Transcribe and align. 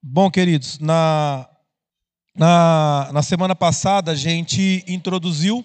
Bom, 0.00 0.30
queridos, 0.30 0.78
na, 0.78 1.48
na, 2.32 3.10
na 3.12 3.20
semana 3.20 3.56
passada 3.56 4.12
a 4.12 4.14
gente 4.14 4.84
introduziu 4.86 5.64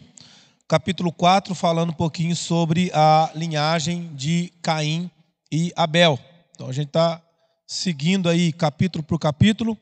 capítulo 0.68 1.14
4, 1.14 1.54
falando 1.54 1.92
um 1.92 1.96
pouquinho 1.96 2.36
sobre 2.36 2.90
a 2.96 3.32
linhagem 3.36 4.12
de 4.16 4.52
Caim 4.60 5.10
e 5.52 5.72
Abel. 5.76 6.20
Então 6.50 6.68
a 6.68 6.72
gente 6.72 6.88
está 6.88 7.22
seguindo 7.68 8.28
aí 8.28 8.52
capítulo 8.52 9.04
por 9.04 9.20
capítulo, 9.20 9.78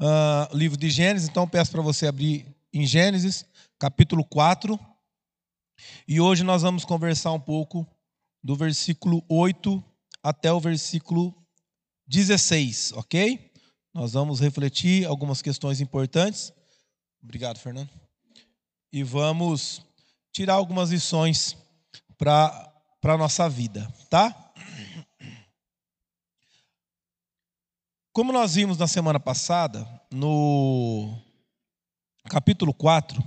uh, 0.00 0.56
livro 0.56 0.78
de 0.78 0.88
Gênesis. 0.88 1.28
Então 1.28 1.46
peço 1.46 1.70
para 1.70 1.82
você 1.82 2.06
abrir 2.06 2.46
em 2.72 2.86
Gênesis, 2.86 3.44
capítulo 3.78 4.24
4. 4.24 4.80
E 6.08 6.22
hoje 6.22 6.42
nós 6.42 6.62
vamos 6.62 6.86
conversar 6.86 7.32
um 7.32 7.40
pouco 7.40 7.86
do 8.42 8.56
versículo 8.56 9.22
8 9.28 9.84
até 10.22 10.50
o 10.50 10.58
versículo 10.58 11.34
16, 12.08 12.94
ok? 12.96 13.52
Nós 13.94 14.12
vamos 14.12 14.40
refletir 14.40 15.06
algumas 15.06 15.40
questões 15.40 15.80
importantes. 15.80 16.52
Obrigado, 17.22 17.60
Fernando. 17.60 17.88
E 18.92 19.04
vamos 19.04 19.86
tirar 20.32 20.54
algumas 20.54 20.90
lições 20.90 21.56
para 22.18 22.72
a 23.04 23.16
nossa 23.16 23.48
vida, 23.48 23.88
tá? 24.10 24.52
Como 28.12 28.32
nós 28.32 28.56
vimos 28.56 28.78
na 28.78 28.88
semana 28.88 29.20
passada, 29.20 29.86
no 30.10 31.16
capítulo 32.28 32.74
4, 32.74 33.22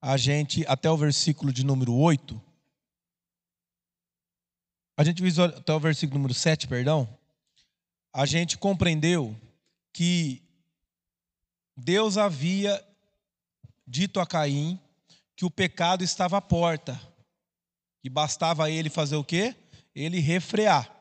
a 0.00 0.16
gente, 0.16 0.64
até 0.66 0.90
o 0.90 0.96
versículo 0.96 1.52
de 1.52 1.64
número 1.64 1.94
8, 1.94 2.40
a 4.96 5.04
gente 5.04 5.22
viu 5.22 5.44
até 5.44 5.72
o 5.72 5.80
versículo 5.80 6.18
número 6.18 6.32
7, 6.34 6.66
perdão, 6.66 7.17
a 8.12 8.26
gente 8.26 8.58
compreendeu 8.58 9.36
que 9.92 10.42
Deus 11.76 12.16
havia 12.18 12.84
dito 13.86 14.20
a 14.20 14.26
Caim 14.26 14.78
que 15.36 15.44
o 15.44 15.50
pecado 15.50 16.02
estava 16.02 16.38
à 16.38 16.40
porta, 16.40 17.00
que 18.02 18.10
bastava 18.10 18.70
ele 18.70 18.90
fazer 18.90 19.16
o 19.16 19.24
quê? 19.24 19.54
Ele 19.94 20.18
refrear. 20.18 20.92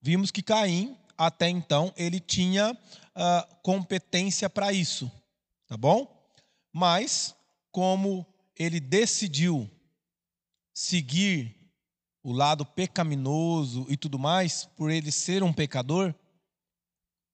Vimos 0.00 0.30
que 0.30 0.42
Caim, 0.42 0.96
até 1.16 1.48
então, 1.48 1.92
ele 1.96 2.20
tinha 2.20 2.72
uh, 2.72 3.56
competência 3.62 4.48
para 4.48 4.72
isso, 4.72 5.10
tá 5.66 5.76
bom? 5.76 6.06
Mas, 6.72 7.34
como 7.70 8.26
ele 8.56 8.80
decidiu 8.80 9.70
seguir 10.72 11.54
o 12.22 12.32
lado 12.32 12.64
pecaminoso 12.64 13.84
e 13.88 13.96
tudo 13.96 14.18
mais, 14.18 14.64
por 14.76 14.90
ele 14.90 15.10
ser 15.10 15.42
um 15.42 15.52
pecador, 15.52 16.14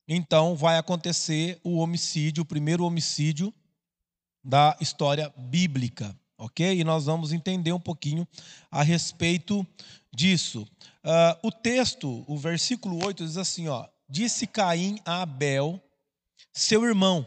então 0.07 0.55
vai 0.55 0.79
acontecer 0.79 1.61
o 1.65 1.79
homicídio, 1.79 2.43
o 2.43 2.47
primeiro 2.47 2.85
homicídio 2.85 3.53
da 4.43 4.77
história 4.81 5.33
bíblica, 5.37 6.15
ok? 6.37 6.79
E 6.79 6.85
nós 6.85 7.07
vamos 7.07 7.33
entender 7.33 7.73
um 7.73 7.81
pouquinho 7.81 8.29
a 8.71 8.83
respeito 8.83 9.67
disso. 10.13 10.63
Uh, 11.03 11.49
o 11.49 11.51
texto, 11.51 12.25
o 12.29 12.37
versículo 12.37 13.05
8 13.05 13.25
diz 13.25 13.37
assim: 13.39 13.69
ó, 13.69 13.89
disse 14.09 14.47
Caim 14.47 14.99
a 15.05 15.23
Abel, 15.23 15.83
seu 16.53 16.85
irmão, 16.85 17.27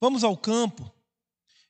vamos 0.00 0.22
ao 0.22 0.36
campo. 0.36 0.90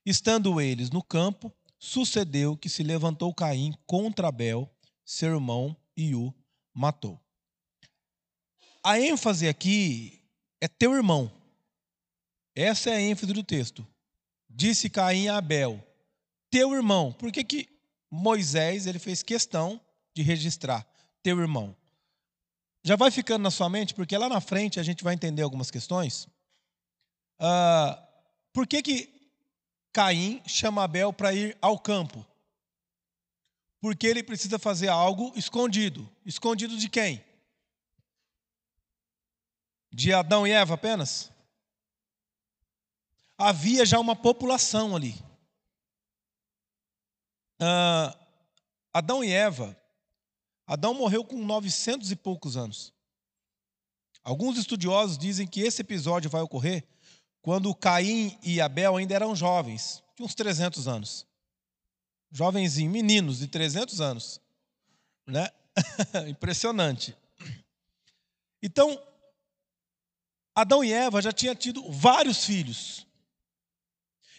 Estando 0.04 0.60
eles 0.60 0.90
no 0.90 1.02
campo, 1.02 1.52
sucedeu 1.78 2.56
que 2.56 2.68
se 2.68 2.82
levantou 2.82 3.34
Caim 3.34 3.74
contra 3.86 4.28
Abel, 4.28 4.70
seu 5.04 5.34
irmão, 5.34 5.76
e 5.96 6.14
o 6.14 6.34
matou. 6.74 7.20
A 8.82 8.98
ênfase 8.98 9.46
aqui 9.46 10.22
é 10.60 10.68
teu 10.68 10.94
irmão. 10.94 11.30
Essa 12.54 12.90
é 12.90 12.96
a 12.96 13.00
ênfase 13.00 13.32
do 13.32 13.44
texto. 13.44 13.86
Disse 14.48 14.90
Caim 14.90 15.28
a 15.28 15.36
Abel, 15.36 15.84
teu 16.50 16.72
irmão. 16.72 17.12
Por 17.12 17.30
que, 17.30 17.44
que 17.44 17.68
Moisés 18.10 18.86
ele 18.86 18.98
fez 18.98 19.22
questão 19.22 19.80
de 20.14 20.22
registrar 20.22 20.86
teu 21.22 21.38
irmão? 21.38 21.76
Já 22.82 22.96
vai 22.96 23.10
ficando 23.10 23.42
na 23.42 23.50
sua 23.50 23.68
mente, 23.68 23.94
porque 23.94 24.16
lá 24.16 24.28
na 24.28 24.40
frente 24.40 24.80
a 24.80 24.82
gente 24.82 25.04
vai 25.04 25.14
entender 25.14 25.42
algumas 25.42 25.70
questões. 25.70 26.26
Uh, 27.40 27.96
por 28.52 28.66
que, 28.66 28.82
que 28.82 29.30
Caim 29.92 30.42
chama 30.46 30.84
Abel 30.84 31.12
para 31.12 31.34
ir 31.34 31.56
ao 31.60 31.78
campo? 31.78 32.26
Porque 33.80 34.06
ele 34.06 34.22
precisa 34.22 34.58
fazer 34.58 34.88
algo 34.88 35.32
escondido. 35.36 36.08
Escondido 36.24 36.76
de 36.76 36.88
quem? 36.88 37.24
De 39.92 40.12
Adão 40.12 40.46
e 40.46 40.50
Eva 40.50 40.74
apenas? 40.74 41.30
Havia 43.36 43.84
já 43.86 43.98
uma 43.98 44.14
população 44.14 44.94
ali. 44.94 45.14
Ah, 47.58 48.16
Adão 48.92 49.22
e 49.22 49.32
Eva, 49.32 49.76
Adão 50.66 50.94
morreu 50.94 51.24
com 51.24 51.36
900 51.36 52.10
e 52.10 52.16
poucos 52.16 52.56
anos. 52.56 52.92
Alguns 54.22 54.58
estudiosos 54.58 55.18
dizem 55.18 55.46
que 55.46 55.60
esse 55.60 55.80
episódio 55.80 56.30
vai 56.30 56.42
ocorrer 56.42 56.86
quando 57.42 57.74
Caim 57.74 58.38
e 58.42 58.60
Abel 58.60 58.96
ainda 58.96 59.14
eram 59.14 59.34
jovens, 59.34 60.02
de 60.16 60.22
uns 60.22 60.34
300 60.34 60.86
anos. 60.86 61.26
Jovenzinhos, 62.30 62.92
meninos 62.92 63.38
de 63.38 63.48
300 63.48 64.00
anos. 64.00 64.40
Né? 65.26 65.48
Impressionante. 66.28 67.16
Então, 68.62 69.00
Adão 70.60 70.84
e 70.84 70.92
Eva 70.92 71.22
já 71.22 71.32
tinham 71.32 71.54
tido 71.54 71.90
vários 71.90 72.44
filhos. 72.44 73.06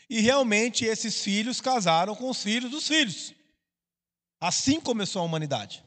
E 0.09 0.19
realmente 0.19 0.85
esses 0.85 1.23
filhos 1.23 1.61
casaram 1.61 2.15
com 2.15 2.29
os 2.29 2.43
filhos 2.43 2.69
dos 2.69 2.87
filhos. 2.87 3.33
Assim 4.39 4.79
começou 4.79 5.21
a 5.21 5.25
humanidade. 5.25 5.83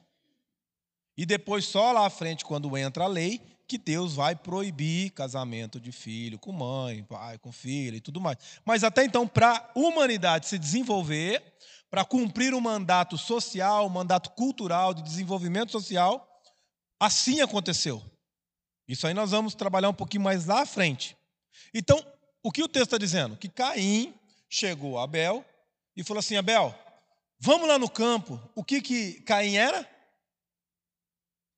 E 1.17 1.27
depois, 1.27 1.65
só 1.65 1.93
lá 1.93 2.07
à 2.07 2.11
frente, 2.11 2.45
quando 2.45 2.77
entra 2.77 3.05
a 3.05 3.09
lei, 3.09 3.41
que 3.67 3.79
Deus 3.79 4.15
vai 4.15 4.35
proibir 4.35 5.11
casamento 5.11 5.81
de 5.81 5.91
filho 5.93 6.39
com 6.39 6.53
mãe, 6.53 7.05
pai 7.05 7.39
com 7.39 7.53
filho 7.53 7.97
e 7.97 8.01
tudo 8.01 8.21
mais. 8.21 8.37
Mas 8.65 8.85
até 8.85 9.05
então, 9.05 9.27
para 9.27 9.57
a 9.57 9.79
humanidade 9.79 10.47
se 10.47 10.59
desenvolver, 10.59 11.43
para 11.91 12.05
cumprir 12.05 12.55
um 12.55 12.61
mandato 12.61 13.17
social, 13.17 13.87
um 13.87 13.91
mandato 13.91 14.31
cultural 14.31 14.93
de 14.93 15.03
desenvolvimento 15.03 15.71
social, 15.71 16.29
assim 16.99 17.41
aconteceu. 17.41 18.03
Isso 18.87 19.07
aí 19.07 19.15
nós 19.15 19.31
vamos 19.31 19.55
trabalhar 19.55 19.89
um 19.89 19.95
pouquinho 19.95 20.23
mais 20.23 20.47
lá 20.47 20.63
à 20.63 20.67
frente. 20.67 21.17
Então, 21.73 22.05
o 22.43 22.53
que 22.53 22.63
o 22.63 22.69
texto 22.69 22.87
está 22.87 22.99
dizendo? 22.99 23.37
Que 23.37 23.49
Caim 23.49 24.15
chegou 24.49 24.99
a 24.99 25.05
Abel 25.05 25.45
e 25.97 26.05
falou 26.05 26.19
assim: 26.19 26.37
Abel, 26.37 26.75
vamos 27.39 27.67
lá 27.67 27.79
no 27.79 27.89
campo. 27.89 28.41
O 28.55 28.63
que, 28.63 28.81
que 28.83 29.21
Caim 29.23 29.57
era? 29.57 29.89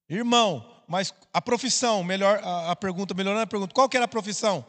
Irmão, 0.09 0.84
mas 0.86 1.12
a 1.32 1.42
profissão, 1.42 2.04
melhor, 2.04 2.38
a, 2.42 2.70
a 2.70 2.76
pergunta, 2.76 3.12
melhorando 3.12 3.42
a 3.42 3.47
pergunta, 3.47 3.75
qual 3.75 3.88
que 3.88 3.97
era 3.97 4.04
a 4.04 4.09
profissão? 4.09 4.65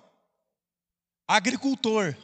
Agricultor, 1.27 2.15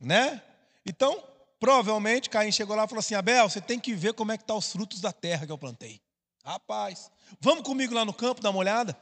né? 0.00 0.42
Então, 0.86 1.22
provavelmente 1.60 2.30
Caim 2.30 2.50
chegou 2.50 2.74
lá 2.74 2.84
e 2.84 2.88
falou 2.88 3.00
assim: 3.00 3.14
Abel, 3.14 3.48
você 3.48 3.60
tem 3.60 3.78
que 3.78 3.94
ver 3.94 4.14
como 4.14 4.32
é 4.32 4.38
que 4.38 4.42
estão 4.42 4.56
tá 4.56 4.58
os 4.58 4.72
frutos 4.72 5.00
da 5.00 5.12
terra 5.12 5.44
que 5.44 5.52
eu 5.52 5.58
plantei. 5.58 6.00
Rapaz, 6.44 7.10
vamos 7.40 7.64
comigo 7.64 7.94
lá 7.94 8.04
no 8.04 8.12
campo 8.12 8.40
dar 8.40 8.50
uma 8.50 8.58
olhada? 8.58 8.96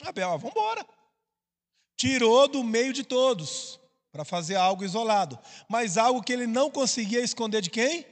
Abel, 0.00 0.38
vamos 0.38 0.50
embora. 0.50 0.86
Tirou 1.96 2.46
do 2.48 2.62
meio 2.62 2.92
de 2.92 3.02
todos 3.04 3.80
para 4.12 4.24
fazer 4.24 4.56
algo 4.56 4.84
isolado, 4.84 5.38
mas 5.68 5.96
algo 5.96 6.22
que 6.22 6.32
ele 6.32 6.46
não 6.46 6.70
conseguia 6.70 7.20
esconder 7.20 7.60
de 7.60 7.70
quem? 7.70 8.06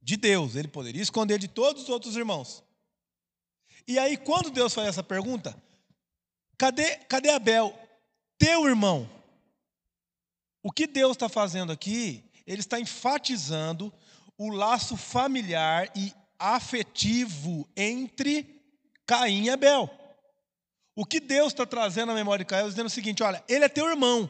De 0.00 0.16
Deus. 0.16 0.56
Ele 0.56 0.68
poderia 0.68 1.02
esconder 1.02 1.38
de 1.38 1.48
todos 1.48 1.84
os 1.84 1.88
outros 1.88 2.16
irmãos. 2.16 2.62
E 3.86 3.98
aí, 3.98 4.16
quando 4.16 4.50
Deus 4.50 4.74
faz 4.74 4.88
essa 4.88 5.02
pergunta, 5.02 5.56
cadê, 6.58 6.96
cadê 7.04 7.30
Abel? 7.30 7.78
Teu 8.38 8.66
irmão. 8.66 9.08
O 10.62 10.70
que 10.70 10.86
Deus 10.86 11.12
está 11.12 11.28
fazendo 11.28 11.72
aqui? 11.72 12.22
Ele 12.46 12.60
está 12.60 12.78
enfatizando 12.78 13.92
o 14.36 14.50
laço 14.50 14.96
familiar 14.96 15.90
e 15.96 16.12
afetivo 16.38 17.68
entre 17.76 18.62
Caim 19.06 19.44
e 19.44 19.50
Abel. 19.50 19.90
O 20.98 21.06
que 21.06 21.20
Deus 21.20 21.52
está 21.52 21.64
trazendo 21.64 22.10
à 22.10 22.14
memória 22.16 22.44
de 22.44 22.48
Caio, 22.48 22.68
dizendo 22.68 22.88
o 22.88 22.90
seguinte: 22.90 23.22
olha, 23.22 23.40
ele 23.48 23.64
é 23.64 23.68
teu 23.68 23.88
irmão. 23.88 24.28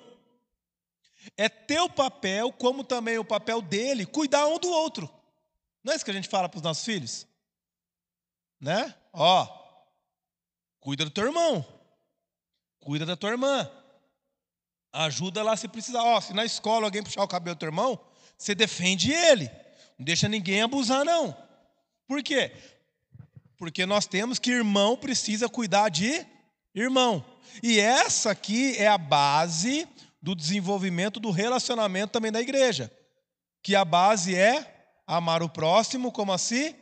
É 1.34 1.48
teu 1.48 1.88
papel, 1.88 2.52
como 2.52 2.84
também 2.84 3.16
o 3.16 3.24
papel 3.24 3.62
dele, 3.62 4.04
cuidar 4.04 4.46
um 4.46 4.58
do 4.58 4.68
outro. 4.68 5.08
Não 5.82 5.94
é 5.94 5.96
isso 5.96 6.04
que 6.04 6.10
a 6.10 6.14
gente 6.14 6.28
fala 6.28 6.46
para 6.46 6.58
os 6.58 6.62
nossos 6.62 6.84
filhos? 6.84 7.26
Né? 8.60 8.94
Ó, 9.14 9.48
cuida 10.78 11.06
do 11.06 11.10
teu 11.10 11.24
irmão, 11.24 11.64
cuida 12.80 13.06
da 13.06 13.16
tua 13.16 13.30
irmã, 13.30 13.70
ajuda 14.92 15.42
lá 15.42 15.56
se 15.56 15.68
precisar. 15.68 16.02
Ó, 16.02 16.20
se 16.20 16.34
na 16.34 16.44
escola 16.44 16.84
alguém 16.86 17.02
puxar 17.02 17.22
o 17.22 17.28
cabelo 17.28 17.56
do 17.56 17.60
teu 17.60 17.68
irmão, 17.68 17.98
você 18.36 18.54
defende 18.54 19.10
ele, 19.10 19.50
não 19.98 20.04
deixa 20.04 20.28
ninguém 20.28 20.60
abusar, 20.60 21.02
não. 21.02 21.34
Por 22.06 22.22
quê? 22.22 22.54
Porque 23.56 23.86
nós 23.86 24.06
temos 24.06 24.38
que 24.38 24.50
irmão 24.50 24.98
precisa 24.98 25.48
cuidar 25.48 25.88
de 25.88 26.26
irmão. 26.84 27.24
E 27.62 27.78
essa 27.78 28.30
aqui 28.30 28.76
é 28.76 28.86
a 28.86 28.98
base 28.98 29.86
do 30.20 30.34
desenvolvimento 30.34 31.18
do 31.18 31.30
relacionamento 31.30 32.12
também 32.12 32.32
da 32.32 32.40
igreja. 32.40 32.92
Que 33.62 33.74
a 33.74 33.84
base 33.84 34.34
é 34.34 34.92
amar 35.06 35.42
o 35.42 35.48
próximo 35.48 36.12
como 36.12 36.32
a 36.32 36.38
si 36.38 36.74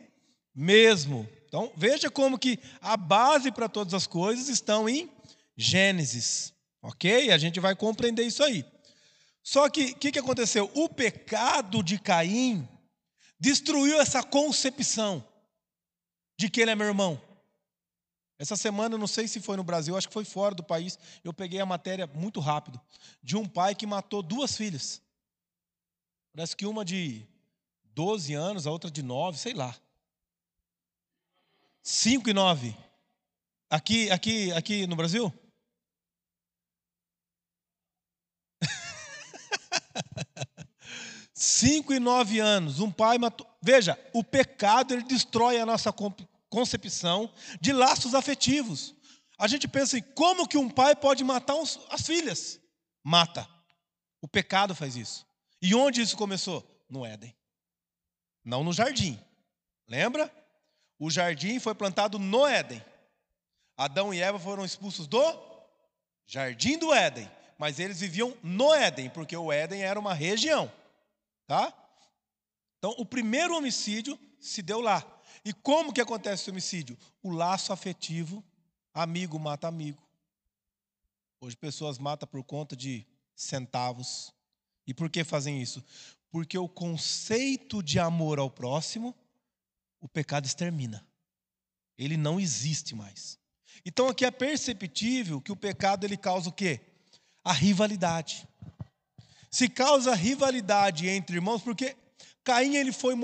mesmo. 0.53 1.27
Então, 1.47 1.71
veja 1.75 2.09
como 2.09 2.37
que 2.37 2.59
a 2.81 2.97
base 2.97 3.51
para 3.51 3.69
todas 3.69 3.93
as 3.93 4.05
coisas 4.05 4.49
estão 4.49 4.89
em 4.89 5.09
Gênesis. 5.55 6.53
Ok? 6.81 7.31
A 7.31 7.37
gente 7.37 7.59
vai 7.59 7.75
compreender 7.75 8.23
isso 8.23 8.43
aí. 8.43 8.65
Só 9.43 9.69
que 9.69 9.91
o 9.91 9.95
que, 9.95 10.11
que 10.11 10.19
aconteceu? 10.19 10.69
O 10.73 10.89
pecado 10.89 11.81
de 11.81 11.97
Caim 11.97 12.67
destruiu 13.39 13.99
essa 14.01 14.21
concepção 14.21 15.23
de 16.37 16.49
que 16.49 16.61
ele 16.61 16.71
é 16.71 16.75
meu 16.75 16.87
irmão. 16.87 17.21
Essa 18.39 18.55
semana, 18.55 18.97
não 18.97 19.07
sei 19.07 19.27
se 19.27 19.39
foi 19.39 19.57
no 19.57 19.63
Brasil, 19.63 19.97
acho 19.97 20.07
que 20.07 20.13
foi 20.13 20.25
fora 20.25 20.53
do 20.53 20.63
país, 20.63 20.99
eu 21.23 21.33
peguei 21.33 21.59
a 21.59 21.65
matéria 21.65 22.05
muito 22.05 22.39
rápido, 22.39 22.79
de 23.23 23.35
um 23.35 23.47
pai 23.47 23.73
que 23.73 23.87
matou 23.87 24.21
duas 24.21 24.55
filhas. 24.55 25.01
Parece 26.33 26.55
que 26.55 26.65
uma 26.65 26.85
de 26.85 27.25
12 27.95 28.35
anos, 28.35 28.67
a 28.67 28.71
outra 28.71 28.91
de 28.91 29.01
9, 29.01 29.39
sei 29.39 29.53
lá. 29.53 29.75
5 31.81 32.29
e 32.29 32.33
9. 32.33 32.77
Aqui, 33.69 34.09
aqui, 34.11 34.51
aqui 34.53 34.87
no 34.87 34.95
Brasil? 34.95 35.33
Cinco 41.33 41.93
e 41.93 41.99
nove 41.99 42.39
anos, 42.39 42.79
um 42.79 42.89
pai 42.89 43.17
matou. 43.17 43.45
Veja, 43.61 43.99
o 44.13 44.23
pecado 44.23 44.93
ele 44.93 45.03
destrói 45.03 45.59
a 45.59 45.65
nossa 45.65 45.91
concepção 46.49 47.31
de 47.59 47.71
laços 47.73 48.13
afetivos. 48.15 48.95
A 49.37 49.47
gente 49.47 49.67
pensa 49.67 49.97
em 49.97 50.01
como 50.01 50.47
que 50.47 50.57
um 50.57 50.69
pai 50.69 50.95
pode 50.95 51.23
matar 51.23 51.55
as 51.89 52.05
filhas. 52.05 52.59
Mata. 53.03 53.47
O 54.21 54.27
pecado 54.27 54.73
faz 54.73 54.95
isso. 54.95 55.25
E 55.61 55.75
onde 55.75 56.01
isso 56.01 56.17
começou? 56.17 56.65
No 56.89 57.05
Éden. 57.05 57.35
Não 58.43 58.63
no 58.63 58.73
jardim. 58.73 59.19
Lembra? 59.87 60.31
O 60.99 61.11
jardim 61.11 61.59
foi 61.59 61.75
plantado 61.75 62.17
no 62.17 62.45
Éden. 62.47 62.83
Adão 63.77 64.13
e 64.13 64.19
Eva 64.19 64.39
foram 64.39 64.65
expulsos 64.65 65.05
do 65.05 65.21
jardim 66.25 66.77
do 66.77 66.93
Éden. 66.93 67.29
Mas 67.57 67.79
eles 67.79 67.99
viviam 67.99 68.35
no 68.41 68.73
Éden, 68.73 69.09
porque 69.09 69.35
o 69.35 69.51
Éden 69.51 69.83
era 69.83 69.99
uma 69.99 70.13
região. 70.13 70.71
Tá? 71.45 71.73
Então, 72.77 72.95
o 72.97 73.05
primeiro 73.05 73.55
homicídio 73.55 74.19
se 74.39 74.61
deu 74.61 74.79
lá. 74.81 75.05
E 75.43 75.53
como 75.53 75.93
que 75.93 76.01
acontece 76.01 76.49
o 76.49 76.51
homicídio? 76.51 76.97
O 77.21 77.31
laço 77.31 77.71
afetivo, 77.71 78.43
amigo 78.93 79.39
mata 79.39 79.67
amigo. 79.67 80.01
Hoje 81.39 81.55
pessoas 81.55 81.97
matam 81.97 82.27
por 82.27 82.43
conta 82.43 82.75
de 82.75 83.05
centavos. 83.35 84.33
E 84.85 84.93
por 84.93 85.09
que 85.09 85.23
fazem 85.23 85.61
isso? 85.61 85.83
Porque 86.29 86.57
o 86.57 86.67
conceito 86.67 87.83
de 87.83 87.99
amor 87.99 88.39
ao 88.39 88.49
próximo, 88.49 89.15
o 90.01 90.07
pecado 90.07 90.45
extermina. 90.45 91.05
Ele 91.97 92.17
não 92.17 92.39
existe 92.39 92.95
mais. 92.95 93.39
Então 93.85 94.07
aqui 94.07 94.25
é 94.25 94.31
perceptível 94.31 95.41
que 95.41 95.51
o 95.51 95.55
pecado 95.55 96.05
ele 96.05 96.17
causa 96.17 96.49
o 96.49 96.53
quê? 96.53 96.81
A 97.43 97.53
rivalidade. 97.53 98.47
Se 99.49 99.69
causa 99.69 100.13
rivalidade 100.13 101.07
entre 101.07 101.37
irmãos, 101.37 101.61
porque 101.61 101.95
Caim 102.43 102.75
ele 102.75 102.91
foi 102.91 103.15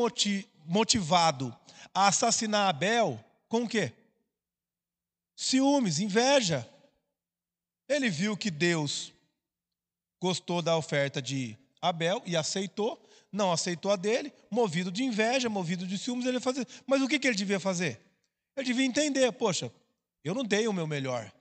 motivado 0.65 1.55
a 1.93 2.07
assassinar 2.07 2.69
Abel 2.69 3.23
com 3.47 3.63
o 3.63 3.67
quê? 3.67 3.93
Ciúmes, 5.35 5.99
inveja. 5.99 6.67
Ele 7.87 8.09
viu 8.09 8.35
que 8.35 8.49
Deus 8.49 9.13
gostou 10.19 10.61
da 10.61 10.75
oferta 10.77 11.21
de 11.21 11.57
Abel 11.81 12.21
e 12.25 12.35
aceitou, 12.37 13.01
não 13.31 13.51
aceitou 13.51 13.91
a 13.91 13.95
dele, 13.95 14.31
movido 14.49 14.91
de 14.91 15.03
inveja, 15.03 15.49
movido 15.49 15.85
de 15.85 15.97
ciúmes, 15.97 16.25
ele 16.25 16.39
fazer. 16.39 16.65
Mas 16.87 17.01
o 17.01 17.07
que, 17.07 17.15
ele 17.15 17.35
devia 17.35 17.59
fazer? 17.59 17.99
Ele 18.55 18.65
devia 18.65 18.85
entender, 18.85 19.31
poxa, 19.33 19.71
eu 20.23 20.33
não 20.33 20.43
dei 20.43 20.67
o 20.67 20.73
meu 20.73 20.87
melhor. 20.87 21.31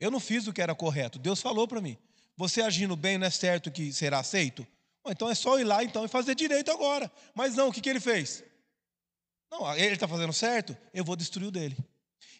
Eu 0.00 0.10
não 0.10 0.18
fiz 0.18 0.46
o 0.46 0.52
que 0.52 0.62
era 0.62 0.74
correto. 0.74 1.18
Deus 1.18 1.40
falou 1.40 1.68
para 1.68 1.80
mim. 1.80 1.96
Você 2.36 2.62
agindo 2.62 2.96
bem 2.96 3.18
não 3.18 3.26
é 3.26 3.30
certo 3.30 3.70
que 3.70 3.92
será 3.92 4.20
aceito? 4.20 4.66
Então 5.06 5.28
é 5.28 5.34
só 5.34 5.58
ir 5.58 5.64
lá 5.64 5.84
então 5.84 6.04
e 6.04 6.08
fazer 6.08 6.34
direito 6.34 6.70
agora. 6.70 7.10
Mas 7.34 7.54
não, 7.54 7.68
o 7.68 7.72
que 7.72 7.88
ele 7.88 8.00
fez? 8.00 8.42
Não, 9.52 9.70
ele 9.76 9.92
está 9.92 10.08
fazendo 10.08 10.32
certo, 10.32 10.74
eu 10.94 11.04
vou 11.04 11.14
destruir 11.14 11.48
o 11.48 11.50
dele. 11.50 11.76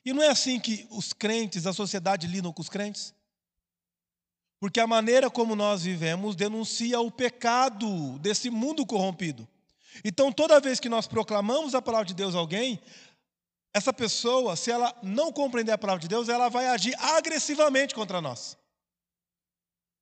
E 0.03 0.15
não 0.15 0.23
é 0.23 0.29
assim 0.29 0.59
que 0.59 0.87
os 0.91 1.13
crentes, 1.13 1.67
a 1.67 1.73
sociedade 1.75 2.27
lidam 2.27 2.55
com 2.55 2.63
os 2.63 2.71
crentes? 2.71 3.13
Porque 4.59 4.81
a 4.81 4.87
maneira 4.87 5.31
como 5.31 5.55
nós 5.55 5.83
vivemos 5.83 6.35
denuncia 6.35 6.99
o 7.01 7.11
pecado 7.11 8.19
desse 8.21 8.49
mundo 8.49 8.87
corrompido. 8.87 9.47
Então, 10.03 10.33
toda 10.33 10.59
vez 10.59 10.81
que 10.81 10.89
nós 10.89 11.07
proclamamos 11.07 11.75
a 11.75 11.83
palavra 11.83 12.07
de 12.07 12.15
Deus 12.15 12.35
a 12.35 12.39
alguém, 12.39 12.81
essa 13.75 13.93
pessoa, 13.93 14.57
se 14.57 14.71
ela 14.71 14.99
não 15.03 15.31
compreender 15.31 15.73
a 15.73 15.79
palavra 15.79 16.01
de 16.01 16.09
Deus, 16.09 16.31
ela 16.31 16.49
vai 16.49 16.67
agir 16.69 16.95
agressivamente 16.99 17.95
contra 17.95 18.23
nós. 18.23 18.57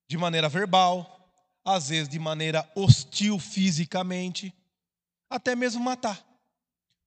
De 0.08 0.16
maneira 0.16 0.48
verbal, 0.48 1.28
às 1.64 1.88
vezes 1.88 2.08
de 2.08 2.20
maneira 2.20 2.70
hostil 2.76 3.36
fisicamente, 3.36 4.54
até 5.28 5.56
mesmo 5.56 5.82
matar. 5.82 6.29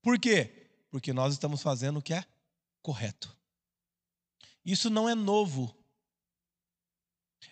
Por 0.03 0.19
quê? 0.19 0.69
Porque 0.91 1.11
nós 1.11 1.33
estamos 1.33 1.63
fazendo 1.63 1.97
o 1.97 2.01
que 2.01 2.13
é 2.13 2.23
correto. 2.81 3.35
Isso 4.63 4.89
não 4.89 5.09
é 5.09 5.15
novo. 5.15 5.75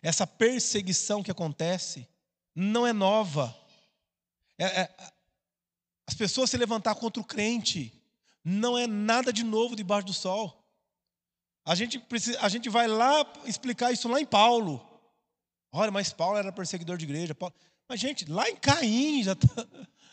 Essa 0.04 0.28
perseguição 0.28 1.24
que 1.24 1.32
acontece 1.32 2.08
não 2.54 2.86
é 2.86 2.94
nova. 2.94 3.58
É, 4.58 4.82
é, 4.82 4.96
as 6.06 6.14
pessoas 6.14 6.50
se 6.50 6.58
levantar 6.58 6.94
contra 6.96 7.22
o 7.22 7.26
crente 7.26 7.92
não 8.44 8.78
é 8.78 8.86
nada 8.86 9.32
de 9.32 9.44
novo 9.44 9.76
debaixo 9.76 10.08
do 10.08 10.14
sol. 10.14 10.62
A 11.64 11.74
gente, 11.74 12.00
precisa, 12.00 12.40
a 12.42 12.50
gente 12.50 12.70
vai 12.70 12.88
lá 12.88 13.26
explicar 13.46 13.92
isso 13.92 14.10
lá 14.10 14.20
em 14.20 14.26
Paulo. 14.26 14.86
Olha, 15.72 15.92
mas 15.92 16.12
Paulo 16.12 16.38
era 16.38 16.52
perseguidor 16.52 16.98
de 16.98 17.06
igreja. 17.06 17.34
Paulo... 17.34 17.56
Mas, 17.88 18.00
gente, 18.00 18.30
lá 18.30 18.50
em 18.50 18.56
Caim 18.56 19.24
já 19.24 19.36
tá... 19.36 19.48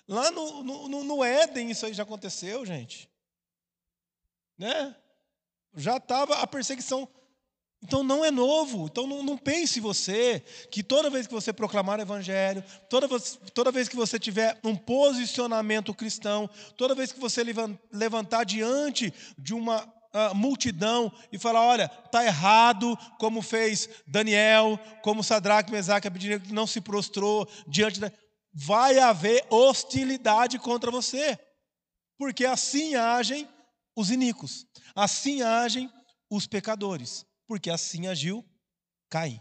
Lá 0.08 0.30
no, 0.30 0.62
no, 0.62 1.04
no 1.04 1.22
Éden 1.22 1.70
isso 1.70 1.84
aí 1.84 1.92
já 1.92 2.02
aconteceu, 2.02 2.64
gente. 2.64 3.08
Né? 4.56 4.96
Já 5.76 5.98
estava 5.98 6.36
a 6.38 6.46
perseguição. 6.46 7.06
Então 7.82 8.02
não 8.02 8.24
é 8.24 8.30
novo. 8.30 8.86
Então 8.86 9.06
não, 9.06 9.22
não, 9.22 9.36
pense 9.36 9.78
você 9.80 10.42
que 10.70 10.82
toda 10.82 11.10
vez 11.10 11.26
que 11.26 11.34
você 11.34 11.52
proclamar 11.52 11.98
o 11.98 12.02
evangelho, 12.02 12.64
toda 12.88 13.06
toda 13.54 13.70
vez 13.70 13.88
que 13.88 13.94
você 13.94 14.18
tiver 14.18 14.58
um 14.64 14.74
posicionamento 14.74 15.94
cristão, 15.94 16.48
toda 16.76 16.94
vez 16.94 17.12
que 17.12 17.20
você 17.20 17.42
levantar 17.92 18.44
diante 18.44 19.12
de 19.38 19.54
uma 19.54 19.84
uh, 19.84 20.34
multidão 20.34 21.12
e 21.30 21.38
falar, 21.38 21.62
olha, 21.62 21.88
tá 21.88 22.24
errado, 22.24 22.96
como 23.18 23.42
fez 23.42 23.88
Daniel, 24.06 24.80
como 25.02 25.22
Sadraque, 25.22 25.70
Mesaque, 25.70 26.08
Abednego, 26.08 26.52
não 26.52 26.66
se 26.66 26.80
prostrou 26.80 27.48
diante 27.66 28.00
da 28.00 28.10
vai 28.60 28.98
haver 28.98 29.46
hostilidade 29.50 30.58
contra 30.58 30.90
você. 30.90 31.38
Porque 32.18 32.44
assim 32.44 32.96
agem 32.96 33.48
os 33.94 34.10
iníquos, 34.10 34.66
assim 34.96 35.42
agem 35.42 35.88
os 36.28 36.46
pecadores, 36.46 37.24
porque 37.46 37.70
assim 37.70 38.08
agiu 38.08 38.44
Caim. 39.08 39.40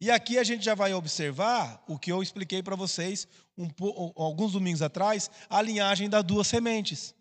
E 0.00 0.10
aqui 0.10 0.36
a 0.36 0.44
gente 0.44 0.64
já 0.64 0.74
vai 0.74 0.92
observar 0.92 1.82
o 1.88 1.98
que 1.98 2.10
eu 2.10 2.20
expliquei 2.20 2.60
para 2.62 2.74
vocês 2.74 3.26
um, 3.56 3.68
alguns 4.16 4.52
domingos 4.52 4.82
atrás, 4.82 5.30
a 5.48 5.62
linhagem 5.62 6.08
das 6.08 6.24
duas 6.24 6.48
sementes: 6.48 7.14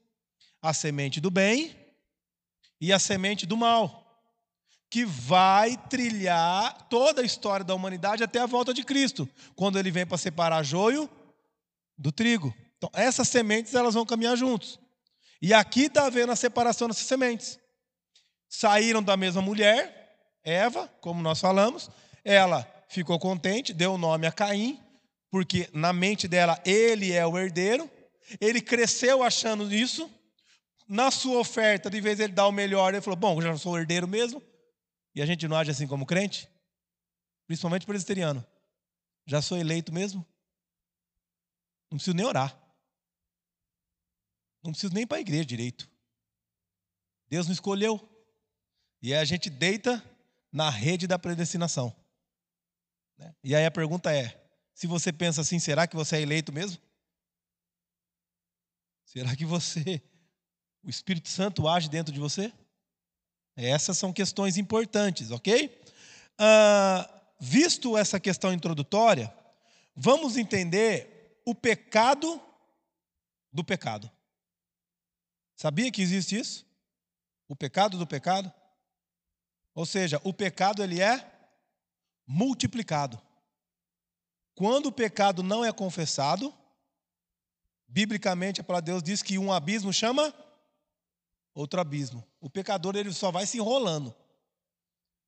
a 0.61 0.73
semente 0.73 1.21
do 1.21 1.29
bem 1.29 1.75
e 2.81 2.91
a 2.91 2.97
semente 2.97 3.45
do 3.45 3.55
mal 3.55 4.06
que 4.89 5.05
vai 5.05 5.75
trilhar 5.89 6.87
toda 6.89 7.21
a 7.21 7.25
história 7.25 7.65
da 7.65 7.75
humanidade 7.75 8.23
até 8.23 8.39
a 8.39 8.45
volta 8.45 8.73
de 8.73 8.83
Cristo, 8.83 9.27
quando 9.55 9.77
ele 9.77 9.91
vem 9.91 10.05
para 10.05 10.17
separar 10.17 10.63
joio 10.63 11.09
do 11.97 12.11
trigo. 12.11 12.53
Então, 12.77 12.89
essas 12.93 13.27
sementes 13.27 13.73
elas 13.73 13.93
vão 13.93 14.05
caminhar 14.05 14.37
juntos. 14.37 14.79
E 15.41 15.53
aqui 15.53 15.83
está 15.83 16.05
havendo 16.05 16.31
a 16.31 16.35
separação 16.35 16.87
dessas 16.87 17.05
sementes. 17.05 17.59
Saíram 18.47 19.03
da 19.03 19.17
mesma 19.17 19.41
mulher, 19.41 20.15
Eva, 20.43 20.87
como 21.01 21.21
nós 21.21 21.39
falamos, 21.39 21.89
ela 22.23 22.65
ficou 22.87 23.19
contente, 23.19 23.73
deu 23.73 23.93
o 23.93 23.97
nome 23.97 24.25
a 24.25 24.31
Caim, 24.31 24.79
porque 25.29 25.69
na 25.73 25.91
mente 25.91 26.27
dela 26.27 26.59
ele 26.65 27.11
é 27.11 27.25
o 27.25 27.37
herdeiro. 27.37 27.89
Ele 28.39 28.61
cresceu 28.61 29.23
achando 29.23 29.73
isso. 29.73 30.09
Na 30.87 31.11
sua 31.11 31.39
oferta, 31.39 31.89
de 31.89 31.99
vez 31.99 32.17
ele 32.19 32.31
dar 32.31 32.47
o 32.47 32.51
melhor, 32.51 32.93
ele 32.93 33.01
falou: 33.01 33.17
Bom, 33.17 33.41
já 33.41 33.57
sou 33.57 33.77
herdeiro 33.77 34.07
mesmo, 34.07 34.41
e 35.17 35.21
a 35.21 35.25
gente 35.25 35.47
não 35.47 35.57
age 35.57 35.71
assim 35.71 35.87
como 35.87 36.05
crente? 36.05 36.47
Principalmente 37.47 37.87
presbiteriano. 37.87 38.45
Já 39.25 39.41
sou 39.41 39.57
eleito 39.57 39.91
mesmo? 39.91 40.23
Não 41.89 41.97
preciso 41.97 42.15
nem 42.15 42.23
orar. 42.23 42.55
Não 44.63 44.71
preciso 44.71 44.93
nem 44.93 45.01
ir 45.01 45.07
para 45.07 45.17
a 45.17 45.21
igreja 45.21 45.43
direito. 45.43 45.89
Deus 47.27 47.47
me 47.47 47.53
escolheu. 47.53 47.99
E 49.01 49.11
a 49.11 49.25
gente 49.25 49.49
deita 49.49 50.03
na 50.51 50.69
rede 50.69 51.07
da 51.07 51.17
predestinação. 51.17 51.95
Né? 53.17 53.35
E 53.43 53.55
aí 53.55 53.65
a 53.65 53.71
pergunta 53.71 54.15
é: 54.15 54.39
se 54.71 54.85
você 54.85 55.11
pensa 55.11 55.41
assim, 55.41 55.57
será 55.57 55.87
que 55.87 55.95
você 55.95 56.17
é 56.17 56.21
eleito 56.21 56.53
mesmo? 56.53 56.79
Será 59.03 59.35
que 59.35 59.45
você, 59.45 59.99
o 60.83 60.89
Espírito 60.91 61.27
Santo 61.27 61.67
age 61.67 61.89
dentro 61.89 62.13
de 62.13 62.19
você? 62.19 62.53
Essas 63.57 63.97
são 63.97 64.13
questões 64.13 64.55
importantes, 64.55 65.31
ok? 65.31 65.81
Ah, 66.37 67.09
visto 67.39 67.97
essa 67.97 68.19
questão 68.19 68.53
introdutória, 68.53 69.33
vamos 69.95 70.37
entender 70.37 71.41
o 71.43 71.55
pecado 71.55 72.39
do 73.51 73.63
pecado. 73.63 74.11
Sabia 75.55 75.91
que 75.91 76.03
existe 76.03 76.37
isso? 76.37 76.65
O 77.47 77.55
pecado 77.55 77.97
do 77.97 78.05
pecado? 78.05 78.53
Ou 79.73 79.85
seja, 79.85 80.21
o 80.23 80.31
pecado 80.31 80.83
ele 80.83 81.01
é 81.01 81.25
multiplicado. 82.27 83.19
Quando 84.53 84.87
o 84.87 84.91
pecado 84.91 85.41
não 85.41 85.65
é 85.65 85.71
confessado, 85.71 86.53
biblicamente 87.87 88.61
a 88.61 88.63
palavra 88.63 88.85
de 88.85 88.91
Deus 88.91 89.01
diz 89.01 89.23
que 89.23 89.39
um 89.39 89.51
abismo 89.51 89.91
chama 89.91 90.33
outro 91.55 91.79
abismo. 91.79 92.23
O 92.39 92.49
pecador 92.49 92.95
ele 92.95 93.11
só 93.11 93.31
vai 93.31 93.45
se 93.45 93.57
enrolando. 93.57 94.15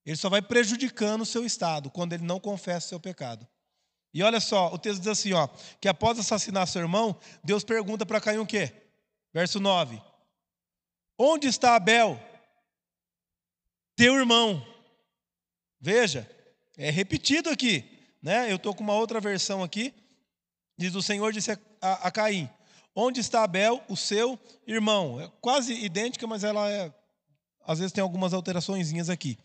Ele 0.06 0.16
só 0.16 0.30
vai 0.30 0.42
prejudicando 0.42 1.22
o 1.22 1.25
seu 1.25 1.46
estado 1.46 1.89
quando 1.89 2.13
ele 2.13 2.24
não 2.24 2.39
confessa 2.39 2.88
o 2.88 2.89
seu 2.89 3.00
pecado. 3.00 3.48
E 4.13 4.24
olha 4.24 4.39
só, 4.39 4.74
o 4.74 4.78
texto 4.78 5.00
diz 5.00 5.08
assim, 5.08 5.34
ó, 5.34 5.48
que 5.80 5.88
após 5.88 6.18
assassinar 6.18 6.68
seu 6.68 6.82
irmão, 6.82 7.20
Deus 7.44 7.63
pergunta 7.63 8.06
para 8.06 8.22
Caim 8.22 8.39
o 8.39 8.46
quê? 8.46 8.74
Verso 9.32 9.60
9. 9.60 10.01
Onde 11.18 11.48
está 11.48 11.75
Abel? 11.75 12.20
Teu 13.96 14.16
irmão. 14.16 14.66
Veja, 15.80 16.30
é 16.78 16.89
repetido 16.89 17.50
aqui, 17.50 17.84
né? 18.22 18.51
Eu 18.51 18.56
estou 18.56 18.74
com 18.74 18.84
uma 18.84 18.96
outra 18.96 19.20
versão 19.20 19.63
aqui. 19.63 19.94
Diz 20.78 20.96
o 20.96 21.01
Senhor 21.01 21.32
disse 21.34 21.51
a, 21.51 21.60
a, 21.82 22.08
a 22.08 22.12
Caim: 22.12 22.50
Onde 22.96 23.20
está 23.20 23.44
Abel, 23.44 23.84
o 23.89 23.98
seu 23.98 24.39
irmão? 24.66 25.20
É 25.20 25.30
quase 25.42 25.74
idêntica, 25.74 26.25
mas 26.25 26.44
ela 26.44 26.70
é. 26.70 26.94
Às 27.66 27.80
vezes 27.80 27.92
tem 27.92 28.01
algumas 28.01 28.34
alterações 28.34 28.92
aqui. 29.10 29.38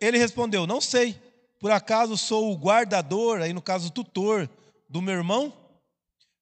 Ele 0.00 0.18
respondeu: 0.18 0.66
Não 0.66 0.80
sei. 0.80 1.20
Por 1.58 1.70
acaso 1.70 2.16
sou 2.18 2.52
o 2.52 2.56
guardador, 2.56 3.40
aí 3.40 3.52
no 3.52 3.62
caso 3.62 3.90
tutor, 3.90 4.50
do 4.88 5.00
meu 5.00 5.14
irmão? 5.14 5.52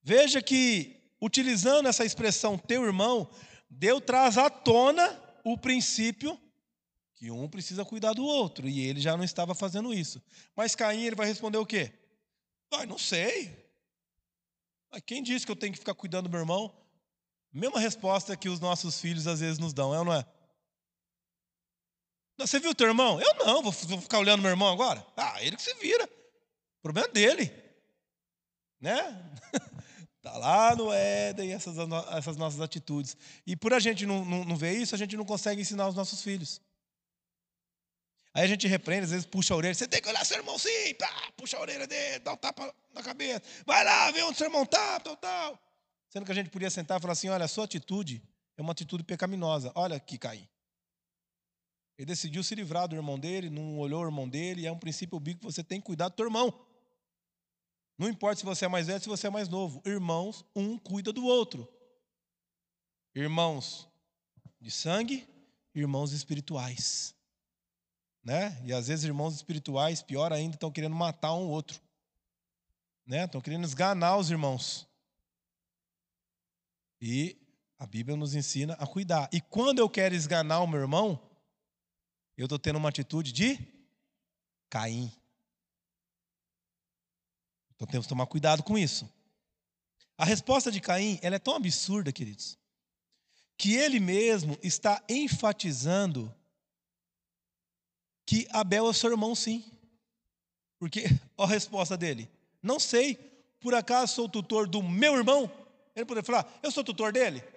Veja 0.02 0.42
que, 0.42 1.00
utilizando 1.20 1.88
essa 1.88 2.04
expressão 2.04 2.58
teu 2.58 2.84
irmão, 2.84 3.30
Deus 3.70 4.02
traz 4.04 4.36
à 4.36 4.50
tona 4.50 5.16
o 5.44 5.56
princípio 5.56 6.36
que 7.14 7.30
um 7.30 7.48
precisa 7.48 7.84
cuidar 7.84 8.14
do 8.14 8.24
outro, 8.24 8.68
e 8.68 8.80
ele 8.80 9.00
já 9.00 9.16
não 9.16 9.22
estava 9.22 9.54
fazendo 9.54 9.94
isso. 9.94 10.20
Mas 10.56 10.74
Caim 10.74 11.04
ele 11.04 11.14
vai 11.14 11.26
responder 11.26 11.58
o 11.58 11.64
quê? 11.64 11.92
Ah, 12.72 12.84
não 12.84 12.98
sei. 12.98 13.70
Quem 15.06 15.22
disse 15.22 15.46
que 15.46 15.52
eu 15.52 15.56
tenho 15.56 15.72
que 15.72 15.78
ficar 15.78 15.94
cuidando 15.94 16.24
do 16.24 16.30
meu 16.30 16.40
irmão? 16.40 16.74
Mesma 17.52 17.78
resposta 17.78 18.36
que 18.36 18.48
os 18.48 18.58
nossos 18.58 19.00
filhos 19.00 19.28
às 19.28 19.38
vezes 19.38 19.60
nos 19.60 19.72
dão, 19.72 19.94
é 19.94 20.00
ou 20.00 20.04
não 20.04 20.14
é? 20.14 20.26
Você 22.46 22.60
viu 22.60 22.74
teu 22.74 22.86
irmão? 22.86 23.20
Eu 23.20 23.46
não, 23.46 23.62
vou, 23.62 23.72
ficar 23.72 24.18
olhando 24.18 24.42
meu 24.42 24.50
irmão 24.50 24.72
agora. 24.72 25.04
Ah, 25.16 25.42
ele 25.42 25.56
que 25.56 25.62
se 25.62 25.74
vira. 25.74 26.04
O 26.04 26.82
problema 26.82 27.08
é 27.08 27.12
dele. 27.12 27.52
Né? 28.80 29.30
Está 30.16 30.36
lá 30.38 30.74
no 30.74 30.92
Éden, 30.92 31.52
essas, 31.52 31.76
essas 32.16 32.36
nossas 32.36 32.60
atitudes. 32.60 33.16
E 33.46 33.56
por 33.56 33.72
a 33.72 33.78
gente 33.78 34.04
não, 34.04 34.24
não, 34.24 34.44
não 34.44 34.56
ver 34.56 34.72
isso, 34.72 34.94
a 34.94 34.98
gente 34.98 35.16
não 35.16 35.24
consegue 35.24 35.60
ensinar 35.60 35.88
os 35.88 35.94
nossos 35.94 36.22
filhos. 36.22 36.60
Aí 38.34 38.44
a 38.44 38.46
gente 38.46 38.66
repreende, 38.66 39.04
às 39.04 39.10
vezes 39.10 39.26
puxa 39.26 39.52
a 39.52 39.56
orelha. 39.56 39.74
Você 39.74 39.86
tem 39.86 40.00
que 40.00 40.08
olhar 40.08 40.24
seu 40.24 40.38
irmão 40.38 40.58
sim, 40.58 40.94
pá, 40.98 41.30
puxa 41.36 41.56
a 41.56 41.60
orelha 41.60 41.86
dele, 41.86 42.18
dá 42.20 42.32
um 42.32 42.36
tapa 42.36 42.74
na 42.94 43.02
cabeça. 43.02 43.42
Vai 43.66 43.84
lá, 43.84 44.10
vê 44.10 44.22
onde 44.22 44.38
seu 44.38 44.46
irmão 44.46 44.62
está, 44.62 44.98
tal, 45.00 45.16
tal. 45.16 45.58
Sendo 46.08 46.24
que 46.24 46.32
a 46.32 46.34
gente 46.34 46.50
podia 46.50 46.70
sentar 46.70 46.98
e 46.98 47.00
falar 47.00 47.12
assim: 47.12 47.28
olha, 47.28 47.44
a 47.44 47.48
sua 47.48 47.64
atitude 47.64 48.22
é 48.56 48.62
uma 48.62 48.72
atitude 48.72 49.04
pecaminosa. 49.04 49.70
Olha 49.74 49.96
aqui, 49.96 50.18
Caim. 50.18 50.48
Ele 52.02 52.06
decidiu 52.06 52.42
se 52.42 52.52
livrar 52.56 52.88
do 52.88 52.96
irmão 52.96 53.16
dele, 53.16 53.48
não 53.48 53.78
olhou 53.78 54.02
o 54.02 54.04
irmão 54.04 54.28
dele, 54.28 54.66
é 54.66 54.72
um 54.72 54.78
princípio 54.78 55.20
bíblico 55.20 55.46
que 55.46 55.52
você 55.52 55.62
tem 55.62 55.80
que 55.80 55.86
cuidar 55.86 56.08
do 56.08 56.16
teu 56.16 56.26
irmão. 56.26 56.52
Não 57.96 58.08
importa 58.08 58.40
se 58.40 58.44
você 58.44 58.64
é 58.64 58.68
mais 58.68 58.88
velho, 58.88 59.00
se 59.00 59.08
você 59.08 59.28
é 59.28 59.30
mais 59.30 59.48
novo. 59.48 59.80
Irmãos, 59.86 60.44
um 60.52 60.76
cuida 60.76 61.12
do 61.12 61.24
outro. 61.24 61.72
Irmãos 63.14 63.88
de 64.60 64.68
sangue, 64.68 65.28
irmãos 65.72 66.10
espirituais. 66.10 67.14
Né? 68.24 68.60
E 68.64 68.72
às 68.72 68.88
vezes 68.88 69.04
irmãos 69.04 69.36
espirituais, 69.36 70.02
pior 70.02 70.32
ainda, 70.32 70.56
estão 70.56 70.72
querendo 70.72 70.96
matar 70.96 71.34
um 71.34 71.46
outro. 71.46 71.80
Né? 73.06 73.26
Estão 73.26 73.40
querendo 73.40 73.62
esganar 73.62 74.18
os 74.18 74.28
irmãos. 74.28 74.88
E 77.00 77.40
a 77.78 77.86
Bíblia 77.86 78.16
nos 78.16 78.34
ensina 78.34 78.74
a 78.74 78.88
cuidar. 78.88 79.28
E 79.32 79.40
quando 79.40 79.78
eu 79.78 79.88
quero 79.88 80.16
esganar 80.16 80.64
o 80.64 80.66
meu 80.66 80.80
irmão, 80.80 81.30
eu 82.36 82.46
estou 82.46 82.58
tendo 82.58 82.76
uma 82.76 82.88
atitude 82.88 83.32
de 83.32 83.58
Caim. 84.70 85.12
Então 87.74 87.86
temos 87.86 88.06
que 88.06 88.10
tomar 88.10 88.26
cuidado 88.26 88.62
com 88.62 88.78
isso. 88.78 89.08
A 90.16 90.24
resposta 90.24 90.70
de 90.70 90.80
Caim 90.80 91.18
ela 91.22 91.36
é 91.36 91.38
tão 91.38 91.54
absurda, 91.54 92.12
queridos, 92.12 92.58
que 93.56 93.74
ele 93.74 94.00
mesmo 94.00 94.58
está 94.62 95.02
enfatizando 95.08 96.34
que 98.24 98.46
Abel 98.50 98.88
é 98.88 98.92
seu 98.92 99.10
irmão, 99.10 99.34
sim. 99.34 99.64
Porque, 100.78 101.04
ó 101.36 101.44
a 101.44 101.48
resposta 101.48 101.96
dele: 101.96 102.30
Não 102.62 102.78
sei, 102.80 103.16
por 103.60 103.74
acaso 103.74 104.14
sou 104.14 104.28
tutor 104.28 104.66
do 104.68 104.82
meu 104.82 105.16
irmão? 105.16 105.50
Ele 105.94 106.06
poderia 106.06 106.26
falar: 106.26 106.60
Eu 106.62 106.70
sou 106.70 106.82
tutor 106.82 107.12
dele? 107.12 107.38
Ele 107.38 107.50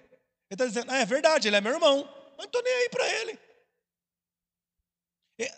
está 0.50 0.66
dizendo: 0.66 0.90
ah, 0.90 0.98
É 0.98 1.06
verdade, 1.06 1.48
ele 1.48 1.56
é 1.56 1.60
meu 1.60 1.72
irmão, 1.72 2.04
mas 2.36 2.38
não 2.38 2.44
estou 2.44 2.62
nem 2.62 2.72
aí 2.72 2.88
para 2.88 3.08
ele. 3.08 3.45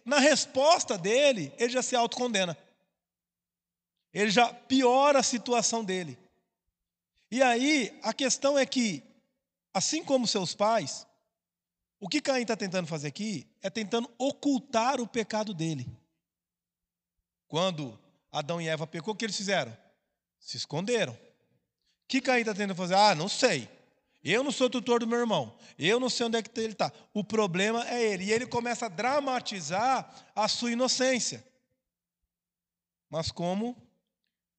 Na 0.05 0.19
resposta 0.19 0.99
dele, 0.99 1.53
ele 1.57 1.71
já 1.71 1.83
se 1.83 1.95
autocondena. 1.95 2.57
Ele 4.13 4.31
já 4.31 4.53
piora 4.53 5.21
a 5.21 5.23
situação 5.23 5.85
dele. 5.85 6.19
E 7.31 7.43
aí, 7.43 7.97
a 8.03 8.13
questão 8.13 8.59
é 8.59 8.65
que, 8.65 9.03
assim 9.73 10.03
como 10.03 10.27
seus 10.27 10.55
pais, 10.55 11.07
o 12.01 12.09
que 12.09 12.21
Caim 12.21 12.43
está 12.43 12.57
tentando 12.57 12.87
fazer 12.87 13.09
aqui 13.09 13.47
é 13.63 13.69
tentando 13.69 14.11
ocultar 14.19 15.01
o 15.01 15.07
pecado 15.07 15.53
dele. 15.53 15.87
Quando 17.47 17.99
Adão 18.33 18.61
e 18.61 18.69
Eva 18.69 18.87
pecou, 18.87 19.15
o 19.15 19.17
que 19.17 19.25
eles 19.25 19.37
fizeram? 19.37 19.77
Se 20.41 20.57
esconderam. 20.57 21.13
O 21.13 21.19
que 22.09 22.21
Caim 22.21 22.41
está 22.41 22.55
tentando 22.55 22.75
fazer? 22.75 22.95
Ah, 22.95 23.15
não 23.15 23.29
sei. 23.29 23.69
Eu 24.23 24.43
não 24.43 24.51
sou 24.51 24.69
tutor 24.69 25.01
do 25.01 25.07
meu 25.07 25.19
irmão. 25.19 25.57
Eu 25.79 26.01
não 26.01 26.11
sei 26.11 26.27
onde 26.27 26.37
é 26.37 26.43
que 26.43 26.61
ele 26.61 26.73
está. 26.73 26.93
O 27.15 27.23
problema 27.23 27.89
é 27.89 28.03
ele. 28.03 28.25
E 28.25 28.33
ele 28.33 28.47
começa 28.47 28.87
a 28.87 28.89
dramatizar 28.89 30.31
a 30.35 30.49
sua 30.49 30.73
inocência. 30.73 31.47
Mas 33.09 33.31
como 33.31 33.77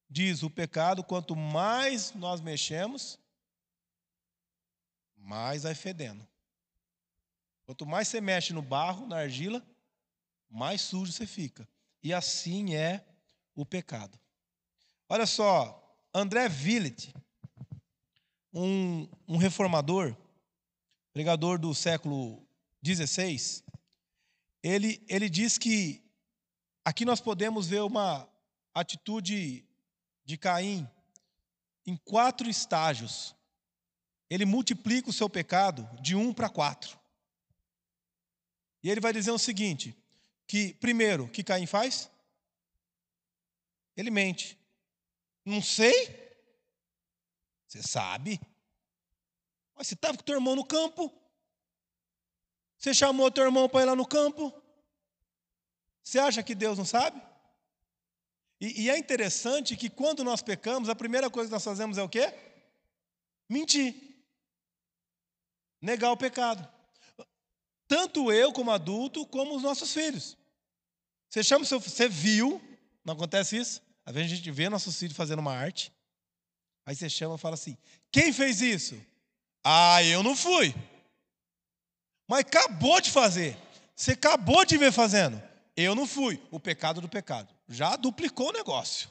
diz 0.08 0.42
o 0.42 0.50
pecado, 0.50 1.04
quanto 1.04 1.36
mais 1.36 2.12
nós 2.14 2.40
mexemos, 2.40 3.18
mais 5.16 5.62
vai 5.62 5.74
fedendo. 5.74 6.26
Quanto 7.64 7.86
mais 7.86 8.08
você 8.08 8.20
mexe 8.20 8.52
no 8.52 8.62
barro, 8.62 9.06
na 9.06 9.18
argila, 9.18 9.64
mais 10.48 10.80
sujo 10.80 11.12
você 11.12 11.26
fica. 11.26 11.68
E 12.02 12.12
assim 12.12 12.74
é 12.74 13.04
o 13.54 13.64
pecado. 13.64 14.18
Olha 15.08 15.26
só, 15.26 15.76
André 16.12 16.48
Villet, 16.48 17.14
um, 18.52 19.08
um 19.28 19.36
reformador, 19.36 20.16
pregador 21.12 21.58
do 21.58 21.74
século 21.74 22.46
XVI, 22.84 23.62
ele, 24.62 25.02
ele 25.08 25.28
diz 25.28 25.58
que 25.58 26.02
aqui 26.84 27.04
nós 27.04 27.20
podemos 27.20 27.66
ver 27.66 27.80
uma 27.80 28.28
atitude 28.74 29.64
de 30.24 30.36
Caim 30.36 30.88
em 31.86 31.96
quatro 31.96 32.48
estágios. 32.48 33.34
Ele 34.28 34.44
multiplica 34.44 35.10
o 35.10 35.12
seu 35.12 35.28
pecado 35.28 35.88
de 36.00 36.14
um 36.14 36.32
para 36.32 36.48
quatro. 36.48 36.98
E 38.82 38.90
ele 38.90 39.00
vai 39.00 39.12
dizer 39.12 39.30
o 39.30 39.38
seguinte: 39.38 39.96
que, 40.46 40.74
primeiro, 40.74 41.24
o 41.24 41.28
que 41.28 41.42
Caim 41.42 41.66
faz? 41.66 42.10
Ele 43.96 44.10
mente. 44.10 44.58
Não 45.44 45.62
sei? 45.62 46.29
Você 47.70 47.84
sabe? 47.84 48.40
Mas 49.76 49.86
você 49.86 49.94
estava 49.94 50.18
com 50.18 50.24
teu 50.24 50.34
irmão 50.34 50.56
no 50.56 50.64
campo? 50.64 51.12
Você 52.76 52.92
chamou 52.92 53.30
teu 53.30 53.44
irmão 53.44 53.68
para 53.68 53.82
ir 53.82 53.84
lá 53.84 53.94
no 53.94 54.04
campo? 54.04 54.52
Você 56.02 56.18
acha 56.18 56.42
que 56.42 56.52
Deus 56.52 56.76
não 56.76 56.84
sabe? 56.84 57.22
E, 58.60 58.82
e, 58.82 58.90
é 58.90 58.98
interessante 58.98 59.76
que 59.76 59.88
quando 59.88 60.24
nós 60.24 60.42
pecamos, 60.42 60.88
a 60.88 60.96
primeira 60.96 61.30
coisa 61.30 61.48
que 61.48 61.52
nós 61.52 61.62
fazemos 61.62 61.96
é 61.96 62.02
o 62.02 62.08
quê? 62.08 62.34
Mentir. 63.48 63.94
Negar 65.80 66.10
o 66.10 66.16
pecado. 66.16 66.68
Tanto 67.86 68.32
eu 68.32 68.52
como 68.52 68.72
adulto, 68.72 69.24
como 69.26 69.54
os 69.54 69.62
nossos 69.62 69.94
filhos. 69.94 70.36
Você 71.28 71.44
chama 71.44 71.64
seu. 71.64 71.78
Você 71.78 72.08
viu, 72.08 72.60
não 73.04 73.14
acontece 73.14 73.56
isso? 73.56 73.80
Às 74.04 74.12
vezes 74.12 74.32
a 74.32 74.34
gente 74.34 74.50
vê 74.50 74.68
nossos 74.68 74.98
filhos 74.98 75.16
fazendo 75.16 75.38
uma 75.38 75.54
arte. 75.54 75.92
Aí 76.90 76.96
você 76.96 77.08
chama 77.08 77.36
e 77.36 77.38
fala 77.38 77.54
assim: 77.54 77.78
quem 78.10 78.32
fez 78.32 78.60
isso? 78.60 79.00
Ah, 79.62 80.02
eu 80.02 80.24
não 80.24 80.34
fui. 80.34 80.74
Mas 82.26 82.40
acabou 82.40 83.00
de 83.00 83.12
fazer. 83.12 83.56
Você 83.94 84.10
acabou 84.10 84.64
de 84.64 84.76
ver 84.76 84.90
fazendo. 84.90 85.40
Eu 85.76 85.94
não 85.94 86.04
fui. 86.04 86.42
O 86.50 86.58
pecado 86.58 87.00
do 87.00 87.08
pecado. 87.08 87.54
Já 87.68 87.94
duplicou 87.94 88.48
o 88.48 88.52
negócio. 88.52 89.08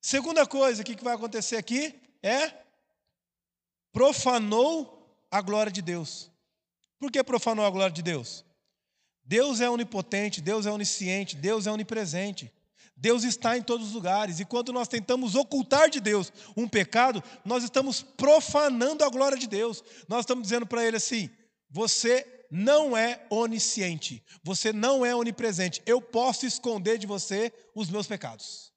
Segunda 0.00 0.44
coisa, 0.44 0.82
o 0.82 0.84
que 0.84 0.96
vai 1.04 1.14
acontecer 1.14 1.58
aqui 1.58 1.94
é 2.20 2.52
profanou 3.92 5.16
a 5.30 5.40
glória 5.40 5.70
de 5.70 5.80
Deus. 5.80 6.28
Por 6.98 7.12
que 7.12 7.22
profanou 7.22 7.64
a 7.64 7.70
glória 7.70 7.94
de 7.94 8.02
Deus? 8.02 8.44
Deus 9.24 9.60
é 9.60 9.70
onipotente, 9.70 10.40
Deus 10.40 10.66
é 10.66 10.72
onisciente, 10.72 11.36
Deus 11.36 11.68
é 11.68 11.70
onipresente. 11.70 12.52
Deus 12.96 13.24
está 13.24 13.56
em 13.56 13.62
todos 13.62 13.88
os 13.88 13.92
lugares. 13.92 14.40
E 14.40 14.44
quando 14.44 14.72
nós 14.72 14.88
tentamos 14.88 15.34
ocultar 15.34 15.90
de 15.90 16.00
Deus 16.00 16.32
um 16.56 16.68
pecado, 16.68 17.22
nós 17.44 17.64
estamos 17.64 18.02
profanando 18.02 19.04
a 19.04 19.08
glória 19.08 19.36
de 19.36 19.46
Deus. 19.46 19.82
Nós 20.08 20.20
estamos 20.20 20.44
dizendo 20.44 20.66
para 20.66 20.84
ele 20.84 20.96
assim: 20.96 21.28
você 21.68 22.46
não 22.50 22.96
é 22.96 23.26
onisciente, 23.30 24.24
você 24.42 24.72
não 24.72 25.04
é 25.04 25.14
onipresente. 25.14 25.82
Eu 25.84 26.00
posso 26.00 26.46
esconder 26.46 26.98
de 26.98 27.06
você 27.06 27.52
os 27.74 27.90
meus 27.90 28.06
pecados. 28.06 28.72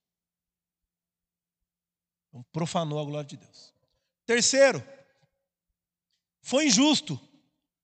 Então, 2.27 2.43
profanou 2.51 2.99
a 2.99 3.05
glória 3.05 3.27
de 3.27 3.37
Deus. 3.37 3.73
Terceiro, 4.25 4.83
foi 6.41 6.67
injusto. 6.67 7.19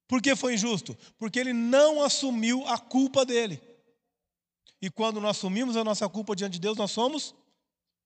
Por 0.08 0.22
que 0.22 0.36
foi 0.36 0.56
injusto? 0.56 0.98
Porque 1.18 1.40
ele 1.40 1.54
não 1.54 2.04
assumiu 2.04 2.68
a 2.68 2.78
culpa 2.78 3.26
dele. 3.26 3.62
E 4.84 4.92
quando 4.92 5.22
nós 5.22 5.38
assumimos 5.38 5.78
a 5.78 5.84
nossa 5.86 6.10
culpa 6.10 6.36
diante 6.36 6.56
de 6.56 6.60
Deus, 6.60 6.78
nós 6.78 6.92
somos 6.92 7.34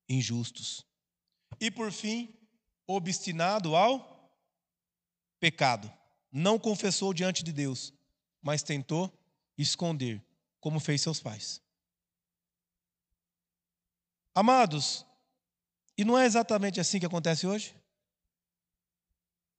injustos. 0.07 0.86
E 1.60 1.72
por 1.72 1.91
fim, 1.91 2.31
obstinado 2.86 3.75
ao 3.75 4.31
pecado. 5.39 5.91
Não 6.31 6.60
confessou 6.60 7.15
diante 7.15 7.43
de 7.43 7.51
Deus, 7.51 7.91
mas 8.43 8.62
tentou 8.62 9.12
esconder, 9.57 10.24
como 10.60 10.79
fez 10.79 11.01
seus 11.01 11.19
pais. 11.19 11.60
Amados, 14.36 15.03
e 15.98 16.05
não 16.05 16.15
é 16.15 16.27
exatamente 16.27 16.79
assim 16.79 17.00
que 17.00 17.07
acontece 17.07 17.48
hoje? 17.48 17.75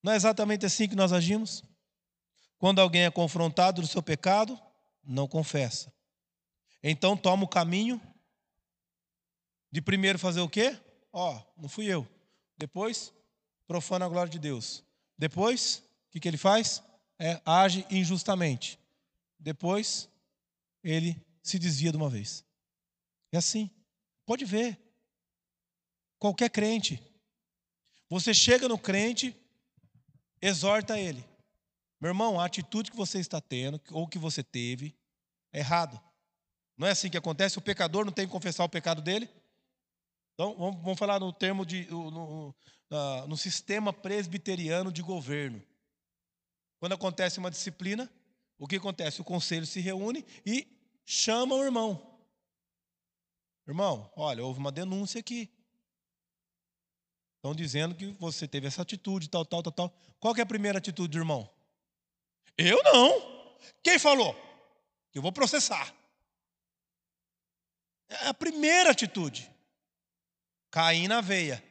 Não 0.05 0.13
é 0.13 0.15
exatamente 0.15 0.65
assim 0.65 0.89
que 0.89 0.95
nós 0.95 1.13
agimos? 1.13 1.65
Quando 2.59 2.81
alguém 2.81 3.03
é 3.03 3.11
confrontado 3.11 3.83
do 3.83 3.89
seu 3.89 4.05
pecado, 4.05 4.57
não 5.03 5.27
confessa. 5.27 5.93
Então 6.83 7.17
toma 7.17 7.45
o 7.45 7.49
caminho 7.49 8.01
de 9.71 9.81
primeiro 9.81 10.19
fazer 10.19 10.41
o 10.41 10.49
quê? 10.49 10.79
Ó, 11.13 11.37
oh, 11.37 11.61
não 11.61 11.69
fui 11.69 11.87
eu. 11.87 12.07
Depois, 12.57 13.13
profana 13.67 14.05
a 14.05 14.09
glória 14.09 14.31
de 14.31 14.39
Deus. 14.39 14.85
Depois, 15.17 15.83
o 16.07 16.11
que, 16.11 16.21
que 16.21 16.29
ele 16.29 16.37
faz? 16.37 16.83
É, 17.19 17.41
age 17.45 17.87
injustamente. 17.91 18.79
Depois, 19.39 20.09
ele 20.83 21.21
se 21.43 21.59
desvia 21.59 21.91
de 21.91 21.97
uma 21.97 22.09
vez. 22.09 22.45
É 23.33 23.39
assim. 23.39 23.71
Pode 24.25 24.45
ver. 24.45 24.79
Qualquer 26.19 26.51
crente. 26.51 27.03
Você 28.09 28.33
chega 28.33 28.69
no 28.69 28.79
crente, 28.79 29.37
exorta 30.41 30.99
ele. 30.99 31.25
Meu 32.01 32.11
irmão, 32.11 32.41
a 32.41 32.45
atitude 32.45 32.91
que 32.91 32.97
você 32.97 33.19
está 33.19 33.41
tendo, 33.41 33.81
ou 33.91 34.07
que 34.07 34.19
você 34.19 34.43
teve, 34.43 34.97
é 35.53 35.59
errado. 35.59 36.01
Não 36.79 36.87
é 36.87 36.93
assim 36.93 37.11
que 37.11 37.17
acontece? 37.17 37.59
O 37.59 37.63
pecador 37.63 38.05
não 38.05 38.13
tem 38.13 38.25
que 38.25 38.33
confessar 38.33 38.63
o 38.63 38.69
pecado 38.69 39.03
dele? 39.03 39.29
Então, 40.35 40.55
vamos, 40.57 40.97
falar 40.97 41.19
no 41.19 41.33
termo 41.33 41.67
de. 41.67 41.91
No, 41.91 42.11
no, 42.13 42.55
no 43.27 43.37
sistema 43.37 43.93
presbiteriano 43.93 44.93
de 44.93 45.03
governo. 45.03 45.61
Quando 46.79 46.93
acontece 46.93 47.41
uma 47.41 47.51
disciplina, 47.51 48.09
o 48.57 48.69
que 48.69 48.77
acontece? 48.77 49.21
O 49.21 49.25
conselho 49.25 49.67
se 49.67 49.81
reúne 49.81 50.25
e 50.47 50.67
chama 51.05 51.57
o 51.57 51.65
irmão. 51.65 52.17
Irmão, 53.67 54.11
olha, 54.15 54.45
houve 54.45 54.61
uma 54.61 54.71
denúncia 54.71 55.19
aqui. 55.19 55.51
Estão 57.37 57.55
dizendo 57.55 57.95
que 57.97 58.13
você 58.13 58.47
teve 58.47 58.69
essa 58.69 58.83
atitude, 58.83 59.29
tal, 59.29 59.45
tal, 59.45 59.63
tal, 59.63 59.73
tal. 59.73 59.99
Qual 60.21 60.37
é 60.37 60.41
a 60.41 60.47
primeira 60.47 60.79
atitude 60.79 61.11
do 61.11 61.19
irmão? 61.19 61.51
Eu 62.57 62.81
não. 62.85 63.57
Quem 63.83 63.99
falou? 63.99 64.37
Eu 65.13 65.21
vou 65.21 65.33
processar. 65.33 65.93
É 68.09 68.29
a 68.29 68.35
primeira 68.35 68.91
atitude. 68.91 69.51
Cair 70.71 71.09
na 71.09 71.21
veia. 71.21 71.63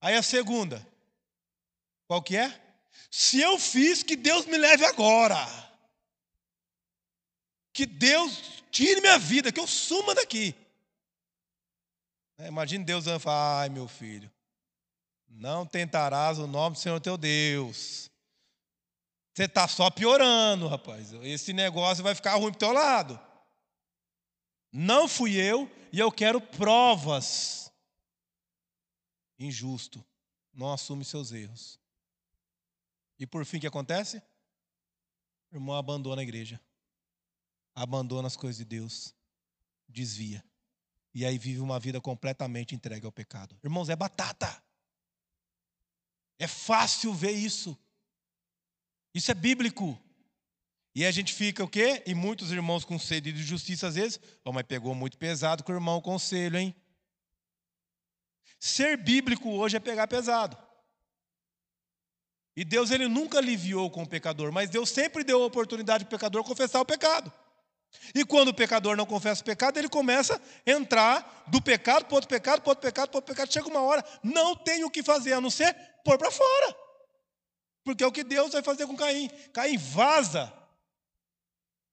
Aí 0.00 0.14
a 0.14 0.22
segunda. 0.22 0.86
Qual 2.06 2.22
que 2.22 2.36
é? 2.36 2.60
Se 3.10 3.40
eu 3.40 3.58
fiz, 3.58 4.02
que 4.02 4.16
Deus 4.16 4.46
me 4.46 4.56
leve 4.56 4.84
agora. 4.84 5.36
Que 7.72 7.86
Deus 7.86 8.62
tire 8.70 9.00
minha 9.00 9.18
vida, 9.18 9.52
que 9.52 9.60
eu 9.60 9.66
suma 9.66 10.14
daqui. 10.14 10.54
É, 12.38 12.48
imagine 12.48 12.84
Deus 12.84 13.04
falar, 13.20 13.62
ai 13.62 13.68
meu 13.68 13.86
filho, 13.86 14.30
não 15.28 15.64
tentarás 15.64 16.38
o 16.38 16.46
nome 16.46 16.74
do 16.74 16.80
Senhor 16.80 17.00
teu 17.00 17.16
Deus. 17.16 18.10
Você 19.32 19.44
está 19.44 19.66
só 19.66 19.90
piorando, 19.90 20.68
rapaz. 20.68 21.12
Esse 21.22 21.52
negócio 21.52 22.04
vai 22.04 22.14
ficar 22.14 22.34
ruim 22.34 22.50
para 22.50 22.56
o 22.56 22.58
teu 22.58 22.72
lado. 22.72 23.31
Não 24.72 25.06
fui 25.06 25.36
eu 25.36 25.70
e 25.92 25.98
eu 25.98 26.10
quero 26.10 26.40
provas. 26.40 27.70
Injusto. 29.38 30.02
Não 30.52 30.72
assume 30.72 31.04
seus 31.04 31.30
erros. 31.32 31.78
E 33.18 33.26
por 33.26 33.44
fim, 33.44 33.58
o 33.58 33.60
que 33.60 33.66
acontece? 33.66 34.22
O 35.50 35.56
irmão 35.56 35.76
abandona 35.76 36.22
a 36.22 36.24
igreja. 36.24 36.60
Abandona 37.74 38.26
as 38.26 38.36
coisas 38.36 38.56
de 38.56 38.64
Deus. 38.64 39.14
Desvia. 39.88 40.42
E 41.14 41.26
aí 41.26 41.36
vive 41.36 41.60
uma 41.60 41.78
vida 41.78 42.00
completamente 42.00 42.74
entregue 42.74 43.04
ao 43.04 43.12
pecado. 43.12 43.58
Irmãos, 43.62 43.90
é 43.90 43.96
batata. 43.96 44.62
É 46.38 46.46
fácil 46.46 47.12
ver 47.12 47.32
isso. 47.32 47.78
Isso 49.14 49.30
é 49.30 49.34
bíblico. 49.34 50.00
E 50.94 51.06
a 51.06 51.10
gente 51.10 51.32
fica 51.32 51.64
o 51.64 51.68
quê? 51.68 52.02
E 52.06 52.14
muitos 52.14 52.52
irmãos 52.52 52.84
com 52.84 52.98
sede 52.98 53.32
de 53.32 53.42
justiça 53.42 53.86
às 53.88 53.94
vezes, 53.94 54.20
oh, 54.44 54.52
mas 54.52 54.64
pegou 54.64 54.94
muito 54.94 55.16
pesado 55.16 55.64
com 55.64 55.72
o 55.72 55.74
irmão 55.74 56.00
conselho, 56.00 56.58
hein? 56.58 56.74
Ser 58.58 58.96
bíblico 58.96 59.50
hoje 59.50 59.76
é 59.76 59.80
pegar 59.80 60.06
pesado. 60.06 60.56
E 62.54 62.64
Deus 62.64 62.90
ele 62.90 63.08
nunca 63.08 63.38
aliviou 63.38 63.90
com 63.90 64.02
o 64.02 64.08
pecador, 64.08 64.52
mas 64.52 64.68
Deus 64.68 64.90
sempre 64.90 65.24
deu 65.24 65.42
a 65.42 65.46
oportunidade 65.46 66.04
para 66.04 66.14
o 66.14 66.18
pecador 66.18 66.44
confessar 66.44 66.80
o 66.80 66.84
pecado. 66.84 67.32
E 68.14 68.24
quando 68.24 68.48
o 68.48 68.54
pecador 68.54 68.96
não 68.96 69.06
confessa 69.06 69.40
o 69.40 69.44
pecado, 69.44 69.78
ele 69.78 69.88
começa 69.88 70.36
a 70.36 70.70
entrar 70.70 71.44
do 71.46 71.60
pecado 71.60 72.04
para 72.04 72.14
outro 72.14 72.28
pecado, 72.28 72.60
para 72.60 72.70
outro 72.70 72.82
pecado, 72.82 73.08
para 73.08 73.18
outro 73.18 73.34
pecado. 73.34 73.52
Chega 73.52 73.68
uma 73.68 73.80
hora, 73.80 74.04
não 74.22 74.54
tem 74.54 74.84
o 74.84 74.90
que 74.90 75.02
fazer 75.02 75.32
a 75.32 75.40
não 75.40 75.50
ser 75.50 75.74
pôr 76.04 76.18
para 76.18 76.30
fora. 76.30 76.76
Porque 77.82 78.04
é 78.04 78.06
o 78.06 78.12
que 78.12 78.22
Deus 78.22 78.52
vai 78.52 78.62
fazer 78.62 78.86
com 78.86 78.96
Caim. 78.96 79.28
Caim 79.52 79.78
vaza 79.78 80.52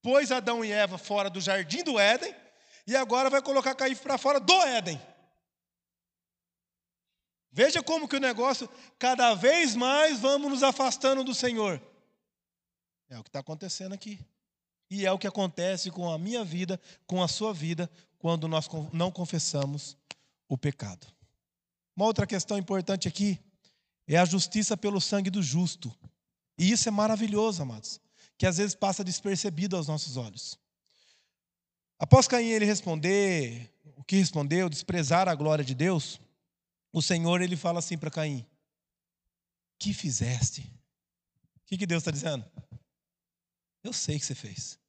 pôs 0.01 0.31
Adão 0.31 0.63
e 0.63 0.71
Eva 0.71 0.97
fora 0.97 1.29
do 1.29 1.41
jardim 1.41 1.83
do 1.83 1.99
Éden 1.99 2.33
e 2.87 2.95
agora 2.95 3.29
vai 3.29 3.41
colocar 3.41 3.75
Caim 3.75 3.95
para 3.95 4.17
fora 4.17 4.39
do 4.39 4.53
Éden. 4.63 4.99
Veja 7.51 7.81
como 7.81 8.07
que 8.07 8.15
o 8.15 8.19
negócio, 8.19 8.69
cada 8.97 9.33
vez 9.33 9.75
mais 9.75 10.19
vamos 10.19 10.49
nos 10.49 10.63
afastando 10.63 11.23
do 11.23 11.33
Senhor. 11.33 11.81
É 13.09 13.17
o 13.17 13.23
que 13.23 13.29
está 13.29 13.39
acontecendo 13.39 13.93
aqui. 13.93 14.19
E 14.89 15.05
é 15.05 15.11
o 15.11 15.19
que 15.19 15.27
acontece 15.27 15.91
com 15.91 16.11
a 16.11 16.17
minha 16.17 16.43
vida, 16.43 16.79
com 17.05 17.21
a 17.21 17.27
sua 17.27 17.53
vida, 17.53 17.89
quando 18.17 18.47
nós 18.47 18.67
não 18.91 19.11
confessamos 19.11 19.97
o 20.47 20.57
pecado. 20.57 21.07
Uma 21.95 22.05
outra 22.05 22.25
questão 22.25 22.57
importante 22.57 23.07
aqui 23.07 23.39
é 24.07 24.17
a 24.17 24.25
justiça 24.25 24.77
pelo 24.77 25.01
sangue 25.01 25.29
do 25.29 25.43
justo. 25.43 25.95
E 26.57 26.71
isso 26.71 26.87
é 26.87 26.91
maravilhoso, 26.91 27.61
amados 27.61 27.99
que 28.39 28.47
às 28.47 28.57
vezes 28.57 28.73
passa 28.73 29.03
despercebido 29.03 29.75
aos 29.75 29.85
nossos 29.85 30.15
olhos. 30.15 30.57
Após 31.99 32.25
Caim 32.25 32.47
ele 32.47 32.63
responder 32.63 33.69
o 33.97 34.03
que 34.03 34.15
respondeu, 34.15 34.69
desprezar 34.69 35.27
a 35.27 35.35
glória 35.35 35.63
de 35.63 35.75
Deus, 35.75 36.21
o 36.93 37.01
Senhor 37.01 37.41
ele 37.41 37.57
fala 37.57 37.79
assim 37.79 37.97
para 37.97 38.09
Caim: 38.09 38.47
Que 39.77 39.93
fizeste? 39.93 40.61
O 41.57 41.65
que, 41.65 41.77
que 41.77 41.85
Deus 41.85 41.99
está 42.01 42.11
dizendo? 42.11 42.49
Eu 43.83 43.91
sei 43.91 44.17
que 44.17 44.25
você 44.25 44.33
fez. 44.33 44.79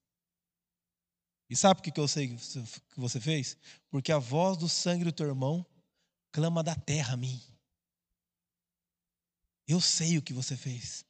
E 1.49 1.57
sabe 1.57 1.83
por 1.83 1.93
que 1.93 2.01
eu 2.01 2.07
sei 2.07 2.29
que 2.29 3.01
você 3.01 3.21
fez? 3.21 3.57
Porque 3.91 4.13
a 4.13 4.19
voz 4.19 4.57
do 4.57 4.69
sangue 4.69 5.03
do 5.03 5.13
teu 5.13 5.27
irmão 5.27 5.67
clama 6.31 6.63
da 6.63 6.77
terra 6.77 7.15
a 7.15 7.17
mim. 7.17 7.43
Eu 9.67 9.81
sei 9.81 10.17
o 10.19 10.23
que 10.23 10.33
você 10.33 10.57
fez. 10.57 11.05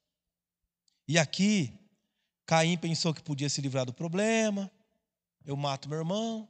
E 1.06 1.18
aqui 1.18 1.78
Caim 2.50 2.76
pensou 2.76 3.14
que 3.14 3.22
podia 3.22 3.48
se 3.48 3.60
livrar 3.60 3.86
do 3.86 3.92
problema. 3.92 4.68
Eu 5.46 5.56
mato 5.56 5.88
meu 5.88 5.98
irmão, 5.98 6.48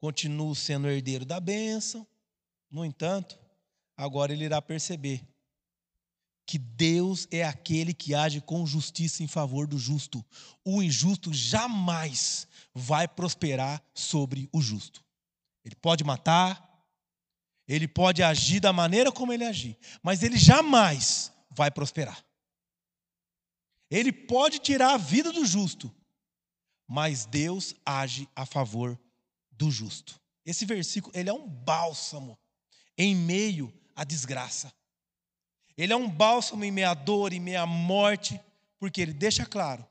continuo 0.00 0.52
sendo 0.52 0.88
herdeiro 0.88 1.24
da 1.24 1.38
bênção. 1.38 2.04
No 2.68 2.84
entanto, 2.84 3.38
agora 3.96 4.32
ele 4.32 4.46
irá 4.46 4.60
perceber 4.60 5.24
que 6.44 6.58
Deus 6.58 7.28
é 7.30 7.44
aquele 7.44 7.94
que 7.94 8.16
age 8.16 8.40
com 8.40 8.66
justiça 8.66 9.22
em 9.22 9.28
favor 9.28 9.68
do 9.68 9.78
justo. 9.78 10.24
O 10.64 10.82
injusto 10.82 11.32
jamais 11.32 12.48
vai 12.74 13.06
prosperar 13.06 13.80
sobre 13.94 14.48
o 14.52 14.60
justo. 14.60 15.04
Ele 15.64 15.76
pode 15.76 16.02
matar, 16.02 16.84
ele 17.68 17.86
pode 17.86 18.24
agir 18.24 18.58
da 18.58 18.72
maneira 18.72 19.12
como 19.12 19.32
ele 19.32 19.44
agir, 19.44 19.78
mas 20.02 20.24
ele 20.24 20.36
jamais 20.36 21.30
vai 21.48 21.70
prosperar. 21.70 22.26
Ele 23.90 24.12
pode 24.12 24.58
tirar 24.58 24.94
a 24.94 24.96
vida 24.96 25.32
do 25.32 25.44
justo, 25.44 25.94
mas 26.86 27.24
Deus 27.24 27.74
age 27.84 28.28
a 28.34 28.44
favor 28.44 28.98
do 29.50 29.70
justo. 29.70 30.20
Esse 30.44 30.64
versículo, 30.64 31.16
ele 31.16 31.28
é 31.28 31.32
um 31.32 31.48
bálsamo 31.48 32.38
em 32.96 33.14
meio 33.14 33.72
à 33.94 34.04
desgraça. 34.04 34.72
Ele 35.76 35.92
é 35.92 35.96
um 35.96 36.08
bálsamo 36.08 36.64
em 36.64 36.70
meia 36.70 36.94
dor, 36.94 37.32
em 37.32 37.40
meia 37.40 37.66
morte, 37.66 38.40
porque 38.78 39.00
ele 39.00 39.12
deixa 39.12 39.44
claro 39.44 39.86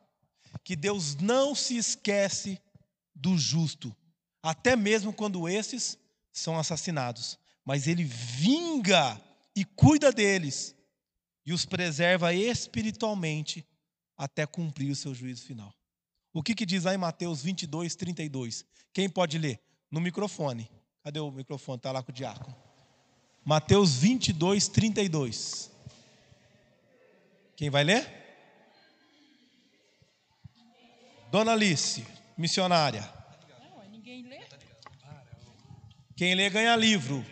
que 0.63 0.75
Deus 0.75 1.15
não 1.15 1.53
se 1.53 1.77
esquece 1.77 2.60
do 3.13 3.38
justo, 3.38 3.95
até 4.41 4.75
mesmo 4.75 5.13
quando 5.13 5.47
esses 5.47 5.97
são 6.31 6.58
assassinados, 6.58 7.38
mas 7.63 7.88
ele 7.88 8.03
vinga 8.03 9.21
e 9.55 9.63
cuida 9.63 10.12
deles 10.12 10.75
e 11.45 11.53
os 11.53 11.65
preserva 11.65 12.34
espiritualmente 12.34 13.65
até 14.17 14.45
cumprir 14.45 14.91
o 14.91 14.95
seu 14.95 15.13
juízo 15.13 15.45
final. 15.45 15.73
O 16.34 16.43
que, 16.43 16.54
que 16.54 16.65
diz 16.65 16.84
lá 16.84 16.93
em 16.93 16.97
Mateus 16.97 17.41
22, 17.41 17.95
32? 17.95 18.65
Quem 18.93 19.10
pode 19.10 19.38
ler? 19.38 19.62
No 19.89 20.01
microfone. 20.01 20.69
Cadê 21.04 21.19
o 21.19 21.32
microfone? 21.32 21.78
Está 21.78 21.91
lá 21.91 22.04
com 22.04 22.12
o 22.12 22.13
diácono. 22.13 22.56
Mateus 23.43 23.95
22, 23.95 24.67
32. 24.67 25.71
Quem 27.56 27.69
vai 27.69 27.84
ler? 27.84 28.25
Dona 31.32 31.51
Alice, 31.51 32.06
missionária. 32.38 33.10
Não, 33.60 33.89
ninguém 33.89 34.23
lê. 34.23 34.41
Quem 36.15 36.34
lê 36.34 36.49
ganha 36.49 36.75
livro. 36.75 37.25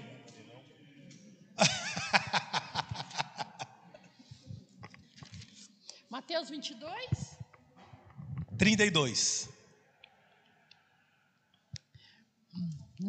Mateus 6.43 6.49
22? 6.49 7.37
32. 8.57 9.49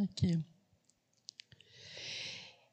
Aqui. 0.02 0.44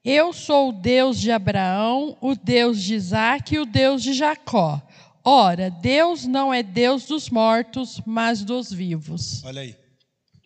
Eu 0.03 0.33
sou 0.33 0.69
o 0.69 0.71
Deus 0.71 1.19
de 1.19 1.31
Abraão, 1.31 2.17
o 2.21 2.35
Deus 2.35 2.81
de 2.81 2.95
Isaac 2.95 3.55
e 3.55 3.59
o 3.59 3.65
Deus 3.65 4.03
de 4.03 4.13
Jacó. 4.13 4.81
Ora, 5.23 5.69
Deus 5.69 6.25
não 6.25 6.53
é 6.53 6.63
Deus 6.63 7.05
dos 7.05 7.29
mortos, 7.29 8.01
mas 8.05 8.43
dos 8.43 8.71
vivos. 8.71 9.43
Olha 9.43 9.61
aí. 9.61 9.77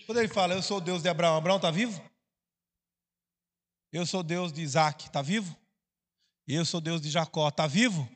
Quando 0.05 0.19
ele 0.19 0.27
fala, 0.27 0.53
eu 0.53 0.61
sou 0.61 0.77
o 0.77 0.81
Deus 0.81 1.01
de 1.01 1.09
Abraão, 1.09 1.37
Abraão 1.37 1.57
está 1.57 1.71
vivo? 1.71 2.01
Eu 3.91 4.05
sou 4.05 4.21
Deus 4.21 4.51
de 4.51 4.61
Isaac, 4.61 5.05
está 5.05 5.21
vivo? 5.21 5.55
Eu 6.47 6.65
sou 6.65 6.79
Deus 6.79 7.01
de 7.01 7.09
Jacó, 7.09 7.47
está 7.47 7.65
vivo? 7.65 8.07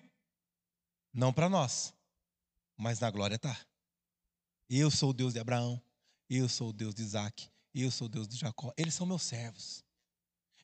Não 1.19 1.33
para 1.33 1.49
nós, 1.49 1.93
mas 2.77 3.01
na 3.01 3.11
glória 3.11 3.35
está. 3.35 3.59
Eu 4.69 4.89
sou 4.89 5.09
o 5.09 5.13
Deus 5.13 5.33
de 5.33 5.39
Abraão, 5.41 5.81
eu 6.29 6.47
sou 6.47 6.69
o 6.69 6.73
Deus 6.73 6.95
de 6.95 7.01
Isaac, 7.01 7.49
eu 7.75 7.91
sou 7.91 8.07
o 8.07 8.09
Deus 8.09 8.25
de 8.25 8.37
Jacó. 8.37 8.73
Eles 8.77 8.93
são 8.93 9.05
meus 9.05 9.23
servos. 9.23 9.83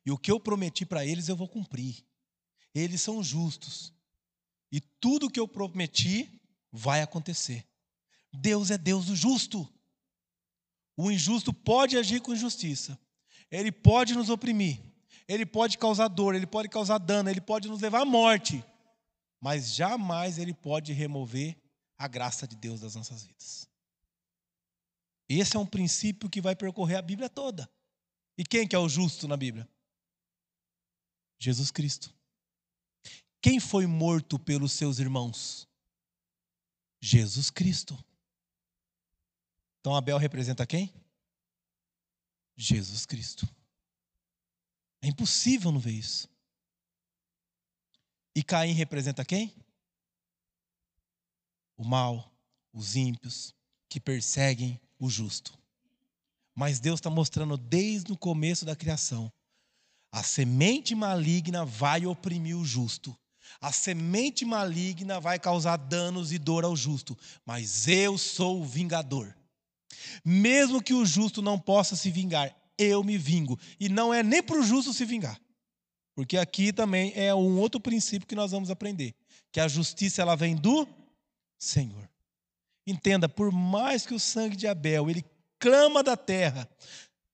E 0.06 0.12
o 0.12 0.18
que 0.18 0.32
eu 0.32 0.40
prometi 0.40 0.86
para 0.86 1.06
eles 1.06 1.28
eu 1.28 1.36
vou 1.36 1.50
cumprir. 1.50 2.06
Eles 2.74 3.02
são 3.02 3.22
justos. 3.22 3.94
E 4.72 4.80
tudo 4.80 5.30
que 5.30 5.42
eu 5.42 5.46
prometi 5.46 6.42
vai 6.72 7.02
acontecer. 7.02 7.68
Deus 8.32 8.72
é 8.72 8.78
Deus 8.78 9.08
do 9.08 9.16
justo. 9.16 9.68
O 10.96 11.12
injusto 11.12 11.52
pode 11.52 11.98
agir 11.98 12.22
com 12.22 12.34
injustiça. 12.34 12.98
Ele 13.52 13.74
pode 13.74 14.16
nos 14.16 14.30
oprimir. 14.30 14.80
Ele 15.28 15.46
pode 15.46 15.78
causar 15.78 16.08
dor, 16.08 16.34
ele 16.34 16.48
pode 16.48 16.70
causar 16.70 16.98
dano, 16.98 17.30
ele 17.30 17.42
pode 17.42 17.68
nos 17.68 17.82
levar 17.82 18.04
à 18.04 18.06
morte. 18.06 18.64
Mas 19.40 19.74
jamais 19.74 20.38
ele 20.38 20.54
pode 20.54 20.94
remover 20.94 21.58
a 21.98 22.08
graça 22.08 22.48
de 22.48 22.56
Deus 22.56 22.82
das 22.82 22.96
nossas 22.96 23.24
vidas. 23.24 23.70
Esse 25.28 25.56
é 25.56 25.60
um 25.60 25.66
princípio 25.66 26.30
que 26.30 26.42
vai 26.42 26.56
percorrer 26.56 26.98
a 26.98 27.02
Bíblia 27.02 27.30
toda. 27.30 27.70
E 28.38 28.44
quem 28.44 28.68
que 28.68 28.76
é 28.76 28.80
o 28.80 28.90
justo 28.90 29.28
na 29.28 29.38
Bíblia? 29.38 29.68
Jesus 31.40 31.72
Cristo. 31.72 32.14
Quem 33.42 33.60
foi 33.60 33.86
morto 33.86 34.40
pelos 34.40 34.72
seus 34.72 35.00
irmãos? 35.00 35.68
Jesus 37.02 37.50
Cristo. 37.50 37.98
Então 39.80 39.96
Abel 39.96 40.18
representa 40.18 40.66
quem? 40.66 40.94
Jesus 42.56 43.06
Cristo. 43.06 43.48
É 45.02 45.08
impossível 45.08 45.72
não 45.72 45.80
ver 45.80 45.92
isso. 45.92 46.28
E 48.36 48.44
Caim 48.44 48.74
representa 48.74 49.24
quem? 49.24 49.54
O 51.78 51.84
mal, 51.84 52.32
os 52.74 52.96
ímpios, 52.96 53.56
que 53.88 54.00
perseguem 54.00 54.80
o 55.00 55.10
justo. 55.10 55.58
Mas 56.54 56.80
Deus 56.80 57.00
está 57.00 57.10
mostrando 57.10 57.58
desde 57.58 58.12
o 58.12 58.18
começo 58.18 58.66
da 58.66 58.76
criação 58.76 59.32
a 60.16 60.24
semente 60.24 60.96
maligna 60.96 61.66
vai 61.66 62.06
oprimir 62.06 62.58
o 62.58 62.64
justo. 62.64 63.14
A 63.60 63.70
semente 63.74 64.46
maligna 64.46 65.20
vai 65.20 65.38
causar 65.38 65.76
danos 65.76 66.32
e 66.32 66.38
dor 66.38 66.64
ao 66.64 66.74
justo, 66.74 67.18
mas 67.46 67.90
eu 67.90 68.18
sou 68.18 68.62
o 68.62 68.64
vingador. 68.64 69.36
Mesmo 70.24 70.82
que 70.82 70.94
o 70.94 71.06
justo 71.06 71.42
não 71.42 71.60
possa 71.60 71.98
se 71.98 72.10
vingar, 72.10 72.56
eu 72.78 73.04
me 73.04 73.18
vingo. 73.18 73.60
E 73.78 73.90
não 73.90 74.14
é 74.14 74.24
nem 74.24 74.42
para 74.42 74.58
o 74.58 74.64
justo 74.64 74.94
se 74.94 75.04
vingar. 75.04 75.38
Porque 76.16 76.38
aqui 76.38 76.72
também 76.72 77.12
é 77.14 77.36
um 77.36 77.60
outro 77.60 77.80
princípio 77.80 78.28
que 78.28 78.36
nós 78.36 78.52
vamos 78.52 78.72
aprender, 78.72 79.14
que 79.52 79.60
a 79.60 79.68
justiça 79.68 80.22
ela 80.22 80.36
vem 80.36 80.56
do 80.56 80.88
Senhor. 81.58 82.10
Entenda, 82.88 83.28
por 83.28 83.52
mais 83.52 84.06
que 84.06 84.14
o 84.14 84.20
sangue 84.20 84.56
de 84.56 84.66
Abel 84.66 85.10
ele 85.10 85.26
clama 85.60 86.02
da 86.02 86.16
terra, 86.16 86.70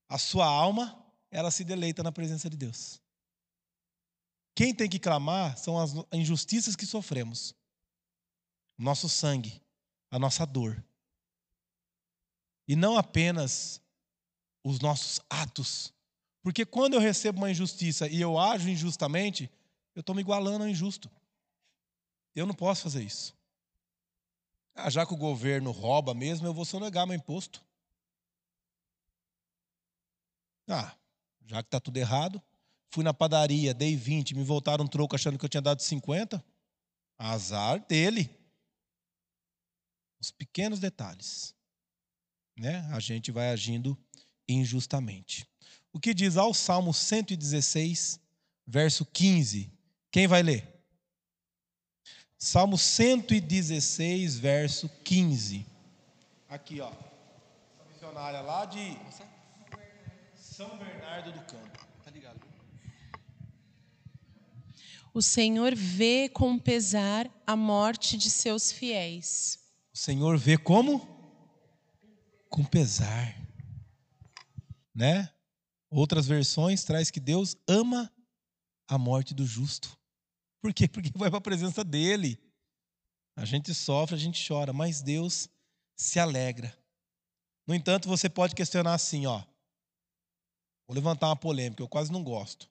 a 0.09 0.17
sua 0.17 0.45
alma 0.45 0.97
ela 1.29 1.51
se 1.51 1.63
deleita 1.63 2.01
na 2.01 2.11
presença 2.11 2.49
de 2.49 2.57
Deus. 2.57 2.99
Quem 4.55 4.73
tem 4.73 4.89
que 4.89 4.99
clamar 4.99 5.57
são 5.57 5.79
as 5.79 5.93
injustiças 6.11 6.75
que 6.75 6.85
sofremos, 6.85 7.55
nosso 8.77 9.07
sangue, 9.07 9.61
a 10.09 10.17
nossa 10.17 10.45
dor. 10.45 10.83
E 12.67 12.75
não 12.75 12.97
apenas 12.97 13.81
os 14.63 14.79
nossos 14.79 15.19
atos. 15.29 15.93
Porque 16.41 16.65
quando 16.65 16.95
eu 16.95 16.99
recebo 16.99 17.39
uma 17.39 17.51
injustiça 17.51 18.07
e 18.07 18.19
eu 18.19 18.37
ajo 18.37 18.69
injustamente, 18.69 19.49
eu 19.95 19.99
estou 19.99 20.15
me 20.15 20.21
igualando 20.21 20.63
ao 20.63 20.69
injusto. 20.69 21.09
Eu 22.35 22.45
não 22.45 22.55
posso 22.55 22.83
fazer 22.83 23.03
isso. 23.03 23.35
Ah, 24.73 24.89
já 24.89 25.05
que 25.05 25.13
o 25.13 25.17
governo 25.17 25.71
rouba 25.71 26.13
mesmo, 26.13 26.47
eu 26.47 26.53
vou 26.53 26.65
sonegar 26.65 27.05
meu 27.05 27.15
imposto. 27.15 27.63
Ah, 30.67 30.95
já 31.45 31.61
que 31.61 31.67
está 31.67 31.79
tudo 31.79 31.97
errado. 31.97 32.41
Fui 32.89 33.03
na 33.03 33.13
padaria, 33.13 33.73
dei 33.73 33.95
20, 33.95 34.35
me 34.35 34.43
voltaram 34.43 34.83
um 34.83 34.87
troco 34.87 35.15
achando 35.15 35.37
que 35.37 35.45
eu 35.45 35.49
tinha 35.49 35.61
dado 35.61 35.81
50. 35.81 36.43
Azar 37.17 37.85
dele. 37.85 38.29
Os 40.19 40.31
pequenos 40.31 40.79
detalhes. 40.79 41.53
Né? 42.57 42.79
A 42.93 42.99
gente 42.99 43.31
vai 43.31 43.49
agindo 43.49 43.97
injustamente. 44.47 45.50
O 45.93 45.99
que 45.99 46.13
diz 46.13 46.37
ao 46.37 46.53
Salmo 46.53 46.93
116, 46.93 48.19
verso 48.65 49.05
15? 49.05 49.71
Quem 50.09 50.27
vai 50.27 50.41
ler? 50.41 50.67
Salmo 52.37 52.77
116, 52.77 54.39
verso 54.39 54.89
15. 55.03 55.65
Aqui, 56.49 56.79
ó. 56.81 56.89
Essa 56.89 57.85
missionária 57.89 58.41
lá 58.41 58.65
de 58.65 58.97
são 60.35 60.77
Bernardo 60.77 61.31
do 61.31 61.39
Campo. 61.41 61.85
Tá 62.03 62.11
ligado? 62.11 62.39
O 65.13 65.21
Senhor 65.21 65.75
vê 65.75 66.29
com 66.29 66.57
pesar 66.57 67.29
a 67.45 67.55
morte 67.55 68.17
de 68.17 68.29
seus 68.29 68.71
fiéis. 68.71 69.59
O 69.93 69.97
Senhor 69.97 70.37
vê 70.37 70.57
como? 70.57 71.07
Com 72.49 72.63
pesar. 72.63 73.35
Né? 74.95 75.29
Outras 75.91 76.25
versões 76.25 76.85
traz 76.85 77.11
que 77.11 77.19
Deus 77.19 77.57
ama 77.67 78.09
a 78.87 78.97
morte 78.97 79.33
do 79.33 79.45
justo. 79.45 79.97
Por 80.61 80.73
quê? 80.73 80.87
Porque 80.89 81.11
vai 81.13 81.29
para 81.29 81.39
a 81.39 81.41
presença 81.41 81.83
dele. 81.83 82.39
A 83.35 83.43
gente 83.43 83.73
sofre, 83.73 84.15
a 84.15 84.19
gente 84.19 84.45
chora, 84.47 84.71
mas 84.71 85.01
Deus 85.01 85.49
se 85.95 86.17
alegra. 86.17 86.75
No 87.67 87.75
entanto, 87.75 88.07
você 88.07 88.29
pode 88.29 88.55
questionar 88.55 88.93
assim, 88.93 89.25
ó. 89.25 89.43
Vou 90.87 90.95
levantar 90.95 91.27
uma 91.27 91.35
polêmica, 91.35 91.83
eu 91.83 91.87
quase 91.87 92.11
não 92.11 92.23
gosto. 92.23 92.69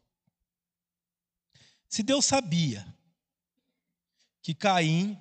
Se 1.88 2.02
Deus 2.02 2.24
sabia 2.24 2.86
que 4.42 4.54
Caim 4.54 5.18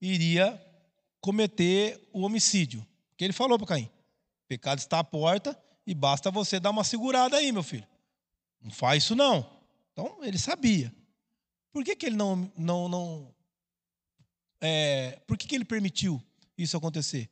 iria 0.00 0.60
cometer 1.20 2.08
o 2.12 2.22
homicídio, 2.22 2.86
porque 3.10 3.24
ele 3.24 3.32
falou 3.32 3.58
para 3.58 3.68
Caim: 3.68 3.90
pecado 4.48 4.78
está 4.78 4.98
à 4.98 5.04
porta 5.04 5.58
e 5.86 5.94
basta 5.94 6.30
você 6.30 6.60
dar 6.60 6.70
uma 6.70 6.84
segurada 6.84 7.36
aí, 7.36 7.52
meu 7.52 7.62
filho. 7.62 7.86
Não 8.60 8.70
faz 8.70 9.04
isso 9.04 9.14
não. 9.14 9.60
Então 9.92 10.22
ele 10.22 10.38
sabia. 10.38 10.94
Por 11.72 11.84
que, 11.84 11.96
que 11.96 12.06
ele 12.06 12.16
não, 12.16 12.52
não, 12.56 12.88
não 12.88 13.34
é, 14.60 15.20
por 15.26 15.38
que, 15.38 15.46
que 15.46 15.54
ele 15.54 15.64
permitiu 15.64 16.22
isso 16.56 16.76
acontecer? 16.76 17.28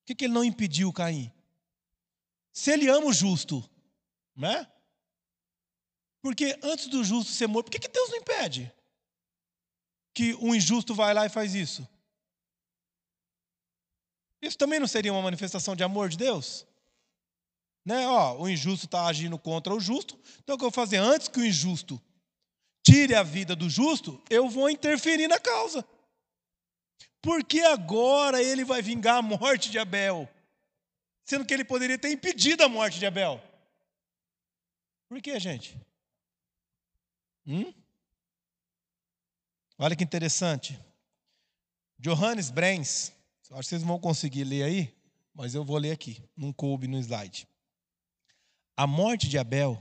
Por 0.00 0.06
que, 0.06 0.14
que 0.14 0.24
ele 0.24 0.34
não 0.34 0.44
impediu 0.44 0.92
Caim? 0.92 1.32
Se 2.52 2.72
ele 2.72 2.88
ama 2.88 3.06
o 3.06 3.12
justo, 3.12 3.68
né? 4.34 4.66
Porque 6.20 6.58
antes 6.62 6.88
do 6.88 7.04
justo 7.04 7.30
ser 7.32 7.46
morto, 7.46 7.66
por 7.66 7.72
que, 7.72 7.78
que 7.78 7.88
Deus 7.88 8.10
não 8.10 8.18
impede 8.18 8.72
que 10.12 10.34
o 10.34 10.54
injusto 10.54 10.94
vai 10.94 11.12
lá 11.12 11.26
e 11.26 11.28
faz 11.28 11.54
isso? 11.54 11.86
Isso 14.40 14.58
também 14.58 14.78
não 14.78 14.86
seria 14.86 15.12
uma 15.12 15.22
manifestação 15.22 15.74
de 15.74 15.82
amor 15.82 16.08
de 16.08 16.16
Deus? 16.16 16.66
Né? 17.84 18.06
Ó, 18.08 18.40
o 18.40 18.48
injusto 18.48 18.86
está 18.86 19.06
agindo 19.06 19.38
contra 19.38 19.74
o 19.74 19.80
justo, 19.80 20.18
então 20.42 20.56
o 20.56 20.58
que 20.58 20.64
eu 20.64 20.70
vou 20.70 20.84
fazer? 20.84 20.96
Antes 20.96 21.28
que 21.28 21.40
o 21.40 21.44
injusto 21.44 22.00
tire 22.82 23.14
a 23.14 23.22
vida 23.22 23.54
do 23.54 23.68
justo, 23.68 24.22
eu 24.30 24.48
vou 24.48 24.70
interferir 24.70 25.28
na 25.28 25.38
causa. 25.38 25.84
Porque 27.20 27.60
agora 27.60 28.42
ele 28.42 28.64
vai 28.64 28.82
vingar 28.82 29.16
a 29.16 29.22
morte 29.22 29.70
de 29.70 29.78
Abel? 29.78 30.28
Sendo 31.24 31.44
que 31.46 31.54
ele 31.54 31.64
poderia 31.64 31.98
ter 31.98 32.10
impedido 32.10 32.62
a 32.62 32.68
morte 32.68 32.98
de 32.98 33.06
Abel. 33.06 33.42
Por 35.08 35.20
que, 35.22 35.38
gente? 35.40 35.78
Hum? 37.46 37.72
Olha 39.78 39.96
que 39.96 40.04
interessante. 40.04 40.78
Johannes 41.98 42.50
Brens, 42.50 43.12
acho 43.50 43.62
que 43.62 43.68
vocês 43.68 43.82
vão 43.82 43.98
conseguir 43.98 44.44
ler 44.44 44.62
aí, 44.62 44.94
mas 45.34 45.54
eu 45.54 45.64
vou 45.64 45.78
ler 45.78 45.92
aqui, 45.92 46.22
não 46.36 46.52
coube 46.52 46.86
no 46.86 46.98
slide. 46.98 47.48
A 48.76 48.86
morte 48.86 49.28
de 49.28 49.38
Abel 49.38 49.80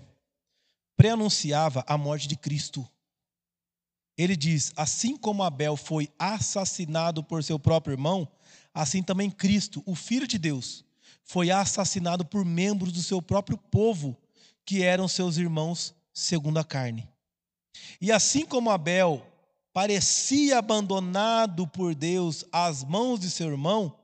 preanunciava 0.96 1.84
a 1.88 1.98
morte 1.98 2.28
de 2.28 2.36
Cristo. 2.36 2.88
Ele 4.18 4.36
diz: 4.36 4.72
assim 4.76 5.18
como 5.18 5.44
Abel 5.44 5.76
foi 5.76 6.10
assassinado 6.20 7.24
por 7.24 7.44
seu 7.44 7.58
próprio 7.58 7.94
irmão, 7.94 8.28
assim 8.74 9.02
também 9.02 9.32
Cristo, 9.32 9.82
o 9.86 9.96
Filho 9.96 10.28
de 10.28 10.38
Deus, 10.38 10.86
foi 11.24 11.50
assassinado 11.50 12.24
por 12.24 12.46
membros 12.46 12.92
do 12.92 13.02
seu 13.02 13.22
próprio 13.22 13.58
povo, 13.58 14.16
que 14.66 14.84
eram 14.84 15.08
seus 15.08 15.38
irmãos 15.38 15.96
segundo 16.14 16.60
a 16.60 16.64
carne. 16.64 17.10
E 18.00 18.12
assim 18.12 18.46
como 18.46 18.70
Abel 18.70 19.26
parecia 19.74 20.60
abandonado 20.60 21.68
por 21.68 21.96
Deus 21.96 22.46
às 22.52 22.84
mãos 22.84 23.20
de 23.20 23.32
seu 23.32 23.50
irmão, 23.50 23.98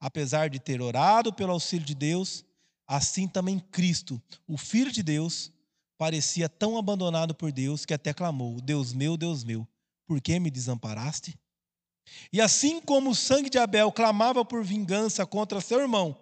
apesar 0.00 0.50
de 0.50 0.58
ter 0.58 0.82
orado 0.82 1.32
pelo 1.32 1.52
auxílio 1.52 1.86
de 1.86 1.94
Deus, 1.94 2.44
assim 2.92 3.26
também 3.26 3.58
Cristo, 3.58 4.20
o 4.46 4.58
Filho 4.58 4.92
de 4.92 5.02
Deus, 5.02 5.50
parecia 5.96 6.46
tão 6.46 6.76
abandonado 6.76 7.34
por 7.34 7.50
Deus 7.50 7.86
que 7.86 7.94
até 7.94 8.12
clamou: 8.12 8.60
Deus 8.60 8.92
meu, 8.92 9.16
Deus 9.16 9.42
meu, 9.42 9.66
por 10.06 10.20
que 10.20 10.38
me 10.38 10.50
desamparaste? 10.50 11.38
E 12.30 12.38
assim 12.38 12.80
como 12.82 13.10
o 13.10 13.14
sangue 13.14 13.48
de 13.48 13.58
Abel 13.58 13.90
clamava 13.90 14.44
por 14.44 14.62
vingança 14.62 15.24
contra 15.24 15.60
seu 15.62 15.80
irmão, 15.80 16.14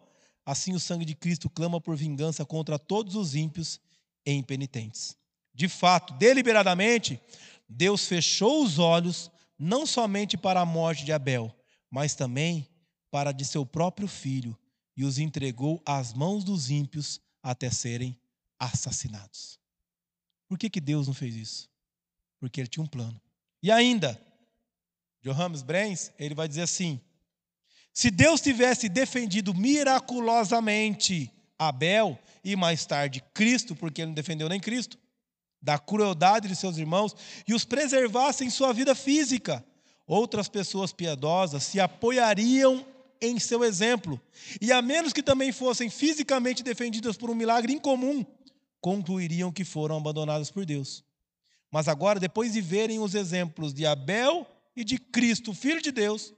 assim 0.47 0.73
o 0.73 0.79
sangue 0.79 1.05
de 1.05 1.17
Cristo 1.17 1.51
clama 1.51 1.81
por 1.81 1.97
vingança 1.97 2.45
contra 2.45 2.79
todos 2.79 3.17
os 3.17 3.35
ímpios 3.35 3.81
e 4.25 4.33
impenitentes. 4.33 5.17
De 5.53 5.67
fato, 5.67 6.15
deliberadamente, 6.15 7.21
Deus 7.69 8.07
fechou 8.07 8.63
os 8.63 8.79
olhos 8.79 9.29
não 9.59 9.85
somente 9.85 10.37
para 10.37 10.61
a 10.61 10.67
morte 10.67 11.05
de 11.05 11.13
Abel, 11.13 11.53
mas 11.91 12.15
também 12.15 12.69
para 13.11 13.31
a 13.31 13.33
de 13.33 13.45
seu 13.45 13.67
próprio 13.67 14.07
filho, 14.07 14.57
e 14.97 15.05
os 15.05 15.19
entregou 15.19 15.83
às 15.87 16.13
mãos 16.13 16.45
dos 16.45 16.71
ímpios 16.71 17.21
até 17.43 17.71
serem 17.71 18.19
assassinados. 18.59 19.59
Por 20.49 20.59
que, 20.59 20.69
que 20.69 20.81
Deus 20.81 21.07
não 21.07 21.15
fez 21.15 21.35
isso? 21.35 21.71
Porque 22.39 22.61
ele 22.61 22.69
tinha 22.69 22.83
um 22.83 22.89
plano. 22.89 23.21
E 23.63 23.71
ainda, 23.71 24.21
Johannes 25.23 25.63
Brens, 25.63 26.13
ele 26.19 26.35
vai 26.35 26.49
dizer 26.49 26.63
assim: 26.63 27.01
se 27.93 28.11
Deus 28.11 28.41
tivesse 28.41 28.89
defendido 28.89 29.55
miraculosamente 29.55 31.31
Abel 31.59 32.19
e 32.43 32.57
mais 32.57 32.87
tarde 32.87 33.23
Cristo, 33.35 33.77
porque 33.77 34.01
ele 34.01 34.09
não 34.09 34.15
defendeu 34.15 34.49
nem 34.49 34.59
Cristo, 34.59 34.99
da 35.61 35.79
crueldade 35.79 36.49
de 36.49 36.57
seus 36.57 36.79
irmãos 36.79 37.15
e 37.47 37.53
os 37.53 37.65
preservasse 37.65 38.45
em 38.45 38.51
sua 38.51 38.73
vida 38.73 38.95
física, 38.95 39.65
outras 40.07 40.49
pessoas 40.49 40.93
piedosas 40.93 41.63
se 41.63 41.79
apoiariam 41.79 42.85
em 43.21 43.39
seu 43.39 43.63
exemplo, 43.63 44.21
e 44.61 44.73
a 44.73 44.81
menos 44.81 45.13
que 45.13 45.23
também 45.23 45.53
fossem 45.53 45.91
fisicamente 45.91 46.63
defendidas 46.63 47.17
por 47.17 47.31
um 47.31 47.35
milagre 47.35 47.73
incomum, 47.73 48.25
concluiriam 48.81 49.53
que 49.53 49.65
foram 49.65 49.97
abandonadas 49.97 50.51
por 50.51 50.65
Deus. 50.65 51.05
Mas 51.71 51.87
agora, 51.87 52.19
depois 52.19 52.53
de 52.53 52.61
verem 52.61 52.99
os 52.99 53.15
exemplos 53.15 53.73
de 53.73 53.87
Abel 53.87 54.47
e 54.75 54.83
de 54.83 54.99
Cristo, 54.99 55.55
filho 55.55 55.81
de 55.81 55.93
Deus, 55.93 56.33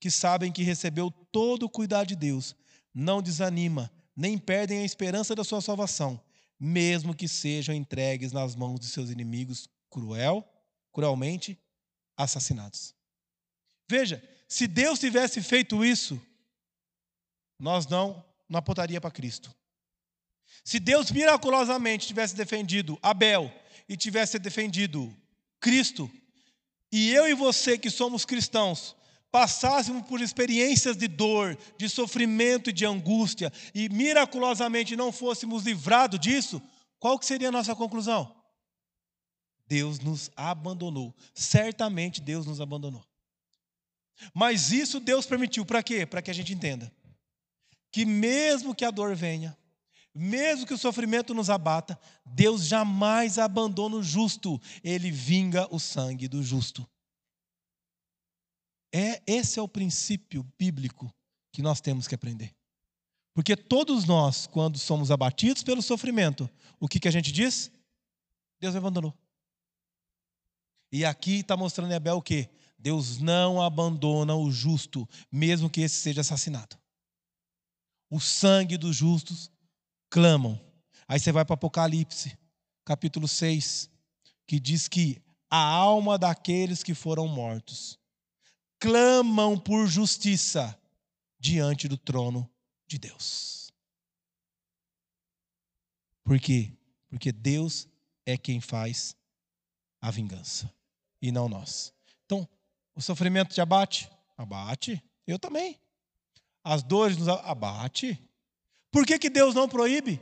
que 0.00 0.10
sabem 0.10 0.50
que 0.50 0.62
recebeu 0.62 1.10
todo 1.30 1.64
o 1.64 1.70
cuidado 1.70 2.08
de 2.08 2.16
Deus, 2.16 2.56
não 2.92 3.22
desanima, 3.22 3.90
nem 4.16 4.36
perdem 4.36 4.80
a 4.80 4.84
esperança 4.84 5.34
da 5.34 5.44
sua 5.44 5.60
salvação, 5.60 6.20
mesmo 6.58 7.14
que 7.14 7.28
sejam 7.28 7.74
entregues 7.74 8.32
nas 8.32 8.54
mãos 8.56 8.80
de 8.80 8.86
seus 8.86 9.10
inimigos 9.10 9.68
cruel, 9.88 10.46
cruelmente 10.92 11.58
assassinados. 12.16 12.94
Veja, 13.88 14.22
se 14.50 14.66
Deus 14.66 14.98
tivesse 14.98 15.40
feito 15.40 15.84
isso, 15.84 16.20
nós 17.56 17.86
não, 17.86 18.24
não 18.48 18.58
apontaria 18.58 19.00
para 19.00 19.12
Cristo. 19.12 19.54
Se 20.64 20.80
Deus 20.80 21.12
miraculosamente 21.12 22.08
tivesse 22.08 22.34
defendido 22.34 22.98
Abel 23.00 23.50
e 23.88 23.96
tivesse 23.96 24.40
defendido 24.40 25.16
Cristo, 25.60 26.10
e 26.90 27.12
eu 27.12 27.28
e 27.28 27.34
você 27.34 27.78
que 27.78 27.88
somos 27.88 28.24
cristãos, 28.24 28.96
passássemos 29.30 30.04
por 30.08 30.20
experiências 30.20 30.96
de 30.96 31.06
dor, 31.06 31.56
de 31.78 31.88
sofrimento 31.88 32.70
e 32.70 32.72
de 32.72 32.84
angústia, 32.84 33.52
e 33.72 33.88
miraculosamente 33.88 34.96
não 34.96 35.12
fôssemos 35.12 35.62
livrados 35.62 36.18
disso, 36.18 36.60
qual 36.98 37.16
que 37.20 37.24
seria 37.24 37.50
a 37.50 37.52
nossa 37.52 37.76
conclusão? 37.76 38.34
Deus 39.68 40.00
nos 40.00 40.28
abandonou. 40.34 41.14
Certamente 41.32 42.20
Deus 42.20 42.46
nos 42.46 42.60
abandonou. 42.60 43.08
Mas 44.34 44.72
isso 44.72 45.00
Deus 45.00 45.26
permitiu 45.26 45.64
para 45.64 45.82
quê? 45.82 46.04
Para 46.06 46.22
que 46.22 46.30
a 46.30 46.34
gente 46.34 46.52
entenda 46.52 46.92
que 47.90 48.04
mesmo 48.04 48.74
que 48.74 48.84
a 48.84 48.90
dor 48.90 49.14
venha, 49.16 49.56
mesmo 50.14 50.66
que 50.66 50.74
o 50.74 50.78
sofrimento 50.78 51.34
nos 51.34 51.50
abata, 51.50 51.98
Deus 52.24 52.66
jamais 52.66 53.38
abandona 53.38 53.96
o 53.96 54.02
justo, 54.02 54.60
ele 54.82 55.10
vinga 55.10 55.66
o 55.74 55.78
sangue 55.78 56.28
do 56.28 56.42
justo. 56.42 56.88
É 58.92 59.22
esse 59.26 59.58
é 59.58 59.62
o 59.62 59.68
princípio 59.68 60.44
bíblico 60.58 61.12
que 61.52 61.62
nós 61.62 61.80
temos 61.80 62.08
que 62.08 62.14
aprender. 62.14 62.54
Porque 63.32 63.56
todos 63.56 64.04
nós, 64.04 64.46
quando 64.46 64.78
somos 64.78 65.10
abatidos 65.10 65.62
pelo 65.62 65.80
sofrimento, 65.80 66.50
o 66.80 66.88
que, 66.88 66.98
que 66.98 67.08
a 67.08 67.12
gente 67.12 67.30
diz? 67.30 67.70
Deus 68.58 68.74
me 68.74 68.78
abandonou. 68.78 69.16
E 70.92 71.04
aqui 71.04 71.36
está 71.36 71.56
mostrando 71.56 71.92
em 71.92 71.94
Abel 71.94 72.16
o 72.16 72.22
quê? 72.22 72.48
Deus 72.80 73.18
não 73.18 73.60
abandona 73.60 74.34
o 74.34 74.50
justo, 74.50 75.06
mesmo 75.30 75.68
que 75.68 75.82
esse 75.82 75.96
seja 75.96 76.22
assassinado. 76.22 76.78
O 78.08 78.18
sangue 78.18 78.78
dos 78.78 78.96
justos 78.96 79.52
clamam. 80.08 80.58
Aí 81.06 81.20
você 81.20 81.30
vai 81.30 81.44
para 81.44 81.54
Apocalipse, 81.54 82.36
capítulo 82.84 83.28
6, 83.28 83.90
que 84.46 84.58
diz 84.58 84.88
que 84.88 85.22
a 85.50 85.62
alma 85.62 86.16
daqueles 86.16 86.82
que 86.82 86.94
foram 86.94 87.28
mortos 87.28 87.98
clamam 88.78 89.58
por 89.58 89.86
justiça 89.86 90.78
diante 91.38 91.86
do 91.86 91.98
trono 91.98 92.50
de 92.86 92.98
Deus. 92.98 93.70
Por 96.24 96.40
quê? 96.40 96.72
Porque 97.08 97.30
Deus 97.30 97.86
é 98.24 98.38
quem 98.38 98.60
faz 98.60 99.14
a 100.00 100.10
vingança 100.10 100.72
e 101.20 101.30
não 101.30 101.48
nós. 101.48 101.92
Então, 102.24 102.48
o 103.00 103.02
sofrimento 103.02 103.52
te 103.54 103.60
abate? 103.60 104.10
Abate. 104.36 105.02
Eu 105.26 105.38
também. 105.38 105.80
As 106.62 106.82
dores 106.82 107.16
nos 107.16 107.28
abate. 107.28 108.18
Por 108.92 109.06
que, 109.06 109.18
que 109.18 109.30
Deus 109.30 109.54
não 109.54 109.68
proíbe? 109.68 110.20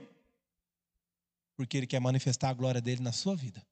Porque 1.56 1.76
Ele 1.76 1.86
quer 1.86 2.00
manifestar 2.00 2.50
a 2.50 2.54
glória 2.54 2.80
dele 2.80 3.02
na 3.02 3.12
sua 3.12 3.34
vida. 3.36 3.64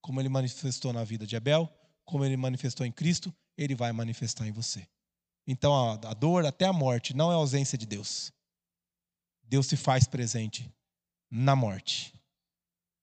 Como 0.00 0.20
Ele 0.20 0.28
manifestou 0.28 0.92
na 0.92 1.04
vida 1.04 1.26
de 1.26 1.36
Abel, 1.36 1.70
como 2.04 2.24
Ele 2.24 2.36
manifestou 2.36 2.86
em 2.86 2.92
Cristo 2.92 3.34
ele 3.56 3.74
vai 3.74 3.92
manifestar 3.92 4.46
em 4.46 4.52
você. 4.52 4.86
Então 5.46 5.92
a, 5.92 6.14
dor 6.14 6.44
até 6.44 6.66
a 6.66 6.72
morte 6.72 7.14
não 7.14 7.30
é 7.30 7.34
ausência 7.34 7.78
de 7.78 7.86
Deus. 7.86 8.32
Deus 9.42 9.66
se 9.66 9.76
faz 9.76 10.06
presente 10.06 10.70
na 11.30 11.56
morte. 11.56 12.12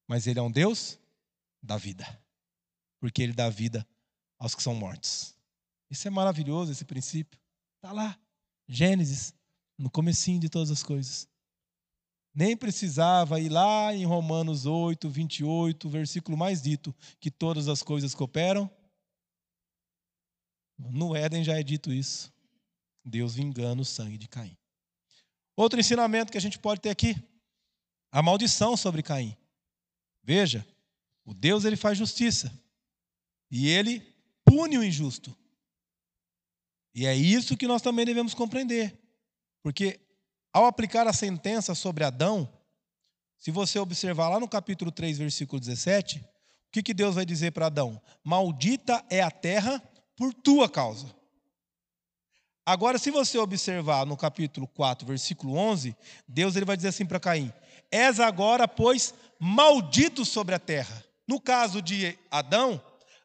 Mas 0.07 0.27
ele 0.27 0.39
é 0.39 0.41
um 0.41 0.51
Deus 0.51 0.99
da 1.61 1.77
vida. 1.77 2.05
Porque 2.99 3.23
ele 3.23 3.33
dá 3.33 3.49
vida 3.49 3.87
aos 4.37 4.53
que 4.53 4.61
são 4.61 4.75
mortos. 4.75 5.32
Isso 5.93 6.07
é 6.07 6.11
maravilhoso, 6.11 6.71
esse 6.71 6.83
princípio. 6.83 7.39
Está 7.75 7.91
lá. 7.91 8.19
Gênesis, 8.67 9.31
no 9.77 9.91
comecinho 9.91 10.39
de 10.39 10.49
todas 10.49 10.71
as 10.71 10.81
coisas. 10.81 11.29
Nem 12.33 12.57
precisava 12.57 13.39
ir 13.39 13.49
lá 13.49 13.93
em 13.93 14.03
Romanos 14.03 14.65
8, 14.65 15.07
28, 15.07 15.87
versículo 15.87 16.35
mais 16.35 16.63
dito, 16.63 16.95
que 17.19 17.29
todas 17.29 17.67
as 17.67 17.83
coisas 17.83 18.15
cooperam. 18.15 18.67
No 20.79 21.15
Éden 21.15 21.43
já 21.43 21.59
é 21.59 21.61
dito 21.61 21.93
isso. 21.93 22.33
Deus 23.05 23.35
vingando 23.35 23.83
o 23.83 23.85
sangue 23.85 24.17
de 24.17 24.27
Caim. 24.27 24.57
Outro 25.55 25.79
ensinamento 25.79 26.31
que 26.31 26.39
a 26.39 26.41
gente 26.41 26.57
pode 26.57 26.81
ter 26.81 26.89
aqui: 26.89 27.15
a 28.11 28.19
maldição 28.19 28.75
sobre 28.75 29.03
Caim. 29.03 29.37
Veja, 30.23 30.67
o 31.23 31.35
Deus 31.35 31.65
ele 31.65 31.75
faz 31.75 31.99
justiça 31.99 32.51
e 33.51 33.69
ele 33.69 34.01
pune 34.43 34.79
o 34.79 34.83
injusto. 34.83 35.37
E 36.93 37.05
é 37.05 37.15
isso 37.15 37.57
que 37.57 37.67
nós 37.67 37.81
também 37.81 38.05
devemos 38.05 38.33
compreender. 38.33 38.97
Porque 39.61 39.99
ao 40.51 40.65
aplicar 40.65 41.07
a 41.07 41.13
sentença 41.13 41.73
sobre 41.73 42.03
Adão, 42.03 42.47
se 43.37 43.49
você 43.51 43.79
observar 43.79 44.29
lá 44.29 44.39
no 44.39 44.47
capítulo 44.47 44.91
3, 44.91 45.17
versículo 45.17 45.59
17, 45.59 46.19
o 46.19 46.23
que, 46.71 46.83
que 46.83 46.93
Deus 46.93 47.15
vai 47.15 47.25
dizer 47.25 47.51
para 47.51 47.67
Adão? 47.67 48.01
Maldita 48.23 49.03
é 49.09 49.21
a 49.21 49.31
terra 49.31 49.81
por 50.15 50.33
tua 50.33 50.69
causa. 50.69 51.13
Agora, 52.65 52.97
se 52.97 53.11
você 53.11 53.37
observar 53.37 54.05
no 54.05 54.15
capítulo 54.15 54.67
4, 54.67 55.05
versículo 55.05 55.55
11, 55.57 55.95
Deus 56.27 56.55
ele 56.55 56.65
vai 56.65 56.77
dizer 56.77 56.89
assim 56.89 57.05
para 57.05 57.19
Caim: 57.19 57.51
És 57.91 58.19
agora, 58.19 58.67
pois, 58.67 59.13
maldito 59.37 60.23
sobre 60.23 60.55
a 60.55 60.59
terra. 60.59 61.03
No 61.27 61.41
caso 61.41 61.81
de 61.81 62.17
Adão, 62.31 62.81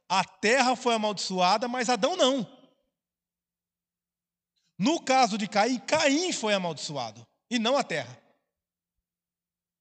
a 0.08 0.24
terra 0.24 0.74
foi 0.74 0.94
amaldiçoada, 0.94 1.68
mas 1.68 1.88
Adão 1.88 2.16
não. 2.16 2.57
No 4.78 5.00
caso 5.00 5.36
de 5.36 5.48
Caim, 5.48 5.80
Caim 5.80 6.32
foi 6.32 6.54
amaldiçoado 6.54 7.26
e 7.50 7.58
não 7.58 7.76
a 7.76 7.82
terra. 7.82 8.16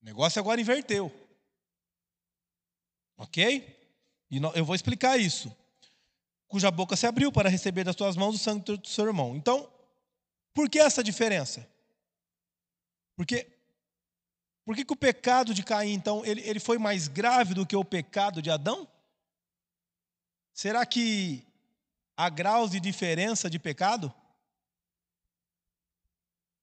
O 0.01 0.05
negócio 0.05 0.39
agora 0.39 0.60
inverteu. 0.60 1.13
Ok? 3.15 3.75
E 4.31 4.38
eu 4.55 4.65
vou 4.65 4.75
explicar 4.75 5.17
isso. 5.17 5.55
Cuja 6.47 6.71
boca 6.71 6.95
se 6.95 7.05
abriu 7.05 7.31
para 7.31 7.49
receber 7.49 7.83
das 7.83 7.95
tuas 7.95 8.15
mãos 8.15 8.36
o 8.36 8.39
sangue 8.39 8.77
do 8.77 8.88
seu 8.88 9.05
irmão. 9.05 9.36
Então, 9.36 9.69
por 10.53 10.69
que 10.69 10.79
essa 10.79 11.03
diferença? 11.03 11.67
Porque 13.15 13.47
por 14.67 14.75
que, 14.75 14.83
que 14.83 14.91
o 14.91 14.97
pecado 14.97 15.53
de 15.53 15.63
Caim, 15.63 15.93
então, 15.93 16.25
ele, 16.25 16.41
ele 16.41 16.60
foi 16.60 16.77
mais 16.77 17.07
grave 17.07 17.53
do 17.53 17.65
que 17.65 17.73
o 17.73 17.86
pecado 17.86 18.41
de 18.41 18.51
Adão? 18.51 18.86
Será 20.53 20.86
que 20.86 21.41
há 22.17 22.27
graus 22.27 22.71
de 22.71 22.79
diferença 22.81 23.49
de 23.49 23.57
pecado? 23.57 24.13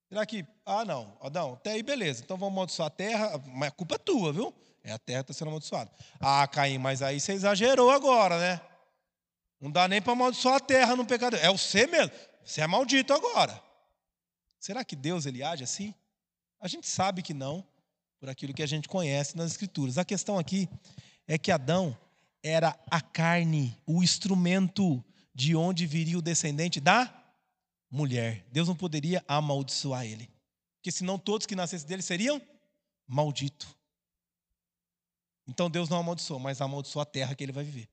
Será 0.08 0.24
que, 0.26 0.46
ah, 0.66 0.84
não, 0.84 1.16
Adão, 1.20 1.54
até 1.54 1.72
aí 1.72 1.82
beleza, 1.82 2.22
então 2.22 2.36
vamos 2.36 2.52
amaldiçoar 2.52 2.88
a 2.88 2.90
terra, 2.90 3.42
mas 3.46 3.68
a 3.68 3.72
culpa 3.72 3.94
é 3.94 3.98
tua, 3.98 4.32
viu? 4.32 4.54
É 4.82 4.92
a 4.92 4.98
terra 4.98 5.24
que 5.24 5.32
está 5.32 5.38
sendo 5.38 5.48
amaldiçoada. 5.48 5.90
Ah, 6.20 6.46
Caim, 6.46 6.78
mas 6.78 7.00
aí 7.00 7.18
você 7.18 7.32
exagerou 7.32 7.90
agora, 7.90 8.38
né? 8.38 8.60
Não 9.60 9.70
dá 9.70 9.88
nem 9.88 10.02
para 10.02 10.12
amaldiçoar 10.12 10.56
a 10.56 10.60
terra 10.60 10.94
no 10.94 11.06
pecado. 11.06 11.36
É 11.36 11.50
você 11.50 11.86
mesmo, 11.86 12.12
você 12.44 12.60
é 12.60 12.66
maldito 12.66 13.14
agora. 13.14 13.62
Será 14.60 14.84
que 14.84 14.94
Deus 14.94 15.24
ele 15.24 15.42
age 15.42 15.64
assim? 15.64 15.94
A 16.60 16.68
gente 16.68 16.86
sabe 16.86 17.22
que 17.22 17.32
não, 17.32 17.66
por 18.20 18.28
aquilo 18.28 18.52
que 18.54 18.62
a 18.62 18.66
gente 18.66 18.88
conhece 18.88 19.36
nas 19.36 19.50
Escrituras. 19.52 19.98
A 19.98 20.04
questão 20.04 20.38
aqui 20.38 20.68
é 21.26 21.38
que 21.38 21.50
Adão 21.50 21.96
era 22.42 22.78
a 22.90 23.00
carne, 23.00 23.78
o 23.86 24.02
instrumento 24.02 25.02
de 25.34 25.56
onde 25.56 25.86
viria 25.86 26.18
o 26.18 26.22
descendente 26.22 26.78
da 26.78 27.23
mulher. 27.94 28.44
Deus 28.50 28.66
não 28.66 28.74
poderia 28.74 29.24
amaldiçoar 29.28 30.04
ele. 30.04 30.28
Porque 30.76 30.90
senão 30.90 31.16
todos 31.16 31.46
que 31.46 31.54
nascessem 31.54 31.86
dele 31.86 32.02
seriam 32.02 32.42
malditos. 33.06 33.68
Então 35.46 35.70
Deus 35.70 35.88
não 35.88 35.98
amaldiçoou, 35.98 36.40
mas 36.40 36.60
amaldiçoou 36.60 37.02
a 37.02 37.06
terra 37.06 37.34
que 37.34 37.44
ele 37.44 37.52
vai 37.52 37.62
viver. 37.62 37.88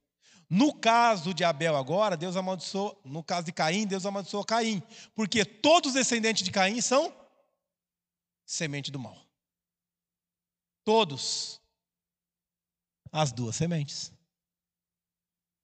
No 0.49 0.73
caso 0.73 1.33
de 1.33 1.43
Abel 1.43 1.77
agora, 1.77 2.17
Deus 2.17 2.35
amaldiçoou, 2.35 2.99
no 3.05 3.23
caso 3.23 3.45
de 3.45 3.53
Caim, 3.53 3.85
Deus 3.85 4.05
amaldiçoou 4.05 4.43
Caim, 4.43 4.81
porque 5.13 5.45
todos 5.45 5.89
os 5.89 5.93
descendentes 5.93 6.43
de 6.43 6.51
Caim 6.51 6.81
são 6.81 7.13
semente 8.45 8.91
do 8.91 8.99
mal. 8.99 9.17
Todos. 10.83 11.61
As 13.11 13.31
duas 13.31 13.55
sementes. 13.55 14.11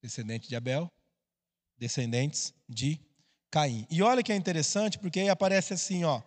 Descendente 0.02 0.48
de 0.48 0.56
Abel, 0.56 0.92
descendentes 1.78 2.54
de 2.70 3.07
Caim. 3.50 3.88
E 3.90 4.02
olha 4.02 4.22
que 4.22 4.32
é 4.32 4.36
interessante, 4.36 5.00
porque 5.00 5.20
aí 5.20 5.30
aparece 5.30 5.74
assim, 5.74 6.04
ó. 6.04 6.22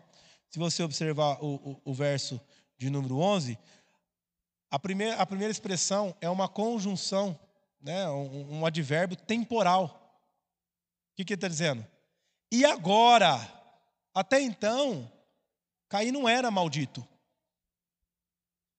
Se 0.48 0.58
você 0.58 0.82
observar 0.82 1.38
o, 1.42 1.54
o, 1.54 1.82
o 1.84 1.94
verso 1.94 2.40
de 2.76 2.90
número 2.90 3.18
11, 3.18 3.58
a 4.70 4.78
primeira, 4.78 5.16
a 5.16 5.26
primeira 5.26 5.50
expressão 5.50 6.14
é 6.20 6.28
uma 6.28 6.48
conjunção, 6.48 7.38
né, 7.80 8.08
um, 8.08 8.60
um 8.60 8.66
advérbio 8.66 9.16
temporal. 9.16 10.20
O 11.12 11.16
que, 11.16 11.24
que 11.24 11.32
ele 11.34 11.38
está 11.38 11.48
dizendo? 11.48 11.86
E 12.50 12.64
agora? 12.64 13.38
Até 14.14 14.40
então, 14.40 15.10
Caim 15.88 16.10
não 16.10 16.28
era 16.28 16.50
maldito. 16.50 17.06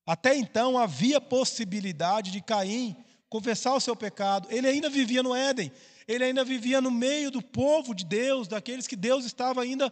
Até 0.06 0.36
então 0.36 0.78
havia 0.78 1.22
possibilidade 1.22 2.32
de 2.32 2.42
Caim 2.42 2.98
confessar 3.30 3.74
o 3.74 3.80
seu 3.80 3.96
pecado. 3.96 4.48
Ele 4.52 4.68
ainda 4.68 4.90
vivia 4.90 5.24
no 5.24 5.34
Éden 5.34 5.72
ele 6.12 6.26
ainda 6.26 6.44
vivia 6.44 6.82
no 6.82 6.92
meio 6.92 7.32
do 7.32 7.42
povo 7.42 7.96
de 7.96 8.04
Deus, 8.04 8.48
daqueles 8.48 8.88
que 8.88 8.96
Deus 8.96 9.24
estava 9.24 9.62
ainda 9.62 9.92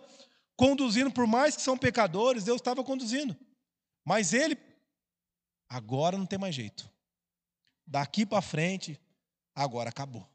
conduzindo, 0.55 1.11
por 1.11 1.25
mais 1.25 1.55
que 1.55 1.61
são 1.61 1.77
pecadores, 1.77 2.43
Deus 2.43 2.59
estava 2.59 2.83
conduzindo. 2.83 3.35
Mas 4.03 4.33
ele, 4.33 4.57
agora 5.69 6.17
não 6.17 6.25
tem 6.25 6.37
mais 6.37 6.53
jeito. 6.53 6.91
Daqui 7.87 8.25
para 8.25 8.41
frente, 8.41 8.99
agora 9.55 9.89
acabou. 9.89 10.29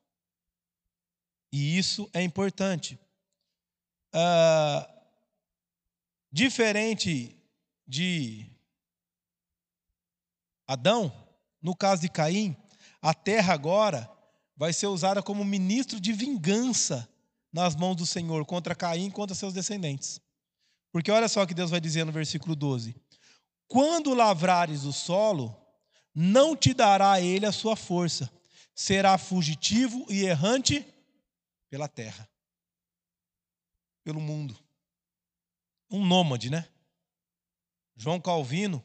E 1.52 1.76
isso 1.76 2.08
é 2.12 2.22
importante. 2.22 2.98
Ah, 4.12 4.88
diferente 6.32 7.36
de 7.86 8.50
Adão, 10.66 11.12
no 11.60 11.76
caso 11.76 12.02
de 12.02 12.08
Caim, 12.08 12.56
a 13.02 13.12
terra 13.12 13.52
agora 13.52 14.10
vai 14.56 14.72
ser 14.72 14.86
usada 14.86 15.22
como 15.22 15.44
ministro 15.44 16.00
de 16.00 16.12
vingança 16.12 17.08
nas 17.52 17.74
mãos 17.76 17.96
do 17.96 18.06
Senhor 18.06 18.44
contra 18.44 18.74
Caim 18.74 19.08
e 19.08 19.10
contra 19.10 19.34
seus 19.34 19.52
descendentes. 19.52 20.20
Porque 20.92 21.10
olha 21.10 21.28
só 21.28 21.42
o 21.42 21.46
que 21.46 21.54
Deus 21.54 21.70
vai 21.70 21.80
dizer 21.80 22.04
no 22.04 22.12
versículo 22.12 22.54
12: 22.54 22.94
Quando 23.66 24.14
lavrares 24.14 24.84
o 24.84 24.92
solo, 24.92 25.56
não 26.14 26.56
te 26.56 26.72
dará 26.72 27.20
ele 27.20 27.46
a 27.46 27.52
sua 27.52 27.74
força, 27.74 28.30
será 28.74 29.18
fugitivo 29.18 30.06
e 30.08 30.24
errante 30.24 30.86
pela 31.68 31.88
terra, 31.88 32.28
pelo 34.04 34.20
mundo. 34.20 34.56
Um 35.90 36.04
nômade, 36.04 36.50
né? 36.50 36.68
João 37.96 38.20
Calvino, 38.20 38.82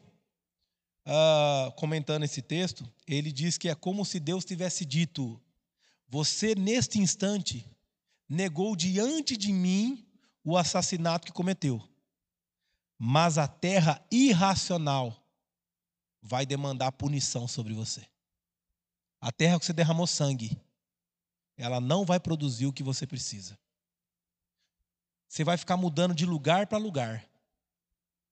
uh, 1.06 1.72
comentando 1.72 2.24
esse 2.24 2.42
texto, 2.42 2.88
ele 3.06 3.32
diz 3.32 3.58
que 3.58 3.68
é 3.68 3.74
como 3.74 4.04
se 4.04 4.20
Deus 4.20 4.44
tivesse 4.44 4.84
dito: 4.84 5.40
você, 6.10 6.56
neste 6.56 6.98
instante, 6.98 7.64
negou 8.28 8.74
diante 8.74 9.36
de 9.36 9.52
mim 9.52 10.04
o 10.42 10.58
assassinato 10.58 11.24
que 11.24 11.32
cometeu. 11.32 11.80
Mas 12.98 13.38
a 13.38 13.46
terra 13.46 14.04
irracional 14.10 15.16
vai 16.20 16.44
demandar 16.44 16.90
punição 16.92 17.46
sobre 17.46 17.72
você. 17.72 18.04
A 19.20 19.30
terra 19.30 19.58
que 19.58 19.64
você 19.64 19.72
derramou 19.72 20.06
sangue, 20.06 20.60
ela 21.56 21.80
não 21.80 22.04
vai 22.04 22.18
produzir 22.18 22.66
o 22.66 22.72
que 22.72 22.82
você 22.82 23.06
precisa. 23.06 23.56
Você 25.28 25.44
vai 25.44 25.56
ficar 25.56 25.76
mudando 25.76 26.12
de 26.12 26.26
lugar 26.26 26.66
para 26.66 26.76
lugar, 26.76 27.24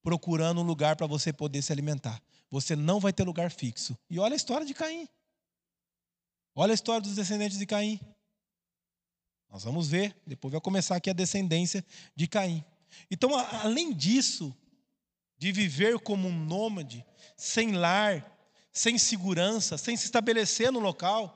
procurando 0.03 0.59
um 0.59 0.65
lugar 0.65 0.97
para 0.97 1.07
você 1.07 1.31
poder 1.31 1.61
se 1.61 1.71
alimentar. 1.71 2.21
Você 2.51 2.75
não 2.75 2.99
vai 2.99 3.13
ter 3.13 3.23
lugar 3.23 3.49
fixo. 3.49 3.97
E 4.09 4.19
olha 4.19 4.33
a 4.33 4.35
história 4.35 4.65
de 4.65 4.73
Caim. 4.73 5.07
Olha 6.61 6.73
a 6.73 6.75
história 6.75 6.99
dos 6.99 7.15
descendentes 7.15 7.57
de 7.57 7.65
Caim. 7.65 7.97
Nós 9.49 9.63
vamos 9.63 9.87
ver, 9.87 10.13
depois 10.27 10.51
vai 10.51 10.59
começar 10.59 10.97
aqui 10.97 11.09
a 11.09 11.13
descendência 11.13 11.85
de 12.13 12.27
Caim. 12.27 12.65
Então, 13.09 13.33
além 13.33 13.93
disso, 13.93 14.53
de 15.37 15.53
viver 15.53 15.97
como 15.99 16.27
um 16.27 16.37
nômade, 16.37 17.05
sem 17.37 17.71
lar, 17.71 18.37
sem 18.73 18.97
segurança, 18.97 19.77
sem 19.77 19.95
se 19.95 20.03
estabelecer 20.03 20.69
no 20.69 20.79
local, 20.79 21.33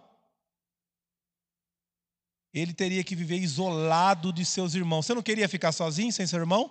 ele 2.54 2.74
teria 2.74 3.02
que 3.02 3.16
viver 3.16 3.38
isolado 3.38 4.34
de 4.34 4.44
seus 4.44 4.76
irmãos. 4.76 5.06
Você 5.06 5.14
não 5.14 5.24
queria 5.24 5.48
ficar 5.48 5.72
sozinho, 5.72 6.12
sem 6.12 6.28
seu 6.28 6.40
irmão? 6.40 6.70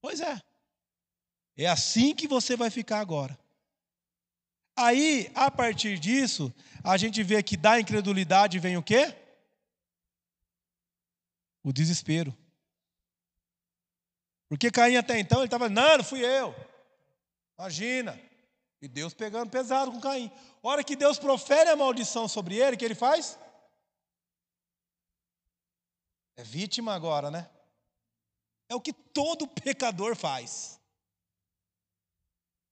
Pois 0.00 0.20
é. 0.20 0.40
É 1.56 1.66
assim 1.66 2.14
que 2.14 2.28
você 2.28 2.56
vai 2.56 2.70
ficar 2.70 3.00
agora. 3.00 3.36
Aí, 4.76 5.30
a 5.34 5.50
partir 5.50 5.98
disso, 5.98 6.52
a 6.84 6.98
gente 6.98 7.22
vê 7.22 7.42
que 7.42 7.56
da 7.56 7.80
incredulidade 7.80 8.58
vem 8.58 8.76
o 8.76 8.82
quê? 8.82 9.16
O 11.64 11.72
desespero. 11.72 12.36
Porque 14.48 14.70
Caim 14.70 14.96
até 14.96 15.18
então 15.18 15.38
ele 15.38 15.46
estava, 15.46 15.68
não, 15.68 15.98
não 15.98 16.04
fui 16.04 16.24
eu. 16.24 16.54
Imagina. 17.58 18.20
E 18.80 18.86
Deus 18.86 19.14
pegando 19.14 19.50
pesado 19.50 19.90
com 19.90 20.00
Caim. 20.00 20.30
A 20.62 20.68
hora 20.68 20.84
que 20.84 20.94
Deus 20.94 21.18
profere 21.18 21.70
a 21.70 21.76
maldição 21.76 22.28
sobre 22.28 22.56
ele, 22.56 22.76
o 22.76 22.78
que 22.78 22.84
ele 22.84 22.94
faz? 22.94 23.38
É 26.36 26.42
vítima 26.44 26.94
agora, 26.94 27.30
né? 27.30 27.48
É 28.68 28.74
o 28.74 28.80
que 28.80 28.92
todo 28.92 29.48
pecador 29.48 30.14
faz. 30.14 30.78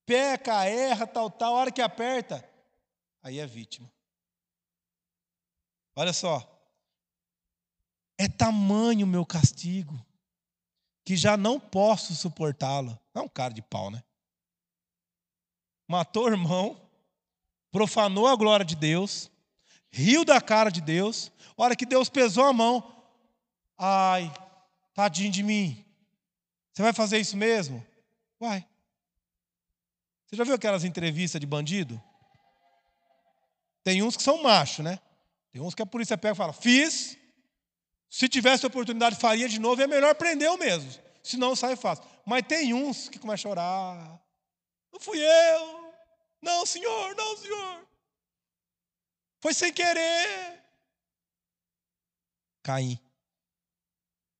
Peca, 0.07 0.65
erra, 0.65 1.07
tal, 1.07 1.31
tal, 1.31 1.55
a 1.55 1.61
hora 1.61 1.73
que 1.73 1.81
aperta, 1.81 2.49
aí 3.23 3.39
é 3.39 3.47
vítima. 3.47 3.91
Olha 5.97 6.13
só. 6.13 6.51
É 8.19 8.29
tamanho 8.29 9.07
o 9.07 9.09
meu 9.09 9.25
castigo 9.25 9.99
que 11.05 11.17
já 11.17 11.37
não 11.37 11.61
posso 11.61 12.15
suportá-lo. 12.15 12.99
É 13.15 13.21
um 13.21 13.29
cara 13.29 13.53
de 13.53 13.63
pau, 13.63 13.91
né? 13.91 14.03
Matou 15.87 16.25
o 16.25 16.29
irmão, 16.29 16.81
profanou 17.71 18.27
a 18.27 18.37
glória 18.37 18.65
de 18.65 18.75
Deus, 18.75 19.31
riu 19.91 20.25
da 20.25 20.41
cara 20.41 20.71
de 20.71 20.81
Deus. 20.81 21.31
Hora 21.57 21.77
que 21.77 21.85
Deus 21.85 22.09
pesou 22.09 22.45
a 22.45 22.53
mão, 22.53 23.05
ai, 23.77 24.33
tadinho 24.95 25.31
de 25.31 25.43
mim. 25.43 25.85
Você 26.73 26.83
vai 26.83 26.93
fazer 26.93 27.19
isso 27.19 27.37
mesmo? 27.37 27.85
Vai. 28.41 28.67
Você 30.35 30.39
já 30.39 30.45
viu 30.45 30.55
aquelas 30.55 30.83
entrevistas 30.83 31.41
de 31.41 31.47
bandido? 31.47 32.03
Tem 33.85 34.03
uns 34.03 34.17
que 34.17 34.23
são 34.23 34.43
macho, 34.43 34.83
né? 34.83 34.99
Tem 35.53 35.63
uns 35.63 35.77
que 35.77 35.83
a 35.83 35.87
polícia 35.87 36.19
pega 36.19 36.35
e 36.35 36.37
fala: 36.37 36.53
Fiz, 36.53 37.17
se 38.11 38.29
tivesse 38.29 38.67
oportunidade, 38.67 39.15
faria 39.15 39.49
de 39.49 39.61
novo, 39.61 39.81
é 39.81 39.87
melhor 39.87 40.13
prender 40.17 40.49
eu 40.49 40.59
mesmo. 40.59 40.91
Senão 41.23 41.55
sai 41.55 41.77
fácil. 41.77 42.05
Mas 42.27 42.43
tem 42.49 42.75
uns 42.75 43.09
que 43.09 43.17
começam 43.17 43.53
a 43.53 43.55
chorar. 43.55 44.21
Não 44.93 44.99
fui 44.99 45.19
eu. 45.21 45.93
Não, 46.43 46.67
senhor, 46.67 47.15
não, 47.15 47.37
senhor. 47.37 47.87
Foi 49.41 49.55
sem 49.55 49.73
querer. 49.73 50.61
Caim. 52.65 52.99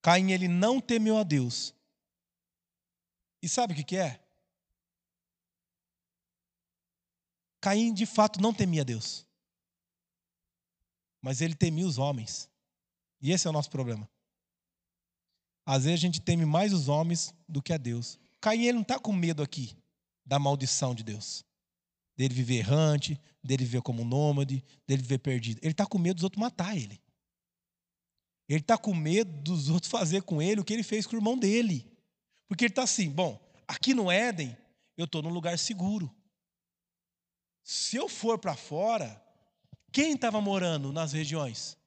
Caim, 0.03 0.33
ele 0.33 0.49
não 0.49 0.81
temeu 0.81 1.17
a 1.17 1.23
Deus. 1.23 1.73
E 3.41 3.49
sabe 3.49 3.75
o 3.75 3.77
que, 3.77 3.85
que 3.85 3.97
é? 3.97 4.24
Caim, 7.65 7.95
de 7.95 8.05
fato, 8.05 8.43
não 8.43 8.53
temia 8.53 8.85
Deus. 8.85 9.27
Mas 11.23 11.41
ele 11.41 11.55
temia 11.55 11.87
os 11.87 11.97
homens. 11.97 12.47
E 13.23 13.33
esse 13.33 13.47
é 13.47 13.51
o 13.51 13.55
nosso 13.55 13.71
problema. 13.71 14.07
Às 15.65 15.85
vezes 15.85 15.99
a 15.99 16.03
gente 16.03 16.21
teme 16.21 16.45
mais 16.45 16.75
os 16.75 16.91
homens 16.91 17.33
do 17.49 17.63
que 17.63 17.73
a 17.73 17.79
Deus. 17.79 18.19
Caim 18.39 18.65
ele 18.65 18.75
não 18.75 18.83
está 18.83 18.99
com 18.99 19.15
medo 19.15 19.43
aqui 19.43 19.75
da 20.27 20.39
maldição 20.39 20.95
de 20.95 21.03
Deus. 21.03 21.43
Dele 22.15 22.35
viver 22.35 22.57
errante, 22.57 23.19
dele 23.43 23.65
viver 23.65 23.81
como 23.81 24.05
nômade, 24.05 24.63
dele 24.87 25.01
viver 25.01 25.21
perdido. 25.21 25.59
Ele 25.63 25.73
está 25.73 25.87
com 25.87 25.97
medo 25.97 26.17
dos 26.17 26.25
outros 26.25 26.43
matar 26.43 26.77
ele. 26.77 27.01
Ele 28.47 28.61
está 28.61 28.77
com 28.77 28.93
medo 28.93 29.33
dos 29.41 29.71
outros 29.71 29.91
fazer 29.91 30.21
com 30.21 30.43
ele 30.43 30.61
o 30.61 30.65
que 30.65 30.75
ele 30.75 30.83
fez 30.83 31.07
com 31.07 31.17
o 31.17 31.19
irmão 31.19 31.39
dele. 31.39 31.91
Porque 32.47 32.67
ele 32.67 32.73
está 32.73 32.83
assim, 32.83 33.09
bom, 33.09 33.41
aqui 33.67 33.95
no 33.95 34.11
Éden, 34.11 34.55
eu 34.99 35.07
estou 35.07 35.23
num 35.23 35.31
lugar 35.31 35.59
seguro. 35.59 36.15
Se 37.65 37.97
eu 37.97 38.11
for 38.11 38.39
para 38.39 38.55
fora, 38.55 39.19
quem 39.91 40.13
estava 40.13 40.39
morando 40.39 40.93
nas 40.93 41.15
regiões? 41.15 41.79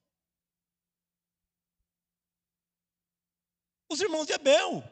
Os 3.88 4.02
irmãos 4.02 4.26
de 4.26 4.34
Abel. 4.34 4.84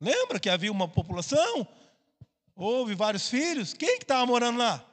Lembra 0.00 0.40
que 0.40 0.50
havia 0.50 0.72
uma 0.72 0.88
população? 0.88 1.66
Houve 2.56 2.96
vários 2.96 3.28
filhos. 3.28 3.72
Quem 3.72 3.96
que 3.96 4.04
estava 4.04 4.26
morando 4.26 4.58
lá? 4.58 4.84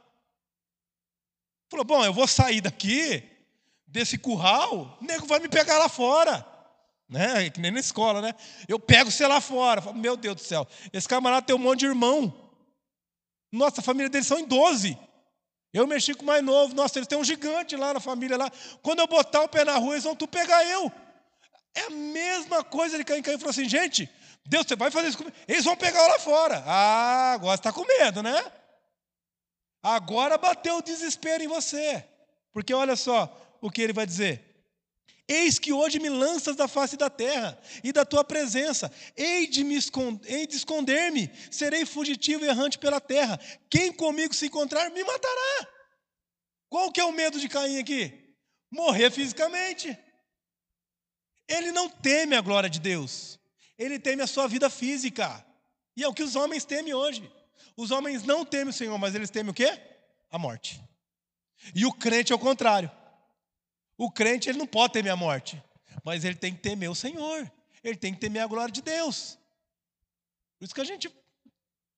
Falou: 1.68 1.84
bom, 1.84 2.06
eu 2.06 2.14
vou 2.14 2.28
sair 2.28 2.62
daqui, 2.62 3.28
desse 3.88 4.16
curral, 4.16 4.98
o 5.02 5.04
nego 5.04 5.26
vai 5.26 5.40
me 5.40 5.50
pegar 5.50 5.80
lá 5.80 5.90
fora. 5.90 6.48
Né? 7.10 7.50
Que 7.50 7.60
nem 7.60 7.72
na 7.72 7.80
escola, 7.80 8.22
né? 8.22 8.36
Eu 8.68 8.80
pego 8.80 9.10
você 9.10 9.26
lá 9.26 9.42
fora. 9.42 9.82
Falo, 9.82 9.98
Meu 9.98 10.16
Deus 10.16 10.36
do 10.36 10.42
céu, 10.42 10.68
esse 10.94 11.08
camarada 11.08 11.48
tem 11.48 11.56
um 11.56 11.60
monte 11.60 11.80
de 11.80 11.88
irmão. 11.88 12.41
Nossa, 13.52 13.82
a 13.82 13.84
família 13.84 14.10
deles 14.10 14.28
são 14.28 14.40
em 14.40 14.46
12. 14.46 14.98
Eu 15.74 15.88
mexi 15.88 16.14
com 16.14 16.24
o 16.24 16.26
mais 16.26 16.44
novo. 16.44 16.74
Nossa, 16.74 17.00
eles 17.00 17.08
têm 17.08 17.18
um 17.18 17.24
gigante 17.24 17.76
lá 17.76 17.94
na 17.94 18.00
família 18.00 18.38
lá. 18.38 18.52
Quando 18.82 19.00
eu 19.00 19.08
botar 19.08 19.42
o 19.42 19.50
pé 19.50 19.66
na 19.66 19.78
rua, 19.78 19.94
eles 19.94 20.04
vão 20.04 20.16
tu 20.16 20.28
pegar 20.28 20.64
eu. 20.66 20.92
É 21.74 21.82
a 21.82 21.90
mesma 21.90 22.64
coisa 22.64 22.98
de 22.98 23.04
Caim. 23.04 23.22
Caim 23.22 23.38
falou 23.38 23.52
assim, 23.52 23.68
gente, 23.68 24.10
Deus, 24.46 24.68
você 24.68 24.76
vai 24.76 24.92
fazer 24.92 25.08
isso 25.08 25.18
comigo? 25.18 25.36
Eles 25.48 25.64
vão 25.64 25.76
pegar 25.76 26.06
lá 26.08 26.20
fora. 26.20 26.64
Ah, 26.66 27.34
agora 27.34 27.56
você 27.56 27.60
está 27.60 27.72
com 27.72 27.86
medo, 27.86 28.22
né? 28.22 28.52
Agora 29.82 30.38
bateu 30.38 30.78
o 30.78 30.82
desespero 30.82 31.44
em 31.44 31.48
você. 31.48 32.06
Porque 32.52 32.74
olha 32.74 32.96
só 32.96 33.58
o 33.62 33.72
que 33.72 33.82
ele 33.82 33.94
vai 33.94 34.06
dizer. 34.06 34.51
Eis 35.34 35.58
que 35.58 35.72
hoje 35.72 35.98
me 35.98 36.10
lanças 36.10 36.58
da 36.58 36.68
face 36.68 36.98
da 36.98 37.10
terra 37.10 37.58
e 37.82 37.94
da 37.94 38.04
tua 38.04 38.22
presença. 38.22 38.92
Hei 39.16 39.48
de, 39.48 39.64
me 39.64 39.78
esconder, 39.78 40.46
de 40.46 40.58
esconder-me, 40.58 41.32
serei 41.50 41.86
fugitivo 41.86 42.44
e 42.44 42.50
errante 42.50 42.78
pela 42.78 43.00
terra. 43.00 43.40
Quem 43.70 43.94
comigo 43.94 44.34
se 44.34 44.48
encontrar, 44.48 44.92
me 44.92 45.02
matará. 45.06 45.70
Qual 46.68 46.92
que 46.92 47.00
é 47.00 47.06
o 47.06 47.14
medo 47.14 47.40
de 47.40 47.48
Caim 47.48 47.80
aqui? 47.80 48.36
Morrer 48.70 49.10
fisicamente. 49.10 49.98
Ele 51.48 51.72
não 51.72 51.88
teme 51.88 52.36
a 52.36 52.42
glória 52.42 52.70
de 52.70 52.82
Deus, 52.82 53.40
ele 53.78 53.98
teme 53.98 54.22
a 54.24 54.28
sua 54.28 54.50
vida 54.50 54.70
física. 54.70 55.46
E 55.96 56.04
é 56.04 56.08
o 56.10 56.14
que 56.14 56.24
os 56.24 56.36
homens 56.36 56.66
temem 56.66 56.94
hoje. 56.94 57.32
Os 57.78 57.90
homens 57.90 58.24
não 58.24 58.44
temem 58.44 58.68
o 58.68 58.74
Senhor, 58.74 58.98
mas 58.98 59.16
eles 59.16 59.30
temem 59.30 59.52
o 59.52 59.54
quê? 59.54 59.80
A 60.30 60.38
morte. 60.38 60.84
E 61.74 61.86
o 61.86 61.94
crente 61.94 62.34
é 62.34 62.36
o 62.36 62.40
contrário. 62.40 62.92
O 64.02 64.10
crente 64.10 64.50
ele 64.50 64.58
não 64.58 64.66
pode 64.66 64.94
temer 64.94 65.12
a 65.12 65.16
morte, 65.16 65.62
mas 66.04 66.26
ele 66.26 66.34
tem 66.34 66.52
que 66.52 66.60
temer 66.60 66.90
o 66.90 66.96
Senhor. 66.96 67.52
Ele 67.84 67.96
tem 67.96 68.12
que 68.12 68.20
temer 68.20 68.42
a 68.42 68.48
glória 68.48 68.72
de 68.72 68.82
Deus. 68.82 69.38
Por 70.58 70.66
isso 70.66 70.74
que 70.74 70.82
a 70.82 70.84
gente 70.84 71.08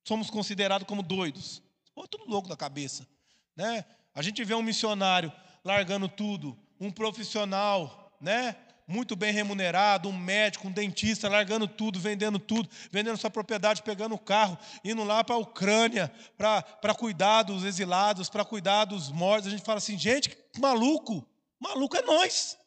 somos 0.03 0.29
considerados 0.29 0.85
como 0.85 1.01
doidos. 1.01 1.63
Pô, 1.95 2.05
tudo 2.05 2.29
louco 2.29 2.49
da 2.49 2.57
cabeça, 2.57 3.07
né? 3.55 3.85
A 4.13 4.21
gente 4.21 4.43
vê 4.43 4.53
um 4.53 4.61
missionário 4.61 5.31
largando 5.63 6.09
tudo, 6.09 6.59
um 6.77 6.91
profissional, 6.91 8.13
né? 8.19 8.57
muito 8.85 9.15
bem 9.15 9.31
remunerado, 9.31 10.09
um 10.09 10.17
médico, 10.17 10.67
um 10.67 10.71
dentista, 10.73 11.29
largando 11.29 11.69
tudo, 11.69 12.01
vendendo 12.01 12.37
tudo, 12.37 12.67
vendendo 12.91 13.15
sua 13.15 13.29
propriedade, 13.29 13.81
pegando 13.81 14.13
o 14.13 14.19
carro, 14.19 14.57
indo 14.83 15.05
lá 15.05 15.23
para 15.23 15.35
a 15.35 15.39
Ucrânia 15.39 16.11
para 16.37 16.93
cuidar 16.93 17.43
dos 17.43 17.63
exilados, 17.63 18.29
para 18.29 18.43
cuidar 18.43 18.83
dos 18.83 19.09
mortos. 19.09 19.47
A 19.47 19.51
gente 19.51 19.63
fala 19.63 19.77
assim, 19.77 19.97
gente, 19.97 20.29
que 20.51 20.59
maluco, 20.59 21.25
maluco 21.63 21.95
é 21.95 22.01
nós, 22.01 22.57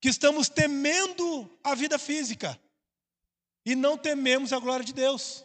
que 0.00 0.08
estamos 0.08 0.48
temendo 0.48 1.50
a 1.64 1.74
vida 1.74 1.98
física 1.98 2.58
e 3.64 3.74
não 3.74 3.96
tememos 3.96 4.52
a 4.52 4.58
glória 4.58 4.84
de 4.84 4.92
Deus. 4.92 5.44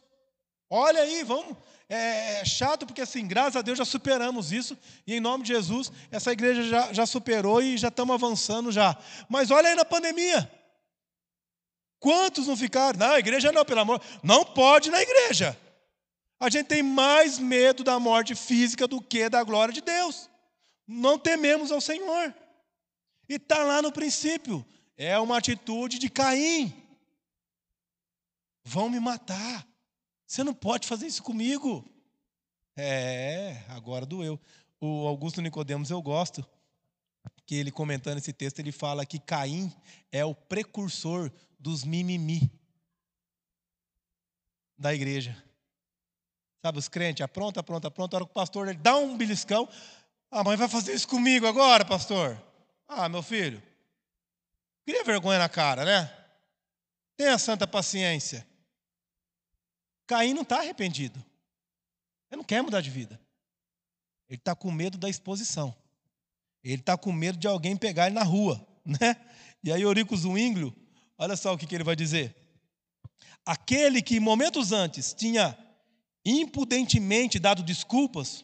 Olha 0.69 1.01
aí, 1.01 1.23
vamos, 1.23 1.57
é, 1.87 2.41
é 2.41 2.45
chato 2.45 2.85
porque, 2.85 3.01
assim, 3.01 3.25
graças 3.25 3.55
a 3.55 3.61
Deus 3.61 3.77
já 3.77 3.85
superamos 3.85 4.51
isso, 4.51 4.77
e 5.07 5.15
em 5.15 5.19
nome 5.19 5.43
de 5.43 5.53
Jesus, 5.53 5.91
essa 6.11 6.31
igreja 6.31 6.63
já, 6.63 6.93
já 6.93 7.05
superou 7.05 7.61
e 7.61 7.77
já 7.77 7.87
estamos 7.87 8.13
avançando 8.13 8.71
já. 8.71 8.97
Mas 9.29 9.49
olha 9.49 9.69
aí 9.69 9.75
na 9.75 9.85
pandemia. 9.85 10.51
Quantos 11.99 12.47
não 12.47 12.57
ficaram? 12.57 12.99
Na 12.99 13.17
igreja 13.17 13.51
não, 13.51 13.63
pelo 13.63 13.79
amor. 13.79 14.01
Não 14.21 14.43
pode 14.43 14.91
na 14.91 15.01
igreja. 15.01 15.57
A 16.37 16.49
gente 16.49 16.67
tem 16.67 16.83
mais 16.83 17.39
medo 17.39 17.81
da 17.81 17.97
morte 17.97 18.35
física 18.35 18.85
do 18.85 19.01
que 19.01 19.29
da 19.29 19.41
glória 19.43 19.73
de 19.73 19.79
Deus. 19.79 20.29
Não 20.87 21.17
tememos 21.17 21.71
ao 21.71 21.81
Senhor. 21.81 22.33
E 23.27 23.35
está 23.35 23.63
lá 23.63 23.81
no 23.81 23.91
princípio. 23.91 24.65
É 24.97 25.17
uma 25.17 25.37
atitude 25.37 25.97
de 25.99 26.09
Caim. 26.09 26.73
Vão 28.63 28.89
me 28.89 28.99
matar. 28.99 29.67
Você 30.25 30.43
não 30.43 30.53
pode 30.53 30.87
fazer 30.87 31.07
isso 31.07 31.23
comigo. 31.23 31.87
É, 32.75 33.63
agora 33.69 34.05
doeu. 34.05 34.39
O 34.79 35.07
Augusto 35.07 35.41
Nicodemos 35.41 35.89
eu 35.89 36.01
gosto, 36.01 36.45
que 37.45 37.55
ele 37.55 37.71
comentando 37.71 38.17
esse 38.17 38.33
texto, 38.33 38.59
ele 38.59 38.71
fala 38.71 39.05
que 39.05 39.19
Caim 39.19 39.71
é 40.11 40.25
o 40.25 40.35
precursor 40.35 41.31
dos 41.59 41.83
mimimi 41.83 42.51
da 44.77 44.93
igreja. 44.93 45.41
Sabe, 46.61 46.79
os 46.79 46.87
crentes, 46.87 47.23
apronta, 47.23 47.59
apronta, 47.59 47.87
apronta, 47.87 48.15
a 48.15 48.17
hora 48.17 48.25
que 48.25 48.31
o 48.31 48.33
pastor 48.33 48.67
ele 48.67 48.77
dá 48.77 48.95
um 48.95 49.17
beliscão, 49.17 49.67
A 50.33 50.43
mãe 50.43 50.57
vai 50.57 50.67
fazer 50.67 50.95
isso 50.95 51.07
comigo 51.07 51.45
agora, 51.45 51.85
pastor? 51.85 52.41
Ah, 52.87 53.07
meu 53.07 53.21
filho, 53.21 53.61
cria 54.83 55.03
vergonha 55.03 55.37
na 55.37 55.47
cara, 55.47 55.85
né? 55.85 56.11
Tenha 57.15 57.37
santa 57.37 57.67
paciência. 57.67 58.43
Caim 60.07 60.33
não 60.33 60.41
está 60.41 60.57
arrependido. 60.57 61.23
Ele 62.31 62.37
não 62.37 62.43
quer 62.43 62.63
mudar 62.63 62.81
de 62.81 62.89
vida. 62.89 63.21
Ele 64.27 64.39
está 64.39 64.55
com 64.55 64.71
medo 64.71 64.97
da 64.97 65.07
exposição. 65.07 65.73
Ele 66.63 66.81
está 66.81 66.97
com 66.97 67.11
medo 67.11 67.37
de 67.37 67.45
alguém 67.45 67.77
pegar 67.77 68.07
ele 68.07 68.15
na 68.15 68.23
rua, 68.23 68.59
né? 68.83 69.15
E 69.63 69.71
aí 69.71 69.83
Eurico 69.83 70.17
Zwinglio, 70.17 70.75
olha 71.15 71.35
só 71.35 71.53
o 71.53 71.57
que, 71.59 71.67
que 71.67 71.75
ele 71.75 71.83
vai 71.83 71.95
dizer. 71.95 72.35
Aquele 73.45 74.01
que 74.01 74.19
momentos 74.19 74.71
antes 74.71 75.13
tinha 75.13 75.55
impudentemente 76.25 77.37
dado 77.37 77.61
desculpas, 77.61 78.43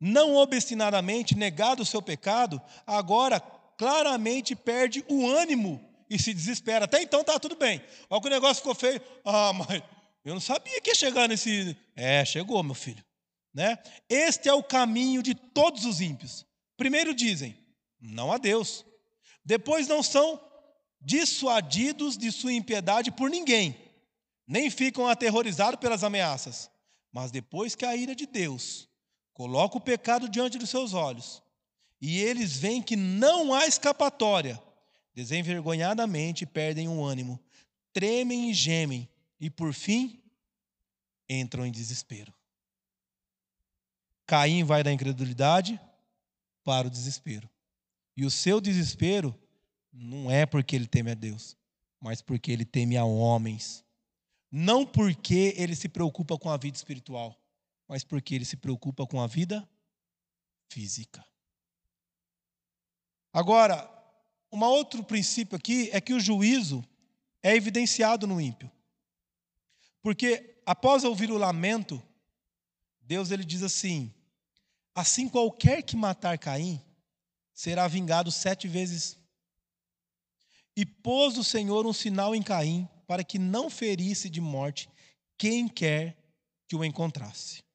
não 0.00 0.34
obstinadamente 0.34 1.36
negado 1.36 1.82
o 1.82 1.86
seu 1.86 2.00
pecado, 2.00 2.60
agora 2.86 3.38
claramente 3.76 4.56
perde 4.56 5.04
o 5.08 5.28
ânimo 5.28 5.80
e 6.08 6.18
se 6.18 6.32
desespera. 6.32 6.86
Até 6.86 7.02
então 7.02 7.22
tá 7.22 7.38
tudo 7.38 7.54
bem. 7.54 7.82
Olha 8.08 8.20
que 8.20 8.26
o 8.26 8.30
negócio 8.30 8.56
ficou 8.56 8.74
feio. 8.74 9.00
Ah, 9.24 9.52
mas 9.52 9.82
eu 10.24 10.34
não 10.34 10.40
sabia 10.40 10.80
que 10.80 10.90
ia 10.90 10.94
chegar 10.94 11.28
nesse. 11.28 11.76
É, 11.94 12.24
chegou, 12.24 12.62
meu 12.62 12.74
filho. 12.74 13.04
Né? 13.52 13.78
Este 14.08 14.48
é 14.48 14.54
o 14.54 14.62
caminho 14.62 15.22
de 15.22 15.34
todos 15.34 15.84
os 15.84 16.00
ímpios. 16.00 16.46
Primeiro 16.76 17.14
dizem, 17.14 17.56
não 18.00 18.32
a 18.32 18.38
Deus. 18.38 18.84
Depois 19.44 19.86
não 19.86 20.02
são 20.02 20.40
dissuadidos 21.00 22.16
de 22.16 22.30
sua 22.30 22.52
impiedade 22.52 23.10
por 23.10 23.30
ninguém, 23.30 23.76
nem 24.46 24.68
ficam 24.68 25.06
aterrorizados 25.08 25.80
pelas 25.80 26.04
ameaças. 26.04 26.70
Mas 27.12 27.30
depois 27.30 27.74
que 27.74 27.84
a 27.84 27.96
ira 27.96 28.14
de 28.14 28.26
Deus 28.26 28.89
coloca 29.40 29.78
o 29.78 29.80
pecado 29.80 30.28
diante 30.28 30.58
dos 30.58 30.68
seus 30.68 30.92
olhos, 30.92 31.42
e 31.98 32.18
eles 32.18 32.58
veem 32.58 32.82
que 32.82 32.94
não 32.94 33.54
há 33.54 33.66
escapatória, 33.66 34.62
desenvergonhadamente 35.14 36.44
perdem 36.44 36.88
o 36.88 37.02
ânimo, 37.02 37.40
tremem 37.90 38.50
e 38.50 38.52
gemem, 38.52 39.08
e 39.40 39.48
por 39.48 39.72
fim 39.72 40.22
entram 41.26 41.64
em 41.64 41.72
desespero. 41.72 42.34
Caim 44.26 44.62
vai 44.62 44.82
da 44.82 44.92
incredulidade 44.92 45.80
para 46.62 46.88
o 46.88 46.90
desespero. 46.90 47.48
E 48.14 48.26
o 48.26 48.30
seu 48.30 48.60
desespero 48.60 49.34
não 49.90 50.30
é 50.30 50.44
porque 50.44 50.76
ele 50.76 50.86
teme 50.86 51.12
a 51.12 51.14
Deus, 51.14 51.56
mas 51.98 52.20
porque 52.20 52.52
ele 52.52 52.66
teme 52.66 52.98
a 52.98 53.06
homens. 53.06 53.82
Não 54.52 54.84
porque 54.84 55.54
ele 55.56 55.74
se 55.74 55.88
preocupa 55.88 56.36
com 56.36 56.50
a 56.50 56.58
vida 56.58 56.76
espiritual, 56.76 57.40
mas 57.90 58.04
porque 58.04 58.36
ele 58.36 58.44
se 58.44 58.56
preocupa 58.56 59.04
com 59.04 59.20
a 59.20 59.26
vida 59.26 59.68
física. 60.68 61.26
Agora, 63.32 63.90
um 64.52 64.62
outro 64.62 65.02
princípio 65.02 65.56
aqui 65.56 65.90
é 65.92 66.00
que 66.00 66.14
o 66.14 66.20
juízo 66.20 66.84
é 67.42 67.56
evidenciado 67.56 68.28
no 68.28 68.40
ímpio. 68.40 68.70
Porque 70.00 70.62
após 70.64 71.02
ouvir 71.02 71.32
o 71.32 71.36
lamento, 71.36 72.00
Deus 73.00 73.32
ele 73.32 73.44
diz 73.44 73.60
assim: 73.60 74.14
Assim 74.94 75.28
qualquer 75.28 75.82
que 75.82 75.96
matar 75.96 76.38
Caim 76.38 76.80
será 77.52 77.88
vingado 77.88 78.30
sete 78.30 78.68
vezes. 78.68 79.18
E 80.76 80.86
pôs 80.86 81.36
o 81.36 81.42
Senhor 81.42 81.84
um 81.84 81.92
sinal 81.92 82.36
em 82.36 82.42
Caim 82.42 82.88
para 83.08 83.24
que 83.24 83.36
não 83.36 83.68
ferisse 83.68 84.30
de 84.30 84.40
morte 84.40 84.88
quem 85.36 85.66
quer 85.66 86.16
que 86.68 86.76
o 86.76 86.84
encontrasse. 86.84 87.68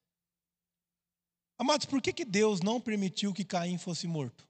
Amados, 1.57 1.85
por 1.85 2.01
que, 2.01 2.11
que 2.11 2.25
Deus 2.25 2.61
não 2.61 2.81
permitiu 2.81 3.33
que 3.33 3.45
Caim 3.45 3.77
fosse 3.77 4.07
morto? 4.07 4.47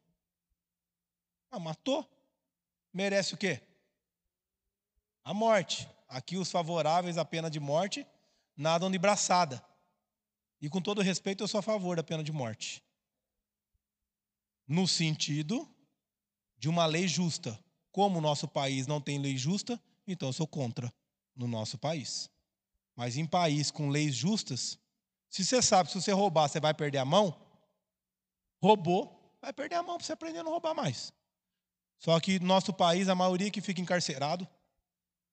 Ah, 1.52 1.60
matou. 1.60 2.10
Merece 2.92 3.34
o 3.34 3.38
quê? 3.38 3.62
A 5.24 5.34
morte. 5.34 5.88
Aqui 6.08 6.38
os 6.38 6.52
favoráveis 6.52 7.18
à 7.18 7.26
pena 7.26 7.50
de 7.50 7.60
morte 7.60 8.06
nadam 8.56 8.90
de 8.90 8.98
braçada. 8.98 9.64
E 10.62 10.70
com 10.70 10.82
todo 10.82 11.02
respeito, 11.02 11.44
eu 11.44 11.48
sou 11.48 11.60
a 11.60 11.64
favor 11.64 11.98
da 11.98 12.04
pena 12.04 12.24
de 12.24 12.32
morte. 12.32 12.84
No 14.68 14.88
sentido 14.88 15.70
de 16.58 16.70
uma 16.70 16.86
lei 16.86 17.08
justa. 17.08 17.60
Como 17.92 18.18
o 18.18 18.22
nosso 18.22 18.48
país 18.48 18.88
não 18.88 19.00
tem 19.00 19.20
lei 19.20 19.38
justa, 19.38 19.82
então 20.08 20.30
eu 20.30 20.34
sou 20.34 20.48
contra 20.48 20.94
no 21.36 21.48
nosso 21.48 21.78
país. 21.78 22.30
Mas 22.96 23.18
em 23.18 23.26
país 23.26 23.72
com 23.72 23.90
leis 23.90 24.16
justas, 24.16 24.80
se 25.44 25.50
você 25.50 25.62
sabe 25.62 25.88
que 25.88 25.94
se 25.94 26.02
você 26.02 26.12
roubar, 26.12 26.48
você 26.48 26.60
vai 26.60 26.74
perder 26.74 27.00
a 27.00 27.06
mão, 27.06 27.36
roubou, 28.62 29.38
vai 29.42 29.52
perder 29.52 29.76
a 29.76 29.84
mão 29.84 29.98
para 29.98 30.06
você 30.06 30.14
aprender 30.14 30.40
a 30.40 30.44
não 30.44 30.52
roubar 30.52 30.74
mais. 30.74 31.12
Só 31.98 32.20
que 32.20 32.40
no 32.40 32.48
nosso 32.48 32.74
país, 32.74 33.10
a 33.10 33.16
maioria 33.16 33.52
que 33.52 33.62
fica 33.62 33.82
encarcerado, 33.82 34.48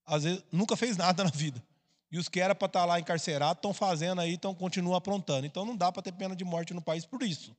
às 0.05 0.25
vezes 0.25 0.43
nunca 0.51 0.77
fez 0.77 0.97
nada 0.97 1.23
na 1.25 1.31
vida. 1.31 1.63
E 2.11 2.19
os 2.19 2.29
que 2.29 2.41
era 2.41 2.55
para 2.55 2.67
estar 2.67 2.81
tá 2.81 2.85
lá 2.85 3.01
encarcerados 3.01 3.59
estão 3.59 3.73
fazendo 3.73 4.21
aí, 4.21 4.35
estão 4.35 4.55
continuam 4.55 4.97
aprontando. 4.97 5.47
Então 5.47 5.65
não 5.65 5.77
dá 5.77 5.91
para 5.91 6.03
ter 6.03 6.13
pena 6.13 6.35
de 6.37 6.45
morte 6.45 6.75
no 6.75 6.83
país 6.83 7.07
por 7.07 7.23
isso. 7.23 7.57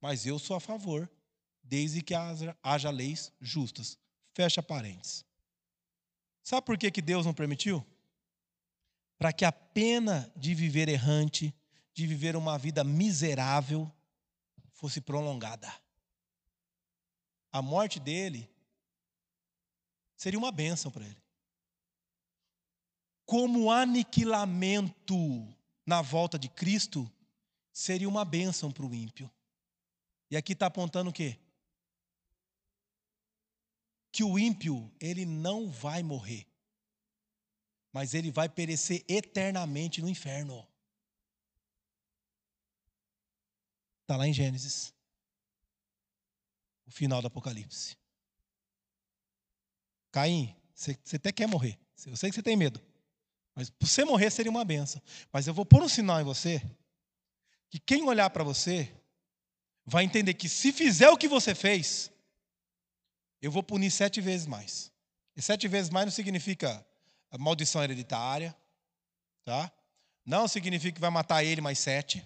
Mas 0.00 0.26
eu 0.26 0.38
sou 0.38 0.56
a 0.56 0.60
favor, 0.60 1.08
desde 1.62 2.02
que 2.02 2.14
haja, 2.14 2.56
haja 2.62 2.90
leis 2.90 3.32
justas. 3.40 3.96
Fecha 4.34 4.62
parênteses. 4.62 5.24
Sabe 6.42 6.66
por 6.66 6.76
que, 6.76 6.90
que 6.90 7.00
Deus 7.00 7.24
não 7.24 7.32
permitiu? 7.32 7.84
Para 9.18 9.32
que 9.32 9.44
a 9.44 9.52
pena 9.52 10.30
de 10.36 10.54
viver 10.54 10.88
errante, 10.88 11.54
de 11.96 12.06
viver 12.06 12.36
uma 12.36 12.56
vida 12.56 12.84
miserável, 12.84 13.90
fosse 14.74 15.00
prolongada. 15.00 15.72
A 17.50 17.60
morte 17.60 17.98
dele 17.98 18.48
seria 20.14 20.38
uma 20.38 20.52
bênção 20.52 20.92
para 20.92 21.04
ele 21.04 21.26
como 23.26 23.72
aniquilamento 23.72 25.16
na 25.84 26.00
volta 26.00 26.38
de 26.38 26.48
Cristo, 26.48 27.10
seria 27.72 28.08
uma 28.08 28.24
bênção 28.24 28.70
para 28.70 28.86
o 28.86 28.94
ímpio. 28.94 29.28
E 30.30 30.36
aqui 30.36 30.52
está 30.52 30.66
apontando 30.66 31.10
o 31.10 31.12
quê? 31.12 31.36
Que 34.12 34.22
o 34.22 34.38
ímpio, 34.38 34.90
ele 35.00 35.26
não 35.26 35.68
vai 35.68 36.02
morrer, 36.04 36.46
mas 37.92 38.14
ele 38.14 38.30
vai 38.30 38.48
perecer 38.48 39.04
eternamente 39.08 40.00
no 40.00 40.08
inferno. 40.08 40.66
Está 44.06 44.16
lá 44.16 44.28
em 44.28 44.32
Gênesis, 44.32 44.94
o 46.86 46.92
final 46.92 47.20
do 47.20 47.26
Apocalipse. 47.26 47.98
Caim, 50.12 50.54
você 50.72 50.96
até 51.16 51.32
quer 51.32 51.48
morrer, 51.48 51.76
eu 52.06 52.16
sei 52.16 52.30
que 52.30 52.36
você 52.36 52.42
tem 52.42 52.56
medo. 52.56 52.80
Mas 53.52 53.72
você 53.80 54.04
morrer 54.04 54.30
seria 54.30 54.48
uma 54.48 54.64
benção. 54.64 55.02
Mas 55.32 55.48
eu 55.48 55.54
vou 55.54 55.66
pôr 55.66 55.82
um 55.82 55.88
sinal 55.88 56.20
em 56.20 56.24
você 56.24 56.62
que 57.68 57.80
quem 57.80 58.04
olhar 58.04 58.30
para 58.30 58.44
você 58.44 58.94
vai 59.84 60.04
entender 60.04 60.34
que 60.34 60.48
se 60.48 60.72
fizer 60.72 61.08
o 61.10 61.16
que 61.16 61.26
você 61.26 61.52
fez, 61.52 62.12
eu 63.42 63.50
vou 63.50 63.62
punir 63.64 63.90
sete 63.90 64.20
vezes 64.20 64.46
mais. 64.46 64.92
E 65.34 65.42
sete 65.42 65.66
vezes 65.66 65.90
mais 65.90 66.06
não 66.06 66.12
significa 66.12 66.86
maldição 67.36 67.82
hereditária, 67.82 68.56
tá? 69.44 69.72
Não 70.24 70.46
significa 70.46 70.94
que 70.94 71.00
vai 71.00 71.10
matar 71.10 71.42
ele 71.42 71.60
mais 71.60 71.80
sete. 71.80 72.24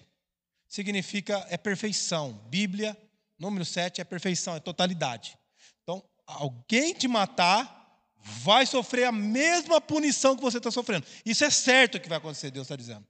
Significa 0.71 1.45
é 1.49 1.57
perfeição. 1.57 2.31
Bíblia, 2.49 2.97
número 3.37 3.65
sete 3.65 3.99
é 3.99 4.05
perfeição, 4.05 4.55
é 4.55 4.59
totalidade. 4.61 5.37
Então, 5.83 6.01
alguém 6.25 6.93
te 6.93 7.09
matar 7.09 7.77
vai 8.15 8.65
sofrer 8.65 9.03
a 9.03 9.11
mesma 9.11 9.81
punição 9.81 10.33
que 10.33 10.41
você 10.41 10.59
está 10.59 10.71
sofrendo. 10.71 11.05
Isso 11.25 11.43
é 11.43 11.49
certo 11.49 11.99
que 11.99 12.07
vai 12.07 12.19
acontecer, 12.19 12.51
Deus 12.51 12.67
está 12.67 12.77
dizendo. 12.77 13.05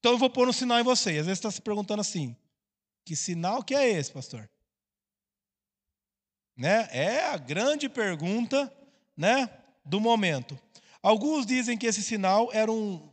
Então 0.00 0.10
eu 0.10 0.18
vou 0.18 0.28
pôr 0.28 0.48
um 0.48 0.52
sinal 0.52 0.80
em 0.80 0.82
você. 0.82 1.10
Às 1.10 1.26
vezes 1.26 1.38
você 1.38 1.46
está 1.46 1.50
se 1.52 1.62
perguntando 1.62 2.00
assim: 2.00 2.36
que 3.04 3.14
sinal 3.14 3.62
que 3.62 3.72
é 3.72 3.88
esse, 3.88 4.10
pastor? 4.10 4.50
Né? 6.56 6.88
É 6.90 7.26
a 7.26 7.36
grande 7.36 7.88
pergunta 7.88 8.68
né, 9.16 9.48
do 9.84 10.00
momento. 10.00 10.58
Alguns 11.00 11.46
dizem 11.46 11.78
que 11.78 11.86
esse 11.86 12.02
sinal 12.02 12.50
era 12.52 12.72
um, 12.72 13.08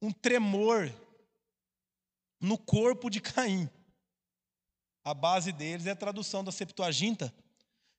um 0.00 0.10
tremor 0.10 0.90
no 2.42 2.58
corpo 2.58 3.08
de 3.08 3.20
Caim. 3.20 3.70
A 5.04 5.14
base 5.14 5.52
deles 5.52 5.86
é 5.86 5.92
a 5.92 5.96
tradução 5.96 6.42
da 6.42 6.50
Septuaginta, 6.50 7.32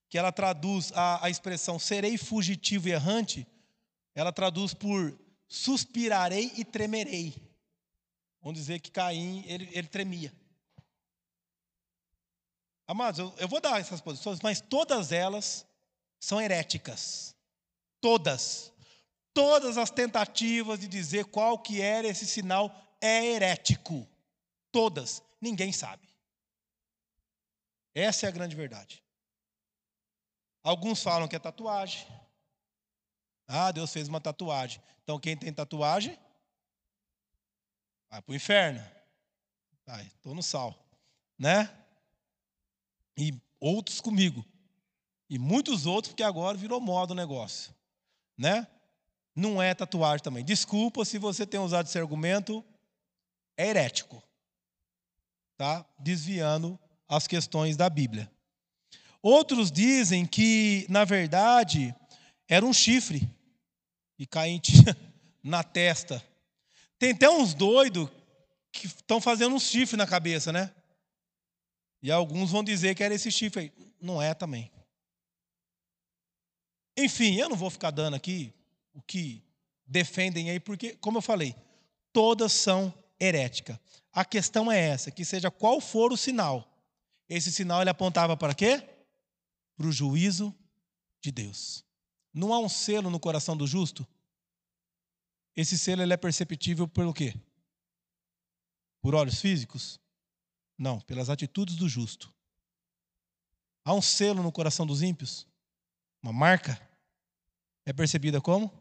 que 0.10 0.18
ela 0.18 0.32
traduz 0.32 0.92
a, 0.94 1.26
a 1.26 1.30
expressão 1.30 1.80
serei 1.80 2.18
fugitivo 2.18 2.90
e 2.90 2.92
errante, 2.92 3.48
ela 4.14 4.32
traduz 4.32 4.74
por 4.74 5.18
suspirarei 5.48 6.52
e 6.56 6.64
tremerei. 6.64 7.34
Vamos 8.42 8.60
dizer 8.60 8.80
que 8.80 8.92
Caim, 8.92 9.44
ele, 9.48 9.70
ele 9.72 9.88
tremia. 9.88 10.32
Amados, 12.86 13.20
eu, 13.20 13.34
eu 13.38 13.48
vou 13.48 13.62
dar 13.62 13.80
essas 13.80 14.02
posições, 14.02 14.40
mas 14.42 14.60
todas 14.60 15.12
elas 15.12 15.66
são 16.20 16.40
heréticas. 16.42 17.36
Todas. 18.02 18.72
Todas 19.34 19.78
as 19.78 19.90
tentativas 19.90 20.80
de 20.80 20.88
dizer 20.88 21.26
qual 21.26 21.58
que 21.58 21.82
era 21.82 22.08
esse 22.08 22.28
sinal 22.28 22.72
é 23.02 23.26
herético. 23.26 24.08
Todas. 24.74 25.24
Ninguém 25.40 25.72
sabe. 25.72 26.10
Essa 27.94 28.26
é 28.26 28.30
a 28.30 28.32
grande 28.32 28.56
verdade. 28.56 29.04
Alguns 30.64 31.04
falam 31.04 31.28
que 31.28 31.36
é 31.36 31.40
tatuagem. 31.40 32.08
Ah, 33.48 33.72
Deus 33.72 33.94
fez 33.94 34.08
uma 34.08 34.20
tatuagem. 34.20 34.82
Então 35.04 35.20
quem 35.20 35.38
tem 35.38 35.54
tatuagem 35.54 36.18
vai 38.10 38.22
para 38.22 38.32
o 38.32 38.36
inferno. 38.36 38.84
Estou 40.16 40.34
no 40.34 40.42
sal, 40.42 40.74
né? 41.38 41.70
E 43.16 43.32
outros 43.60 44.02
comigo. 44.02 44.44
E 45.30 45.38
muitos 45.38 45.86
outros, 45.86 46.14
porque 46.14 46.24
agora 46.24 46.58
virou 46.58 46.82
moda 46.82 47.12
o 47.12 47.16
negócio, 47.16 47.76
né? 48.36 48.68
Não 49.36 49.62
é 49.62 49.76
tatuagem 49.76 50.24
também. 50.24 50.44
Desculpa 50.44 51.06
se 51.06 51.20
você 51.20 51.46
tem 51.46 51.60
usado 51.60 51.86
esse 51.86 52.00
argumento, 52.00 52.66
é 53.56 53.68
herético. 53.68 54.24
Tá? 55.64 55.86
Desviando 55.98 56.78
as 57.08 57.26
questões 57.26 57.78
da 57.78 57.90
Bíblia. 57.90 58.30
Outros 59.22 59.72
dizem 59.72 60.26
que, 60.26 60.86
na 60.90 61.06
verdade, 61.06 61.96
era 62.50 62.66
um 62.66 62.74
chifre. 62.74 63.34
E 64.20 64.28
Caim 64.28 64.60
tinha 64.60 64.94
na 65.42 65.64
testa. 65.64 66.22
Tem 67.00 67.12
até 67.12 67.30
uns 67.30 67.54
doidos 67.54 68.10
que 68.74 68.88
estão 68.88 69.22
fazendo 69.22 69.56
um 69.56 69.60
chifre 69.60 69.96
na 69.96 70.06
cabeça, 70.06 70.52
né? 70.52 70.70
E 72.02 72.12
alguns 72.12 72.52
vão 72.52 72.62
dizer 72.62 72.94
que 72.94 73.02
era 73.02 73.16
esse 73.16 73.32
chifre 73.32 73.62
aí. 73.62 73.94
Não 74.02 74.22
é 74.22 74.34
também. 74.34 74.70
Enfim, 76.98 77.36
eu 77.36 77.48
não 77.48 77.56
vou 77.56 77.70
ficar 77.70 77.92
dando 77.92 78.16
aqui 78.16 78.54
o 78.94 79.02
que 79.02 79.42
defendem 79.88 80.50
aí, 80.50 80.60
porque, 80.60 80.98
como 80.98 81.20
eu 81.20 81.22
falei, 81.22 81.56
todas 82.12 82.52
são 82.52 82.94
heréticas. 83.26 83.78
A 84.12 84.24
questão 84.24 84.72
é 84.72 84.80
essa, 84.80 85.12
que 85.12 85.26
seja 85.26 85.50
qual 85.50 85.80
for 85.82 86.12
o 86.12 86.18
sinal, 86.18 86.74
esse 87.28 87.52
sinal 87.52 87.82
ele 87.82 87.90
apontava 87.90 88.36
para 88.36 88.54
quê? 88.54 88.88
Para 89.76 89.88
o 89.88 89.92
juízo 89.92 90.54
de 91.22 91.32
Deus. 91.32 91.84
Não 92.34 92.54
há 92.54 92.60
um 92.60 92.70
selo 92.70 93.10
no 93.10 93.20
coração 93.20 93.56
do 93.56 93.66
justo? 93.66 94.06
Esse 95.56 95.78
selo 95.78 96.02
ele 96.02 96.14
é 96.14 96.18
perceptível 96.18 96.88
pelo 96.88 97.14
quê? 97.14 97.34
Por 99.02 99.16
olhos 99.16 99.40
físicos? 99.40 100.00
Não, 100.78 101.00
pelas 101.02 101.30
atitudes 101.30 101.76
do 101.76 101.88
justo. 101.88 102.34
Há 103.86 103.94
um 103.94 104.02
selo 104.02 104.42
no 104.42 104.52
coração 104.52 104.86
dos 104.86 105.02
ímpios? 105.02 105.48
Uma 106.22 106.34
marca? 106.34 106.80
É 107.86 107.92
percebida 107.92 108.42
como? 108.42 108.72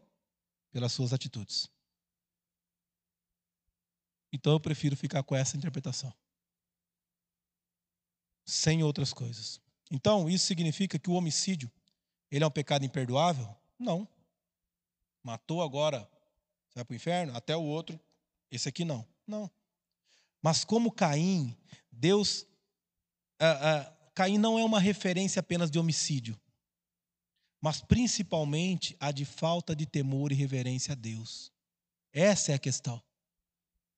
Pelas 0.70 0.92
suas 0.92 1.12
atitudes. 1.12 1.70
Então 4.32 4.52
eu 4.52 4.60
prefiro 4.60 4.96
ficar 4.96 5.22
com 5.22 5.36
essa 5.36 5.56
interpretação. 5.56 6.12
Sem 8.44 8.82
outras 8.82 9.12
coisas. 9.12 9.60
Então, 9.90 10.28
isso 10.28 10.46
significa 10.46 10.98
que 10.98 11.10
o 11.10 11.12
homicídio, 11.12 11.70
ele 12.30 12.42
é 12.42 12.46
um 12.46 12.50
pecado 12.50 12.84
imperdoável? 12.84 13.54
Não. 13.78 14.08
Matou 15.22 15.62
agora, 15.62 16.00
você 16.68 16.76
vai 16.76 16.84
para 16.84 16.92
o 16.94 16.96
inferno? 16.96 17.36
Até 17.36 17.54
o 17.56 17.62
outro, 17.62 18.00
esse 18.50 18.68
aqui 18.68 18.84
não. 18.84 19.06
Não. 19.26 19.50
Mas 20.40 20.64
como 20.64 20.90
Caim, 20.90 21.56
Deus. 21.90 22.46
Caim 24.14 24.38
não 24.38 24.58
é 24.58 24.64
uma 24.64 24.80
referência 24.80 25.40
apenas 25.40 25.70
de 25.70 25.78
homicídio, 25.78 26.40
mas 27.60 27.80
principalmente 27.80 28.96
a 28.98 29.12
de 29.12 29.24
falta 29.24 29.76
de 29.76 29.86
temor 29.86 30.32
e 30.32 30.34
reverência 30.34 30.92
a 30.92 30.96
Deus. 30.96 31.52
Essa 32.12 32.52
é 32.52 32.54
a 32.54 32.58
questão. 32.58 33.02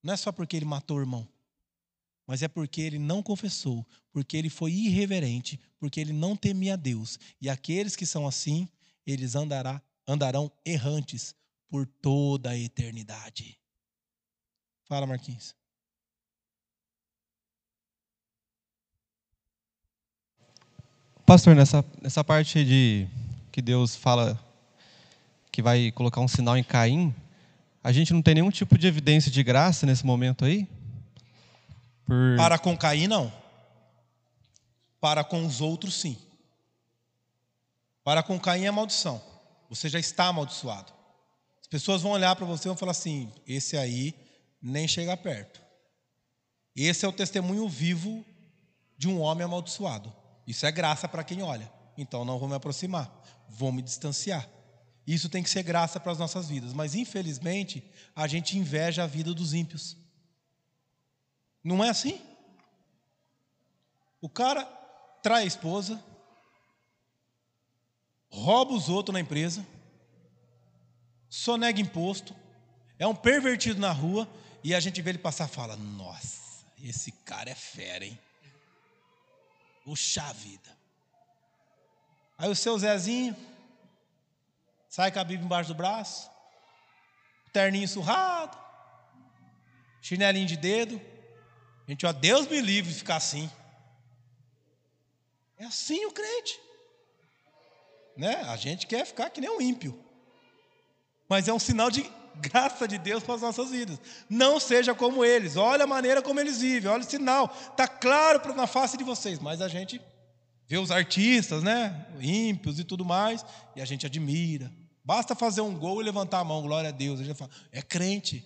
Não 0.04 0.12
é 0.12 0.16
só 0.18 0.30
porque 0.30 0.54
ele 0.54 0.66
matou 0.66 0.98
o 0.98 1.00
irmão, 1.00 1.26
mas 2.26 2.42
é 2.42 2.48
porque 2.48 2.82
ele 2.82 2.98
não 2.98 3.22
confessou, 3.22 3.86
porque 4.12 4.36
ele 4.36 4.50
foi 4.50 4.70
irreverente, 4.70 5.58
porque 5.78 5.98
ele 5.98 6.12
não 6.12 6.36
temia 6.36 6.76
Deus. 6.76 7.18
E 7.40 7.48
aqueles 7.48 7.96
que 7.96 8.04
são 8.04 8.26
assim, 8.26 8.68
eles 9.06 9.34
andará, 9.34 9.80
andarão 10.06 10.52
errantes 10.62 11.34
por 11.70 11.86
toda 11.86 12.50
a 12.50 12.58
eternidade. 12.58 13.58
Fala, 14.84 15.06
Marquinhos. 15.06 15.54
Pastor, 21.24 21.56
nessa, 21.56 21.82
nessa 22.02 22.22
parte 22.22 22.62
de 22.62 23.08
que 23.50 23.62
Deus 23.62 23.96
fala 23.96 24.38
que 25.50 25.62
vai 25.62 25.90
colocar 25.92 26.20
um 26.20 26.28
sinal 26.28 26.58
em 26.58 26.62
Caim, 26.62 27.14
a 27.84 27.92
gente 27.92 28.14
não 28.14 28.22
tem 28.22 28.36
nenhum 28.36 28.50
tipo 28.50 28.78
de 28.78 28.86
evidência 28.86 29.30
de 29.30 29.42
graça 29.42 29.84
nesse 29.84 30.06
momento 30.06 30.42
aí? 30.42 30.66
Por... 32.06 32.34
Para 32.38 32.58
com 32.58 32.74
Caim, 32.74 33.06
não. 33.06 33.30
Para 34.98 35.22
com 35.22 35.44
os 35.44 35.60
outros, 35.60 36.00
sim. 36.00 36.16
Para 38.02 38.22
com 38.22 38.40
Caim 38.40 38.64
é 38.64 38.70
maldição. 38.70 39.22
Você 39.68 39.90
já 39.90 39.98
está 39.98 40.28
amaldiçoado. 40.28 40.94
As 41.60 41.66
pessoas 41.66 42.00
vão 42.00 42.12
olhar 42.12 42.34
para 42.34 42.46
você 42.46 42.66
e 42.66 42.70
vão 42.70 42.76
falar 42.76 42.92
assim: 42.92 43.30
esse 43.46 43.76
aí 43.76 44.14
nem 44.62 44.88
chega 44.88 45.14
perto. 45.14 45.60
Esse 46.74 47.04
é 47.04 47.08
o 47.08 47.12
testemunho 47.12 47.68
vivo 47.68 48.24
de 48.96 49.08
um 49.08 49.20
homem 49.20 49.44
amaldiçoado. 49.44 50.10
Isso 50.46 50.64
é 50.64 50.72
graça 50.72 51.06
para 51.06 51.22
quem 51.22 51.42
olha. 51.42 51.70
Então 51.98 52.24
não 52.24 52.38
vou 52.38 52.48
me 52.48 52.54
aproximar, 52.54 53.12
vou 53.46 53.70
me 53.70 53.82
distanciar. 53.82 54.48
Isso 55.06 55.28
tem 55.28 55.42
que 55.42 55.50
ser 55.50 55.62
graça 55.62 56.00
para 56.00 56.12
as 56.12 56.18
nossas 56.18 56.48
vidas, 56.48 56.72
mas 56.72 56.94
infelizmente 56.94 57.84
a 58.16 58.26
gente 58.26 58.56
inveja 58.56 59.04
a 59.04 59.06
vida 59.06 59.34
dos 59.34 59.52
ímpios. 59.52 59.96
Não 61.62 61.84
é 61.84 61.90
assim? 61.90 62.20
O 64.20 64.28
cara 64.28 64.64
trai 65.22 65.42
a 65.42 65.46
esposa, 65.46 66.02
rouba 68.30 68.72
os 68.72 68.88
outros 68.88 69.12
na 69.12 69.20
empresa, 69.20 69.66
sonega 71.28 71.80
imposto, 71.80 72.34
é 72.98 73.06
um 73.06 73.14
pervertido 73.14 73.80
na 73.80 73.92
rua 73.92 74.28
e 74.62 74.74
a 74.74 74.80
gente 74.80 75.02
vê 75.02 75.10
ele 75.10 75.18
passar 75.18 75.48
e 75.48 75.52
fala: 75.52 75.76
Nossa, 75.76 76.64
esse 76.82 77.12
cara 77.12 77.50
é 77.50 77.54
fera, 77.54 78.06
hein? 78.06 78.18
Puxa 79.84 80.32
vida. 80.32 80.74
Aí 82.38 82.48
o 82.48 82.56
seu 82.56 82.78
Zezinho 82.78 83.36
sai 84.94 85.10
com 85.10 85.18
a 85.18 85.24
Bíblia 85.24 85.44
embaixo 85.44 85.70
do 85.70 85.74
braço, 85.74 86.30
terninho 87.52 87.88
surrado, 87.88 88.56
chinelinho 90.00 90.46
de 90.46 90.56
dedo. 90.56 91.00
Gente, 91.88 92.06
ó, 92.06 92.12
Deus 92.12 92.46
me 92.46 92.60
livre 92.60 92.92
de 92.92 92.98
ficar 92.98 93.16
assim. 93.16 93.50
É 95.58 95.64
assim 95.64 96.06
o 96.06 96.12
crente. 96.12 96.60
Né? 98.16 98.36
A 98.42 98.54
gente 98.54 98.86
quer 98.86 99.04
ficar 99.04 99.30
que 99.30 99.40
nem 99.40 99.50
um 99.50 99.60
ímpio. 99.60 99.98
Mas 101.28 101.48
é 101.48 101.52
um 101.52 101.58
sinal 101.58 101.90
de 101.90 102.08
graça 102.36 102.86
de 102.86 102.96
Deus 102.96 103.24
para 103.24 103.34
as 103.34 103.42
nossas 103.42 103.72
vidas. 103.72 103.98
Não 104.30 104.60
seja 104.60 104.94
como 104.94 105.24
eles. 105.24 105.56
Olha 105.56 105.82
a 105.82 105.88
maneira 105.88 106.22
como 106.22 106.38
eles 106.38 106.60
vivem. 106.60 106.88
Olha 106.88 107.02
o 107.02 107.10
sinal. 107.10 107.52
Está 107.68 107.88
claro 107.88 108.54
na 108.54 108.68
face 108.68 108.96
de 108.96 109.02
vocês. 109.02 109.40
Mas 109.40 109.60
a 109.60 109.66
gente 109.66 110.00
vê 110.68 110.78
os 110.78 110.92
artistas, 110.92 111.64
né? 111.64 112.06
Ímpios 112.20 112.78
e 112.78 112.84
tudo 112.84 113.04
mais. 113.04 113.44
E 113.74 113.82
a 113.82 113.84
gente 113.84 114.06
admira. 114.06 114.70
Basta 115.04 115.34
fazer 115.34 115.60
um 115.60 115.76
gol 115.78 116.00
e 116.00 116.04
levantar 116.04 116.38
a 116.38 116.44
mão. 116.44 116.62
Glória 116.62 116.88
a 116.88 116.92
Deus. 116.92 117.20
A 117.20 117.24
gente 117.24 117.36
fala, 117.36 117.50
é 117.70 117.82
crente. 117.82 118.42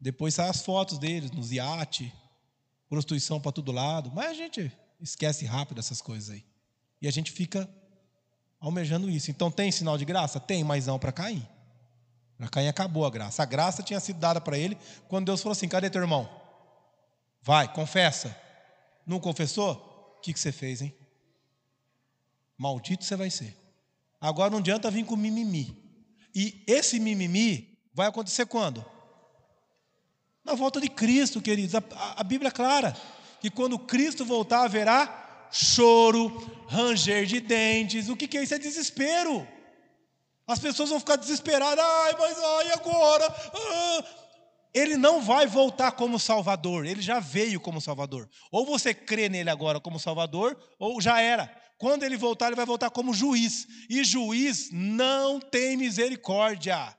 Depois 0.00 0.34
saem 0.34 0.48
as 0.48 0.62
fotos 0.62 0.98
deles 0.98 1.30
nos 1.30 1.52
iates. 1.52 2.10
Prostituição 2.88 3.40
para 3.40 3.52
todo 3.52 3.70
lado. 3.70 4.10
Mas 4.14 4.30
a 4.30 4.34
gente 4.34 4.72
esquece 5.00 5.44
rápido 5.44 5.80
essas 5.80 6.00
coisas 6.00 6.30
aí. 6.30 6.44
E 7.00 7.06
a 7.06 7.10
gente 7.10 7.30
fica 7.30 7.68
almejando 8.58 9.10
isso. 9.10 9.30
Então 9.30 9.50
tem 9.50 9.70
sinal 9.70 9.98
de 9.98 10.06
graça? 10.06 10.40
Tem, 10.40 10.64
mas 10.64 10.86
não 10.86 10.98
para 10.98 11.12
Caim. 11.12 11.46
Para 12.38 12.48
Caim 12.48 12.68
acabou 12.68 13.04
a 13.04 13.10
graça. 13.10 13.42
A 13.42 13.46
graça 13.46 13.82
tinha 13.82 14.00
sido 14.00 14.18
dada 14.18 14.40
para 14.40 14.56
ele 14.56 14.78
quando 15.08 15.26
Deus 15.26 15.42
falou 15.42 15.52
assim: 15.52 15.68
cadê 15.68 15.90
teu 15.90 16.00
irmão? 16.00 16.28
Vai, 17.42 17.70
confessa. 17.70 18.34
Não 19.06 19.20
confessou? 19.20 20.16
O 20.16 20.20
que, 20.22 20.32
que 20.32 20.40
você 20.40 20.50
fez, 20.50 20.80
hein? 20.80 20.94
Maldito 22.56 23.04
você 23.04 23.16
vai 23.16 23.28
ser. 23.28 23.63
Agora 24.24 24.48
não 24.48 24.58
adianta 24.58 24.90
vir 24.90 25.04
com 25.04 25.16
mimimi. 25.16 25.76
E 26.34 26.64
esse 26.66 26.98
mimimi 26.98 27.78
vai 27.92 28.06
acontecer 28.06 28.46
quando? 28.46 28.82
Na 30.42 30.54
volta 30.54 30.80
de 30.80 30.88
Cristo, 30.88 31.42
queridos. 31.42 31.74
A, 31.74 31.82
a, 32.16 32.24
Bíblia 32.24 32.48
é 32.48 32.50
clara 32.50 32.96
que 33.38 33.50
quando 33.50 33.78
Cristo 33.78 34.24
voltar 34.24 34.62
haverá 34.62 35.48
choro, 35.52 36.30
ranger 36.68 37.26
de 37.26 37.38
dentes. 37.38 38.08
O 38.08 38.16
que, 38.16 38.26
que 38.26 38.38
é 38.38 38.42
isso? 38.42 38.54
É 38.54 38.58
desespero. 38.58 39.46
As 40.46 40.58
pessoas 40.58 40.88
vão 40.88 40.98
ficar 40.98 41.16
desesperadas. 41.16 41.84
Ai, 41.84 42.16
mas 42.18 42.38
ai, 42.38 42.72
agora? 42.72 43.26
Ah. 43.28 44.04
Ele 44.72 44.96
não 44.96 45.20
vai 45.20 45.46
voltar 45.46 45.92
como 45.92 46.18
Salvador, 46.18 46.86
ele 46.86 47.02
já 47.02 47.20
veio 47.20 47.60
como 47.60 47.78
Salvador. 47.78 48.28
Ou 48.50 48.64
você 48.64 48.94
crê 48.94 49.28
nele 49.28 49.50
agora 49.50 49.78
como 49.78 50.00
Salvador, 50.00 50.58
ou 50.78 50.98
já 51.00 51.20
era. 51.20 51.63
Quando 51.76 52.04
ele 52.04 52.16
voltar, 52.16 52.46
ele 52.46 52.56
vai 52.56 52.66
voltar 52.66 52.90
como 52.90 53.12
juiz. 53.12 53.66
E 53.88 54.04
juiz 54.04 54.70
não 54.72 55.40
tem 55.40 55.76
misericórdia. 55.76 56.96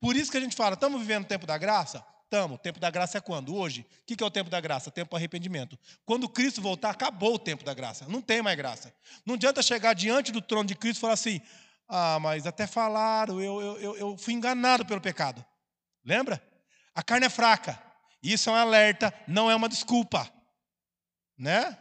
Por 0.00 0.16
isso 0.16 0.30
que 0.30 0.36
a 0.36 0.40
gente 0.40 0.54
fala, 0.54 0.74
estamos 0.74 1.00
vivendo 1.00 1.24
o 1.24 1.28
tempo 1.28 1.46
da 1.46 1.58
graça? 1.58 2.04
Tamo. 2.30 2.54
O 2.54 2.58
tempo 2.58 2.78
da 2.78 2.90
graça 2.90 3.18
é 3.18 3.20
quando? 3.20 3.54
Hoje. 3.54 3.86
O 4.02 4.16
que 4.16 4.22
é 4.22 4.26
o 4.26 4.30
tempo 4.30 4.50
da 4.50 4.60
graça? 4.60 4.90
Tempo 4.90 5.10
para 5.10 5.18
arrependimento. 5.18 5.78
Quando 6.04 6.28
Cristo 6.28 6.60
voltar, 6.60 6.90
acabou 6.90 7.34
o 7.34 7.38
tempo 7.38 7.64
da 7.64 7.74
graça. 7.74 8.06
Não 8.08 8.20
tem 8.20 8.42
mais 8.42 8.56
graça. 8.56 8.94
Não 9.24 9.34
adianta 9.34 9.62
chegar 9.62 9.94
diante 9.94 10.30
do 10.30 10.40
trono 10.42 10.68
de 10.68 10.74
Cristo 10.74 10.98
e 10.98 11.00
falar 11.00 11.14
assim: 11.14 11.40
ah, 11.88 12.18
mas 12.20 12.46
até 12.46 12.66
falaram, 12.66 13.40
eu, 13.40 13.78
eu, 13.78 13.96
eu 13.96 14.16
fui 14.18 14.34
enganado 14.34 14.84
pelo 14.84 15.00
pecado. 15.00 15.44
Lembra? 16.04 16.42
A 16.94 17.02
carne 17.02 17.26
é 17.26 17.30
fraca. 17.30 17.82
Isso 18.22 18.50
é 18.50 18.52
um 18.52 18.56
alerta, 18.56 19.14
não 19.26 19.50
é 19.50 19.54
uma 19.54 19.68
desculpa. 19.68 20.30
Né? 21.36 21.78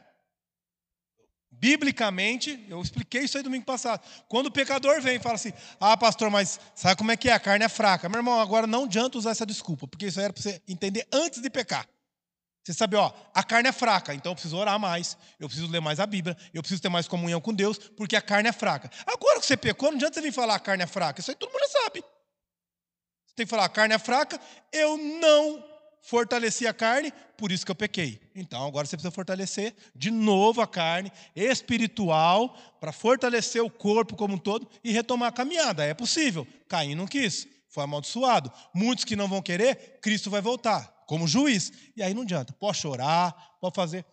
Biblicamente, 1.59 2.63
eu 2.69 2.79
expliquei 2.81 3.21
isso 3.21 3.35
aí 3.35 3.43
domingo 3.43 3.65
passado. 3.65 4.01
Quando 4.27 4.47
o 4.47 4.51
pecador 4.51 5.01
vem 5.01 5.15
e 5.15 5.19
fala 5.19 5.35
assim: 5.35 5.51
Ah, 5.79 5.97
pastor, 5.97 6.29
mas 6.29 6.59
sabe 6.75 6.97
como 6.97 7.11
é 7.11 7.17
que 7.17 7.29
é? 7.29 7.33
A 7.33 7.39
carne 7.39 7.65
é 7.65 7.69
fraca. 7.69 8.07
Meu 8.07 8.19
irmão, 8.19 8.39
agora 8.39 8.67
não 8.67 8.83
adianta 8.83 9.17
usar 9.17 9.31
essa 9.31 9.45
desculpa, 9.45 9.87
porque 9.87 10.05
isso 10.05 10.19
era 10.19 10.31
para 10.31 10.41
você 10.41 10.61
entender 10.67 11.07
antes 11.11 11.41
de 11.41 11.49
pecar. 11.49 11.87
Você 12.63 12.73
sabe, 12.73 12.97
ó, 12.97 13.11
a 13.33 13.43
carne 13.43 13.69
é 13.69 13.71
fraca, 13.71 14.13
então 14.13 14.33
eu 14.33 14.35
preciso 14.35 14.57
orar 14.57 14.77
mais, 14.77 15.17
eu 15.39 15.47
preciso 15.47 15.71
ler 15.71 15.79
mais 15.79 16.01
a 16.01 16.05
Bíblia, 16.05 16.35
eu 16.53 16.61
preciso 16.61 16.81
ter 16.81 16.89
mais 16.89 17.07
comunhão 17.07 17.39
com 17.39 17.53
Deus, 17.53 17.77
porque 17.77 18.13
a 18.13 18.21
carne 18.21 18.49
é 18.49 18.51
fraca. 18.51 18.91
Agora 19.05 19.39
que 19.39 19.45
você 19.45 19.55
pecou, 19.55 19.89
não 19.89 19.95
adianta 19.95 20.15
você 20.15 20.21
vir 20.21 20.33
falar 20.33 20.55
a 20.55 20.59
carne 20.59 20.83
é 20.83 20.87
fraca, 20.87 21.21
isso 21.21 21.31
aí 21.31 21.35
todo 21.37 21.49
mundo 21.49 21.61
já 21.61 21.83
sabe. 21.83 22.01
Você 23.25 23.35
tem 23.37 23.45
que 23.45 23.49
falar, 23.49 23.63
a 23.63 23.69
carne 23.69 23.95
é 23.95 23.99
fraca, 23.99 24.37
eu 24.73 24.97
não 24.97 25.63
fortaleci 26.01 26.65
a 26.65 26.73
carne, 26.73 27.11
por 27.37 27.51
isso 27.51 27.65
que 27.65 27.71
eu 27.71 27.75
pequei. 27.75 28.19
Então 28.35 28.65
agora 28.65 28.85
você 28.85 28.95
precisa 28.95 29.11
fortalecer 29.11 29.75
de 29.95 30.09
novo 30.09 30.61
a 30.61 30.67
carne 30.67 31.11
espiritual 31.35 32.55
para 32.79 32.91
fortalecer 32.91 33.63
o 33.63 33.69
corpo 33.69 34.15
como 34.15 34.35
um 34.35 34.37
todo 34.37 34.69
e 34.83 34.91
retomar 34.91 35.29
a 35.29 35.33
caminhada. 35.33 35.83
É 35.83 35.93
possível. 35.93 36.47
Caim 36.67 36.95
não 36.95 37.07
quis, 37.07 37.47
foi 37.69 37.83
amaldiçoado. 37.83 38.51
Muitos 38.73 39.05
que 39.05 39.15
não 39.15 39.27
vão 39.27 39.41
querer, 39.41 39.99
Cristo 40.01 40.29
vai 40.29 40.41
voltar 40.41 40.87
como 41.07 41.27
juiz. 41.27 41.71
E 41.95 42.03
aí 42.03 42.13
não 42.13 42.21
adianta. 42.21 42.53
Pode 42.53 42.77
chorar, 42.77 43.33
pode 43.59 43.75
fazer. 43.75 44.05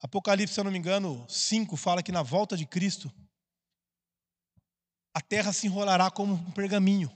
Apocalipse, 0.00 0.54
se 0.54 0.60
eu 0.60 0.64
não 0.64 0.70
me 0.70 0.78
engano, 0.78 1.24
5 1.28 1.76
fala 1.76 2.02
que 2.02 2.12
na 2.12 2.22
volta 2.22 2.56
de 2.56 2.66
Cristo 2.66 3.12
a 5.14 5.20
terra 5.20 5.52
se 5.52 5.66
enrolará 5.66 6.10
como 6.10 6.34
um 6.34 6.50
pergaminho. 6.52 7.10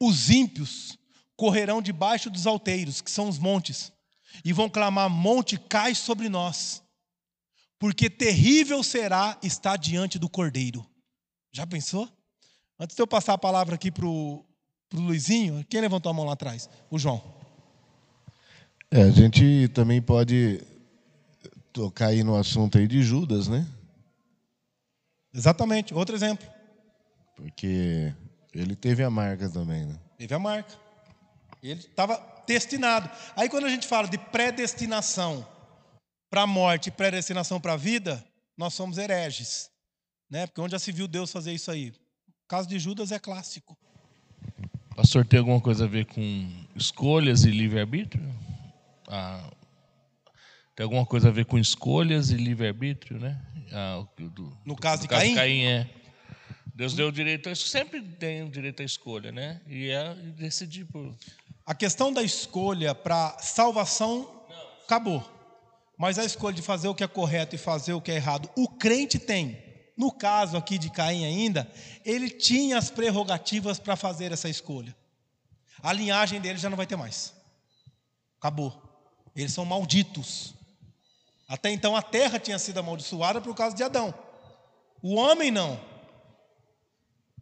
Os 0.00 0.30
ímpios 0.30 0.96
correrão 1.36 1.82
debaixo 1.82 2.30
dos 2.30 2.46
alteiros, 2.46 3.00
que 3.00 3.10
são 3.10 3.28
os 3.28 3.38
montes, 3.38 3.92
e 4.44 4.52
vão 4.52 4.68
clamar: 4.68 5.08
Monte, 5.10 5.58
cai 5.58 5.94
sobre 5.94 6.28
nós, 6.28 6.82
porque 7.78 8.08
terrível 8.08 8.82
será 8.82 9.38
estar 9.42 9.76
diante 9.76 10.18
do 10.18 10.28
cordeiro. 10.28 10.84
Já 11.52 11.66
pensou? 11.66 12.08
Antes 12.78 12.96
de 12.96 13.02
eu 13.02 13.06
passar 13.06 13.34
a 13.34 13.38
palavra 13.38 13.76
aqui 13.76 13.90
para 13.90 14.06
o 14.06 14.44
Luizinho, 14.92 15.64
quem 15.68 15.80
levantou 15.80 16.10
a 16.10 16.12
mão 16.12 16.24
lá 16.24 16.32
atrás? 16.32 16.68
O 16.90 16.98
João. 16.98 17.22
É, 18.90 19.02
a 19.02 19.10
gente 19.10 19.68
também 19.68 20.00
pode 20.00 20.62
tocar 21.72 22.08
aí 22.08 22.22
no 22.22 22.36
assunto 22.36 22.78
aí 22.78 22.86
de 22.86 23.02
Judas, 23.02 23.48
né? 23.48 23.66
Exatamente, 25.32 25.92
outro 25.92 26.14
exemplo. 26.14 26.46
Porque 27.34 28.14
ele 28.54 28.76
teve 28.76 29.02
a 29.02 29.10
marca 29.10 29.48
também, 29.48 29.84
né? 29.84 29.98
Teve 30.16 30.32
a 30.34 30.38
marca. 30.38 30.83
Ele 31.70 31.80
estava 31.80 32.44
destinado. 32.46 33.10
Aí 33.36 33.48
quando 33.48 33.64
a 33.64 33.70
gente 33.70 33.86
fala 33.86 34.06
de 34.06 34.18
predestinação 34.18 35.46
para 36.30 36.42
a 36.42 36.46
morte 36.46 36.88
e 36.88 36.92
predestinação 36.92 37.60
para 37.60 37.72
a 37.72 37.76
vida, 37.76 38.24
nós 38.56 38.74
somos 38.74 38.98
hereges. 38.98 39.70
Né? 40.30 40.46
Porque 40.46 40.60
onde 40.60 40.72
já 40.72 40.78
se 40.78 40.92
viu 40.92 41.08
Deus 41.08 41.32
fazer 41.32 41.52
isso 41.52 41.70
aí? 41.70 41.90
O 42.28 42.48
caso 42.48 42.68
de 42.68 42.78
Judas 42.78 43.12
é 43.12 43.18
clássico. 43.18 43.76
Pastor, 44.94 45.26
tem 45.26 45.38
alguma 45.38 45.60
coisa 45.60 45.84
a 45.84 45.88
ver 45.88 46.06
com 46.06 46.66
escolhas 46.76 47.44
e 47.44 47.50
livre-arbítrio? 47.50 48.22
Ah, 49.08 49.50
tem 50.76 50.84
alguma 50.84 51.06
coisa 51.06 51.28
a 51.28 51.32
ver 51.32 51.46
com 51.46 51.58
escolhas 51.58 52.30
e 52.30 52.36
livre-arbítrio, 52.36 53.18
né? 53.18 53.40
Ah, 53.72 54.04
do, 54.18 54.56
no 54.64 54.76
caso 54.76 55.02
do 55.02 55.02
de 55.02 55.08
caso 55.08 55.22
Caim? 55.22 55.30
de 55.30 55.34
Caim 55.34 55.64
é. 55.64 55.90
Deus 56.74 56.94
deu 56.94 57.08
o 57.08 57.12
direito, 57.12 57.54
sempre 57.54 58.02
tem 58.02 58.42
o 58.42 58.50
direito 58.50 58.82
à 58.82 58.84
escolha, 58.84 59.30
né? 59.30 59.60
E 59.68 59.90
é 59.90 60.14
decidir 60.14 60.84
por. 60.84 61.14
A 61.66 61.74
questão 61.74 62.12
da 62.12 62.22
escolha 62.22 62.94
para 62.94 63.38
salvação 63.38 64.30
acabou. 64.84 65.24
Mas 65.96 66.18
a 66.18 66.24
escolha 66.24 66.54
de 66.54 66.62
fazer 66.62 66.88
o 66.88 66.94
que 66.94 67.04
é 67.04 67.08
correto 67.08 67.54
e 67.54 67.58
fazer 67.58 67.92
o 67.92 68.00
que 68.00 68.10
é 68.10 68.16
errado, 68.16 68.50
o 68.56 68.68
crente 68.68 69.18
tem. 69.18 69.62
No 69.96 70.10
caso 70.10 70.56
aqui 70.56 70.76
de 70.76 70.90
Caim 70.90 71.24
ainda, 71.24 71.70
ele 72.04 72.28
tinha 72.28 72.76
as 72.76 72.90
prerrogativas 72.90 73.78
para 73.78 73.96
fazer 73.96 74.32
essa 74.32 74.48
escolha. 74.48 74.94
A 75.82 75.92
linhagem 75.92 76.40
dele 76.40 76.58
já 76.58 76.68
não 76.68 76.76
vai 76.76 76.86
ter 76.86 76.96
mais. 76.96 77.32
Acabou. 78.38 78.82
Eles 79.34 79.52
são 79.52 79.64
malditos. 79.64 80.54
Até 81.48 81.70
então 81.70 81.94
a 81.94 82.02
terra 82.02 82.38
tinha 82.38 82.58
sido 82.58 82.78
amaldiçoada 82.78 83.40
por 83.40 83.54
causa 83.54 83.76
de 83.76 83.82
Adão. 83.82 84.12
O 85.00 85.14
homem 85.14 85.50
não. 85.50 85.80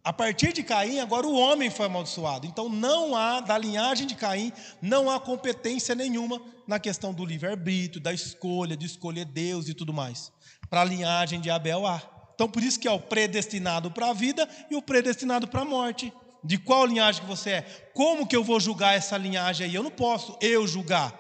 A 0.05 0.13
partir 0.13 0.53
de 0.53 0.65
Caim, 0.65 0.99
agora 0.99 1.29
o 1.29 1.37
homem 1.37 1.71
foi 1.71 1.87
amaldiçoado. 1.87 2.45
Então 2.45 2.69
não 2.69 3.15
há, 3.15 3.41
da 3.41 3.57
linhagem 3.57 4.05
de 4.05 4.17
Caim, 4.17 4.53
não 4.81 5.09
há 5.09 5.21
competência 5.21 5.95
nenhuma 5.95 6.43
na 6.67 6.81
questão 6.81 7.15
do 7.15 7.25
livre-arbítrio, 7.25 8.03
da 8.03 8.13
escolha, 8.13 8.77
de 8.77 8.85
escolher 8.85 9.25
Deus 9.25 9.69
e 9.69 9.75
tudo 9.75 9.93
mais. 9.93 10.33
Para 10.69 10.81
a 10.81 10.85
linhagem 10.85 11.41
de 11.41 11.51
Abel 11.51 11.87
há. 11.87 12.03
Então 12.35 12.49
por 12.49 12.63
isso 12.65 12.81
que 12.81 12.89
é 12.89 12.91
o 12.91 12.99
predestinado 12.99 13.93
para 13.93 14.09
a 14.09 14.13
vida 14.13 14.49
e 14.69 14.75
o 14.75 14.83
predestinado 14.83 15.47
para 15.47 15.61
a 15.61 15.65
morte. 15.65 16.13
De 16.43 16.59
qual 16.59 16.85
linhagem 16.85 17.23
que 17.23 17.29
você 17.29 17.51
é? 17.51 17.63
Como 17.95 18.27
que 18.27 18.35
eu 18.35 18.43
vou 18.43 18.59
julgar 18.59 18.97
essa 18.97 19.17
linhagem 19.17 19.69
aí? 19.69 19.75
Eu 19.75 19.85
não 19.85 19.91
posso 19.93 20.37
eu 20.41 20.67
julgar. 20.67 21.17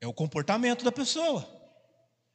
É 0.00 0.08
o 0.08 0.12
comportamento 0.12 0.84
da 0.84 0.90
pessoa. 0.90 1.46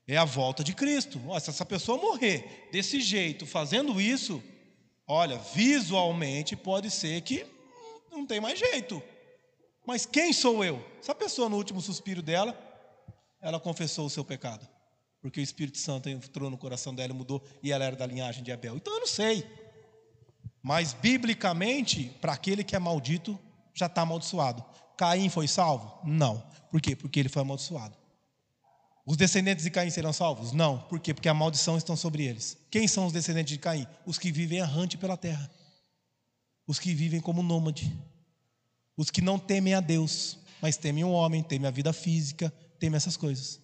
É 0.07 0.15
a 0.15 0.23
volta 0.23 0.63
de 0.63 0.73
Cristo. 0.73 1.19
se 1.41 1.49
essa 1.49 1.65
pessoa 1.65 1.97
morrer 1.97 2.69
desse 2.71 3.01
jeito, 3.01 3.45
fazendo 3.45 3.99
isso, 3.99 4.41
Olha, 5.07 5.37
visualmente 5.37 6.55
pode 6.55 6.89
ser 6.89 7.21
que 7.21 7.45
não 8.11 8.25
tem 8.25 8.39
mais 8.39 8.57
jeito. 8.57 9.01
Mas 9.85 10.05
quem 10.05 10.33
sou 10.33 10.63
eu? 10.63 10.83
Essa 10.99 11.13
pessoa, 11.13 11.47
no 11.47 11.57
último 11.57 11.79
suspiro 11.79 12.21
dela, 12.21 12.57
ela 13.39 13.59
confessou 13.59 14.07
o 14.07 14.09
seu 14.09 14.25
pecado. 14.25 14.67
Porque 15.21 15.39
o 15.39 15.43
Espírito 15.43 15.77
Santo 15.77 16.09
entrou 16.09 16.49
no 16.49 16.57
coração 16.57 16.93
dela 16.93 17.13
e 17.13 17.15
mudou, 17.15 17.43
e 17.61 17.71
ela 17.71 17.85
era 17.85 17.95
da 17.95 18.05
linhagem 18.05 18.43
de 18.43 18.51
Abel. 18.51 18.75
Então 18.75 18.93
eu 18.93 18.99
não 18.99 19.07
sei. 19.07 19.45
Mas, 20.61 20.93
biblicamente, 20.93 22.05
para 22.19 22.33
aquele 22.33 22.63
que 22.63 22.75
é 22.75 22.79
maldito, 22.79 23.39
já 23.73 23.85
está 23.85 24.01
amaldiçoado. 24.01 24.65
Caim 24.97 25.29
foi 25.29 25.47
salvo? 25.47 25.99
Não. 26.03 26.43
Por 26.71 26.81
quê? 26.81 26.95
Porque 26.95 27.19
ele 27.19 27.29
foi 27.29 27.43
amaldiçoado. 27.43 27.95
Os 29.05 29.15
descendentes 29.15 29.63
de 29.63 29.69
Caim 29.69 29.91
serão 29.91 30.11
salvos? 30.11 30.51
Não. 30.51 30.79
Por 30.79 30.99
quê? 30.99 31.13
Porque 31.13 31.29
a 31.29 31.33
maldição 31.33 31.77
está 31.77 31.95
sobre 31.95 32.25
eles. 32.25 32.57
Quem 32.71 32.87
são 32.87 33.05
os 33.05 33.13
descendentes 33.13 33.53
de 33.53 33.59
Caim? 33.59 33.85
Os 34.05 34.17
que 34.17 34.31
vivem 34.31 34.57
errante 34.57 34.97
pela 34.97 35.15
terra. 35.15 35.49
Os 36.65 36.79
que 36.79 36.93
vivem 36.93 37.21
como 37.21 37.43
nômade. 37.43 37.95
Os 38.97 39.11
que 39.11 39.21
não 39.21 39.37
temem 39.37 39.75
a 39.75 39.79
Deus, 39.79 40.39
mas 40.59 40.75
temem 40.75 41.03
o 41.03 41.11
homem, 41.11 41.43
temem 41.43 41.67
a 41.67 41.71
vida 41.71 41.93
física, 41.93 42.51
temem 42.79 42.97
essas 42.97 43.15
coisas. 43.15 43.59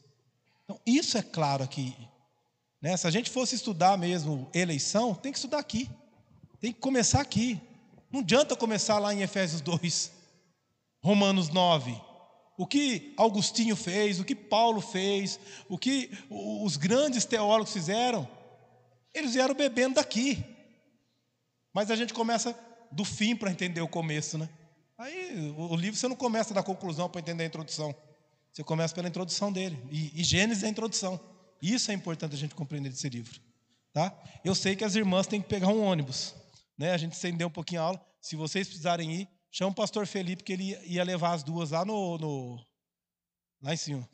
Então, 0.64 0.80
isso 0.86 1.18
é 1.18 1.24
claro 1.24 1.64
aqui. 1.64 1.96
Né? 2.80 2.96
Se 2.96 3.08
a 3.08 3.12
gente 3.12 3.32
fosse 3.32 3.56
estudar 3.56 3.98
mesmo 3.98 4.48
eleição, 4.54 5.16
tem 5.16 5.32
que 5.32 5.40
estudar 5.40 5.58
aqui. 5.58 5.90
Tem 6.60 6.72
que 6.72 6.80
começar 6.80 7.20
aqui. 7.20 7.60
Não 8.12 8.20
adianta 8.20 8.56
começar 8.56 9.00
lá 9.00 9.12
em 9.12 9.22
Efésios 9.22 9.62
2, 9.62 10.12
Romanos 11.02 11.50
9 11.50 12.11
o 12.58 12.68
que 12.68 13.14
Augustinho 13.18 13.76
fez, 13.76 14.20
o 14.20 14.26
que 14.26 14.36
Paulo 14.36 14.82
fez, 14.82 15.40
o 15.68 15.78
que 15.78 16.12
os 16.30 16.78
grandes 16.78 17.26
teólogos 17.26 17.74
fizeram, 17.74 18.28
eles 19.14 19.34
vieram 19.34 19.56
bebendo 19.56 19.96
daqui. 19.96 20.44
Mas 21.74 21.90
a 21.90 21.96
gente 21.96 22.14
começa 22.14 22.58
do 22.92 23.06
fim 23.06 23.36
para 23.36 23.52
entender 23.52 23.82
o 23.82 23.88
começo, 23.88 24.38
né? 24.38 24.50
Aí 24.98 25.54
o 25.58 25.76
livro 25.76 26.00
você 26.00 26.08
não 26.08 26.16
começa 26.16 26.54
da 26.54 26.62
conclusão 26.62 27.10
para 27.10 27.22
entender 27.22 27.44
a 27.44 27.48
introdução. 27.48 27.96
Você 28.52 28.64
começa 28.64 28.94
pela 28.94 29.08
introdução 29.08 29.52
dele. 29.52 29.80
E, 29.90 30.22
e 30.22 30.24
Gênesis 30.24 30.64
é 30.64 30.68
a 30.68 30.70
introdução. 30.70 31.20
Isso 31.62 31.90
é 31.90 31.94
importante 31.94 32.36
a 32.36 32.38
gente 32.38 32.54
compreender 32.54 32.90
desse 32.90 33.08
livro. 33.10 33.40
Tá? 33.94 34.14
Eu 34.44 34.54
sei 34.54 34.76
que 34.76 34.84
as 34.84 34.96
irmãs 34.96 35.28
têm 35.28 35.42
que 35.42 35.48
pegar 35.48 35.70
um 35.70 35.82
ônibus. 35.82 36.36
Né? 36.78 36.92
A 36.92 36.98
gente 36.98 37.14
estendeu 37.14 37.48
um 37.48 37.52
pouquinho 37.52 37.82
a 37.82 37.86
aula. 37.86 38.06
Se 38.20 38.36
vocês 38.36 38.68
precisarem 38.68 39.12
ir, 39.12 39.30
Chama 39.52 39.72
o 39.72 39.76
pastor 39.76 40.08
Felipe, 40.08 40.44
que 40.44 40.54
ele 40.54 40.78
ia 40.86 41.04
levar 41.04 41.34
as 41.34 41.44
duas 41.44 41.72
lá 41.72 41.84
no. 41.84 42.18
no 42.18 42.66
lá 43.62 43.74
em 43.74 43.78
cima. 43.78 44.10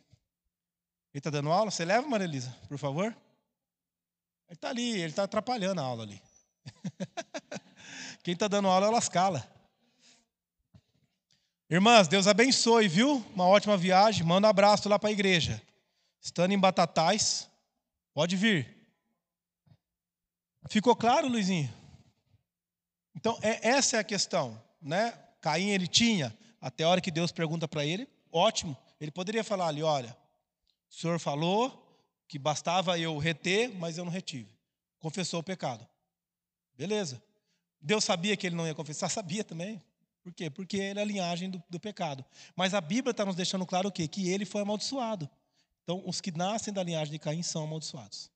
Ele 1.14 1.20
está 1.20 1.30
dando 1.30 1.52
aula? 1.52 1.70
Você 1.70 1.86
leva, 1.86 2.08
Maria 2.08 2.26
Elisa, 2.26 2.50
por 2.68 2.78
favor? 2.78 3.06
Ele 3.06 4.56
está 4.56 4.70
ali, 4.70 4.92
ele 4.94 5.06
está 5.06 5.24
atrapalhando 5.24 5.80
a 5.80 5.84
aula 5.84 6.04
ali. 6.04 6.22
Quem 8.24 8.34
está 8.34 8.48
dando 8.48 8.68
aula 8.68 8.88
é 8.88 8.90
o 8.90 8.92
Lascala. 8.92 9.48
Irmãs, 11.70 12.08
Deus 12.08 12.28
abençoe, 12.28 12.88
viu? 12.88 13.18
Uma 13.36 13.46
ótima 13.46 13.78
viagem. 13.78 14.26
Manda 14.26 14.48
um 14.48 14.50
abraço 14.50 14.90
lá 14.90 14.98
para 14.98 15.10
a 15.10 15.12
igreja. 15.12 15.62
Estando 16.20 16.52
em 16.52 16.60
Batatais, 16.60 17.50
pode 18.14 18.36
vir. 18.36 18.76
Ficou 20.70 20.96
claro, 20.96 21.28
Luizinho? 21.28 21.72
Então, 23.16 23.38
é, 23.42 23.70
essa 23.70 23.98
é 23.98 24.00
a 24.00 24.04
questão, 24.04 24.62
né? 24.82 25.27
Caim 25.42 25.70
ele 25.70 25.88
tinha 25.88 26.36
até 26.60 26.84
a 26.84 26.90
hora 26.90 27.02
que 27.02 27.12
Deus 27.12 27.32
pergunta 27.32 27.68
para 27.68 27.86
ele, 27.86 28.08
ótimo. 28.32 28.76
Ele 29.00 29.12
poderia 29.12 29.44
falar 29.44 29.68
ali: 29.68 29.84
olha, 29.84 30.16
o 30.90 30.94
senhor 30.94 31.20
falou 31.20 31.84
que 32.28 32.38
bastava 32.38 33.00
eu 33.00 33.18
reter, 33.18 33.74
mas 33.76 33.98
eu 33.98 34.06
não 34.06 34.12
retive. 34.12 34.50
Confessou 35.00 35.40
o 35.40 35.44
pecado. 35.44 35.88
Beleza. 36.76 37.22
Deus 37.80 38.04
sabia 38.04 38.36
que 38.36 38.48
ele 38.48 38.56
não 38.56 38.68
ia 38.68 38.76
confessar? 38.76 39.10
Sabia 39.10 39.44
também. 39.44 39.82
Por 40.22 40.34
quê? 40.34 40.50
Porque 40.50 40.78
ele 40.78 41.00
é 41.00 41.02
a 41.02 41.06
linhagem 41.06 41.50
do, 41.50 41.64
do 41.70 41.80
pecado. 41.80 42.26
Mas 42.56 42.74
a 42.74 42.82
Bíblia 42.82 43.12
está 43.12 43.24
nos 43.26 43.36
deixando 43.36 43.66
claro 43.66 43.88
o 43.88 43.92
quê? 43.92 44.08
Que 44.08 44.30
ele 44.30 44.46
foi 44.46 44.62
amaldiçoado. 44.62 45.30
Então, 45.84 46.04
os 46.06 46.20
que 46.20 46.36
nascem 46.36 46.74
da 46.74 46.84
linhagem 46.84 47.14
de 47.14 47.20
Caim 47.20 47.42
são 47.42 47.64
amaldiçoados. 47.64 48.30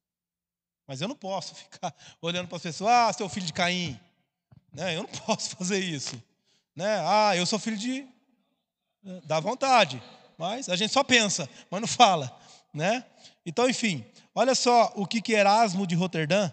Mas 0.87 1.01
eu 1.01 1.07
não 1.07 1.15
posso 1.15 1.53
ficar 1.55 1.93
olhando 2.21 2.47
para 2.47 2.55
as 2.55 2.63
pessoas, 2.63 2.91
ah, 2.91 3.13
seu 3.13 3.27
filho 3.27 3.45
de 3.45 3.53
Caim. 3.53 3.99
Né? 4.71 4.95
Eu 4.95 5.03
não 5.03 5.09
posso 5.25 5.55
fazer 5.57 5.79
isso. 5.79 6.21
Né? 6.75 7.01
Ah, 7.05 7.35
eu 7.35 7.45
sou 7.45 7.59
filho 7.59 7.77
de. 7.77 8.07
Dá 9.25 9.39
vontade. 9.39 10.01
Mas 10.37 10.69
a 10.69 10.75
gente 10.75 10.91
só 10.91 11.03
pensa, 11.03 11.49
mas 11.69 11.81
não 11.81 11.87
fala. 11.87 12.35
Né? 12.73 13.05
Então, 13.45 13.69
enfim, 13.69 14.05
olha 14.33 14.55
só 14.55 14.91
o 14.95 15.05
que, 15.05 15.21
que 15.21 15.33
Erasmo 15.33 15.85
de 15.85 15.95
Roterdã 15.95 16.51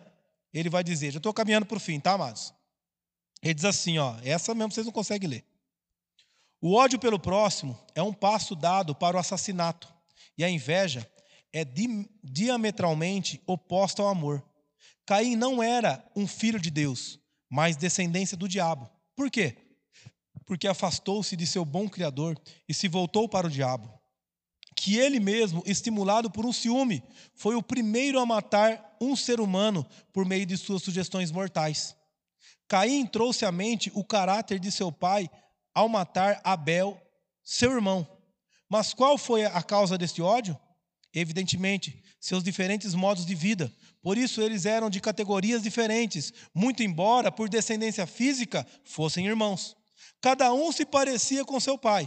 ele 0.53 0.69
vai 0.69 0.83
dizer. 0.83 1.11
Já 1.11 1.19
estou 1.19 1.33
caminhando 1.33 1.67
para 1.67 1.77
o 1.77 1.81
fim, 1.81 2.01
tá, 2.01 2.13
amados? 2.13 2.53
Ele 3.43 3.55
diz 3.55 3.65
assim, 3.65 3.99
ó, 3.99 4.17
essa 4.25 4.55
mesmo 4.55 4.73
vocês 4.73 4.87
não 4.87 4.93
conseguem 4.93 5.29
ler. 5.29 5.45
O 6.61 6.75
ódio 6.75 6.99
pelo 6.99 7.19
próximo 7.19 7.79
é 7.95 8.03
um 8.03 8.13
passo 8.13 8.57
dado 8.57 8.95
para 8.95 9.17
o 9.17 9.21
assassinato, 9.21 9.93
e 10.37 10.43
a 10.43 10.51
inveja 10.51 11.09
é 11.53 11.65
di 11.65 12.09
diametralmente 12.23 13.41
oposta 13.47 14.03
ao 14.03 14.09
amor. 14.09 14.45
Caim 15.07 15.37
não 15.37 15.63
era 15.63 16.05
um 16.17 16.27
filho 16.27 16.61
de 16.61 16.71
Deus, 16.71 17.21
mas 17.49 17.77
descendência 17.77 18.37
do 18.37 18.49
diabo. 18.49 18.91
Por 19.15 19.31
quê? 19.31 19.57
Porque 20.49 20.67
afastou-se 20.67 21.37
de 21.37 21.47
seu 21.47 21.63
bom 21.63 21.87
Criador 21.87 22.41
e 22.67 22.73
se 22.73 22.89
voltou 22.89 23.29
para 23.29 23.47
o 23.47 23.51
diabo. 23.51 23.93
Que 24.75 24.97
ele 24.97 25.21
mesmo, 25.21 25.63
estimulado 25.67 26.31
por 26.31 26.47
um 26.47 26.53
ciúme, 26.55 27.03
foi 27.35 27.55
o 27.55 27.63
primeiro 27.63 28.19
a 28.19 28.25
matar 28.25 28.97
um 28.99 29.15
ser 29.15 29.41
humano 29.41 29.87
por 30.11 30.25
meio 30.25 30.47
de 30.47 30.57
suas 30.57 30.83
sugestões 30.83 31.31
mortais. 31.31 31.95
Caim 32.67 33.05
trouxe 33.05 33.45
à 33.45 33.53
mente 33.53 33.93
o 33.95 34.03
caráter 34.03 34.59
de 34.59 34.73
seu 34.73 34.91
pai 34.91 35.31
ao 35.75 35.87
matar 35.87 36.41
Abel, 36.43 36.99
seu 37.45 37.73
irmão. 37.73 38.09
Mas 38.71 38.95
qual 38.95 39.19
foi 39.19 39.45
a 39.45 39.63
causa 39.63 39.99
deste 39.99 40.23
ódio? 40.23 40.59
Evidentemente, 41.13 42.03
seus 42.19 42.43
diferentes 42.43 42.95
modos 42.95 43.27
de 43.27 43.35
vida. 43.35 43.71
Por 44.01 44.17
isso, 44.17 44.41
eles 44.41 44.65
eram 44.65 44.89
de 44.89 44.99
categorias 44.99 45.63
diferentes, 45.63 46.33
muito 46.55 46.83
embora, 46.83 47.31
por 47.31 47.51
descendência 47.51 48.07
física, 48.07 48.67
fossem 48.83 49.27
irmãos. 49.27 49.78
Cada 50.21 50.53
um 50.53 50.71
se 50.73 50.85
parecia 50.85 51.45
com 51.45 51.61
seu 51.61 51.79
pai. 51.79 52.07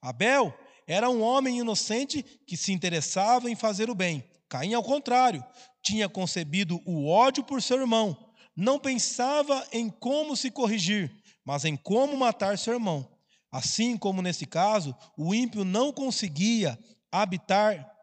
Abel 0.00 0.54
era 0.86 1.10
um 1.10 1.22
homem 1.22 1.58
inocente 1.58 2.22
que 2.46 2.56
se 2.56 2.72
interessava 2.72 3.50
em 3.50 3.56
fazer 3.56 3.90
o 3.90 3.94
bem. 3.94 4.24
Caim, 4.48 4.74
ao 4.74 4.82
contrário, 4.82 5.44
tinha 5.82 6.08
concebido 6.08 6.80
o 6.86 7.08
ódio 7.08 7.44
por 7.44 7.60
seu 7.60 7.78
irmão 7.78 8.16
não 8.58 8.76
pensava 8.76 9.64
em 9.70 9.88
como 9.88 10.36
se 10.36 10.50
corrigir, 10.50 11.14
mas 11.44 11.64
em 11.64 11.76
como 11.76 12.16
matar 12.16 12.58
seu 12.58 12.74
irmão. 12.74 13.08
Assim 13.52 13.96
como 13.96 14.20
nesse 14.20 14.46
caso, 14.46 14.96
o 15.16 15.32
ímpio 15.32 15.64
não 15.64 15.92
conseguia 15.92 16.76
habitar 17.10 17.94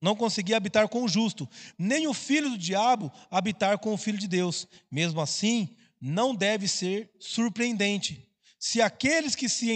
não 0.00 0.14
conseguia 0.14 0.56
habitar 0.56 0.88
com 0.88 1.02
o 1.02 1.08
justo, 1.08 1.48
nem 1.76 2.06
o 2.06 2.14
filho 2.14 2.50
do 2.50 2.56
diabo 2.56 3.10
habitar 3.28 3.76
com 3.80 3.92
o 3.92 3.96
filho 3.96 4.16
de 4.16 4.28
Deus. 4.28 4.68
Mesmo 4.88 5.20
assim, 5.20 5.76
não 6.00 6.34
deve 6.34 6.68
ser 6.68 7.10
surpreendente 7.18 8.28
se 8.58 8.82
aqueles 8.82 9.34
que 9.34 9.48
se 9.48 9.70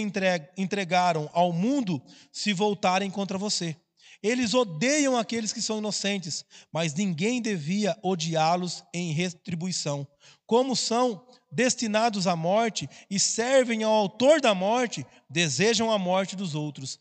entregaram 0.57 1.29
ao 1.33 1.53
mundo 1.53 2.01
se 2.31 2.51
voltarem 2.51 3.09
contra 3.09 3.37
você. 3.37 3.75
Eles 4.21 4.53
odeiam 4.53 5.17
aqueles 5.17 5.51
que 5.51 5.61
são 5.61 5.79
inocentes, 5.79 6.45
mas 6.71 6.93
ninguém 6.93 7.41
devia 7.41 7.97
odiá-los 8.01 8.83
em 8.93 9.11
retribuição. 9.11 10.07
Como 10.45 10.75
são 10.75 11.25
destinados 11.51 12.25
à 12.25 12.35
morte 12.35 12.89
e 13.09 13.19
servem 13.19 13.83
ao 13.83 13.91
autor 13.91 14.39
da 14.39 14.55
morte, 14.55 15.05
desejam 15.29 15.91
a 15.91 15.99
morte 15.99 16.35
dos 16.35 16.55
outros. 16.55 16.99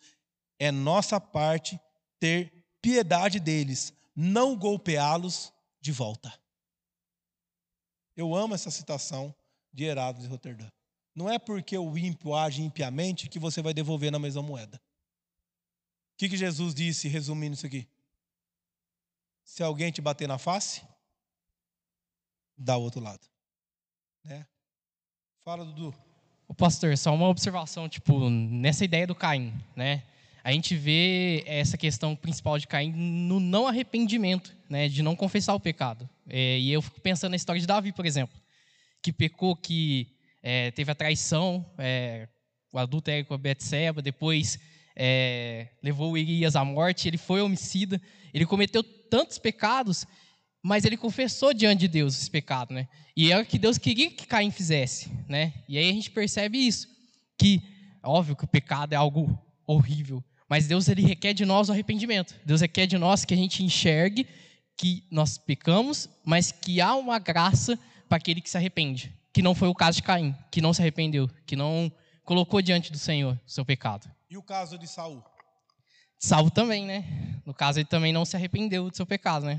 É 0.59 0.71
nossa 0.73 1.21
parte 1.21 1.79
ter 2.19 2.53
piedade 2.81 3.39
deles, 3.39 3.93
não 4.15 4.57
golpeá-los 4.57 5.53
de 5.81 5.93
volta. 5.93 6.33
Eu 8.17 8.35
amo 8.35 8.55
essa 8.55 8.71
citação 8.71 9.35
de 9.73 9.85
Herado 9.85 10.21
de 10.21 10.27
Roterdã. 10.27 10.69
Não 11.15 11.31
é 11.31 11.39
porque 11.39 11.77
o 11.77 11.97
ímpio 11.97 12.35
age 12.35 12.63
impiamente 12.63 13.29
que 13.29 13.39
você 13.39 13.61
vai 13.63 13.75
devolver 13.75 14.11
na 14.11 14.19
mesma 14.19 14.43
moeda 14.43 14.81
que, 16.23 16.29
que 16.29 16.37
Jesus 16.37 16.73
disse, 16.73 17.09
resumindo 17.09 17.55
isso 17.55 17.67
aqui? 17.67 17.89
Se 19.43 19.61
alguém 19.61 19.91
te 19.91 20.01
bater 20.01 20.29
na 20.29 20.39
face, 20.39 20.81
dá 22.57 22.77
o 22.77 22.83
outro 22.83 23.01
lado. 23.01 23.27
Né? 24.23 24.47
Fala, 25.45 25.65
Dudu. 25.65 25.93
O 26.47 26.55
pastor, 26.55 26.97
só 26.97 27.13
uma 27.13 27.27
observação, 27.27 27.89
tipo, 27.89 28.31
nessa 28.31 28.85
ideia 28.85 29.05
do 29.05 29.17
Caim, 29.17 29.53
né? 29.75 30.05
A 30.45 30.53
gente 30.53 30.75
vê 30.75 31.45
essa 31.47 31.79
questão 31.79 32.17
principal 32.17 32.59
de 32.59 32.67
Caim 32.67 32.93
no 32.93 33.39
não 33.39 33.67
arrependimento, 33.69 34.57
né? 34.69 34.89
De 34.89 35.03
não 35.03 35.15
confessar 35.15 35.55
o 35.55 35.61
pecado. 35.61 36.09
É, 36.29 36.59
e 36.59 36.73
eu 36.73 36.83
fico 36.83 37.01
pensando 37.01 37.31
na 37.31 37.37
história 37.37 37.61
de 37.61 37.67
Davi, 37.67 37.93
por 37.93 38.05
exemplo, 38.05 38.37
que 39.01 39.13
pecou, 39.13 39.55
que 39.55 40.09
é, 40.43 40.71
teve 40.73 40.91
a 40.91 40.95
traição, 40.95 41.65
é, 41.79 42.29
o 42.73 42.79
adultério 42.79 43.25
com 43.25 43.35
a 43.35 43.39
Betseba, 43.39 44.03
depois 44.03 44.59
é, 44.97 45.69
levou 45.83 46.13
Urias 46.13 46.57
à 46.57 46.65
morte, 46.65 47.07
ele 47.07 47.19
foi 47.19 47.41
homicida, 47.41 48.01
ele 48.35 48.47
cometeu 48.47 48.83
tantos 48.83 49.39
pecados, 49.39 50.07
mas 50.63 50.85
ele 50.85 50.97
confessou 50.97 51.53
diante 51.55 51.81
de 51.81 51.89
Deus 51.89 52.19
esse 52.19 52.31
pecado, 52.31 52.73
né? 52.75 52.89
E 53.17 53.31
é 53.31 53.39
o 53.39 53.45
que 53.45 53.59
Deus 53.59 53.79
queria 53.79 54.11
que 54.11 54.27
Caim 54.27 54.51
fizesse, 54.51 55.11
né? 55.29 55.53
E 55.69 55.79
aí 55.79 55.89
a 55.89 55.93
gente 55.93 56.11
percebe 56.11 56.59
isso, 56.59 56.89
que 57.39 57.63
óbvio 58.03 58.35
que 58.35 58.45
o 58.45 58.49
pecado 58.49 58.93
é 58.93 58.97
algo 58.97 59.39
horrível, 59.67 60.25
mas 60.53 60.67
Deus 60.67 60.87
ele 60.87 61.01
requer 61.01 61.33
de 61.33 61.47
nós 61.47 61.71
o 61.71 61.73
arrependimento. 61.73 62.39
Deus 62.45 62.61
requer 62.61 62.87
de 62.87 62.99
nós 62.99 63.25
que 63.25 63.33
a 63.33 63.37
gente 63.39 63.65
enxergue 63.65 64.29
que 64.77 65.03
nós 65.11 65.39
pecamos, 65.39 66.11
mas 66.27 66.53
que 66.53 66.79
há 66.79 66.95
uma 66.95 67.19
graça 67.19 67.79
para 68.07 68.19
aquele 68.19 68.39
que 68.39 68.51
se 68.51 68.59
arrepende, 68.59 69.19
que 69.33 69.41
não 69.41 69.55
foi 69.55 69.69
o 69.69 69.75
caso 69.75 69.97
de 69.97 70.03
Caim, 70.03 70.37
que 70.51 70.61
não 70.61 70.75
se 70.75 70.83
arrependeu, 70.83 71.27
que 71.47 71.57
não 71.57 71.91
colocou 72.23 72.61
diante 72.61 72.93
do 72.93 72.99
Senhor 72.99 73.41
o 73.47 73.51
seu 73.51 73.65
pecado. 73.65 74.07
E 74.29 74.37
o 74.37 74.43
caso 74.43 74.77
de 74.77 74.87
Saul? 74.87 75.25
Saul 76.19 76.51
também, 76.51 76.85
né? 76.85 77.03
No 77.47 77.55
caso, 77.55 77.79
ele 77.79 77.89
também 77.89 78.13
não 78.13 78.27
se 78.27 78.37
arrependeu 78.37 78.91
do 78.91 78.95
seu 78.95 79.07
pecado, 79.07 79.47
né? 79.47 79.59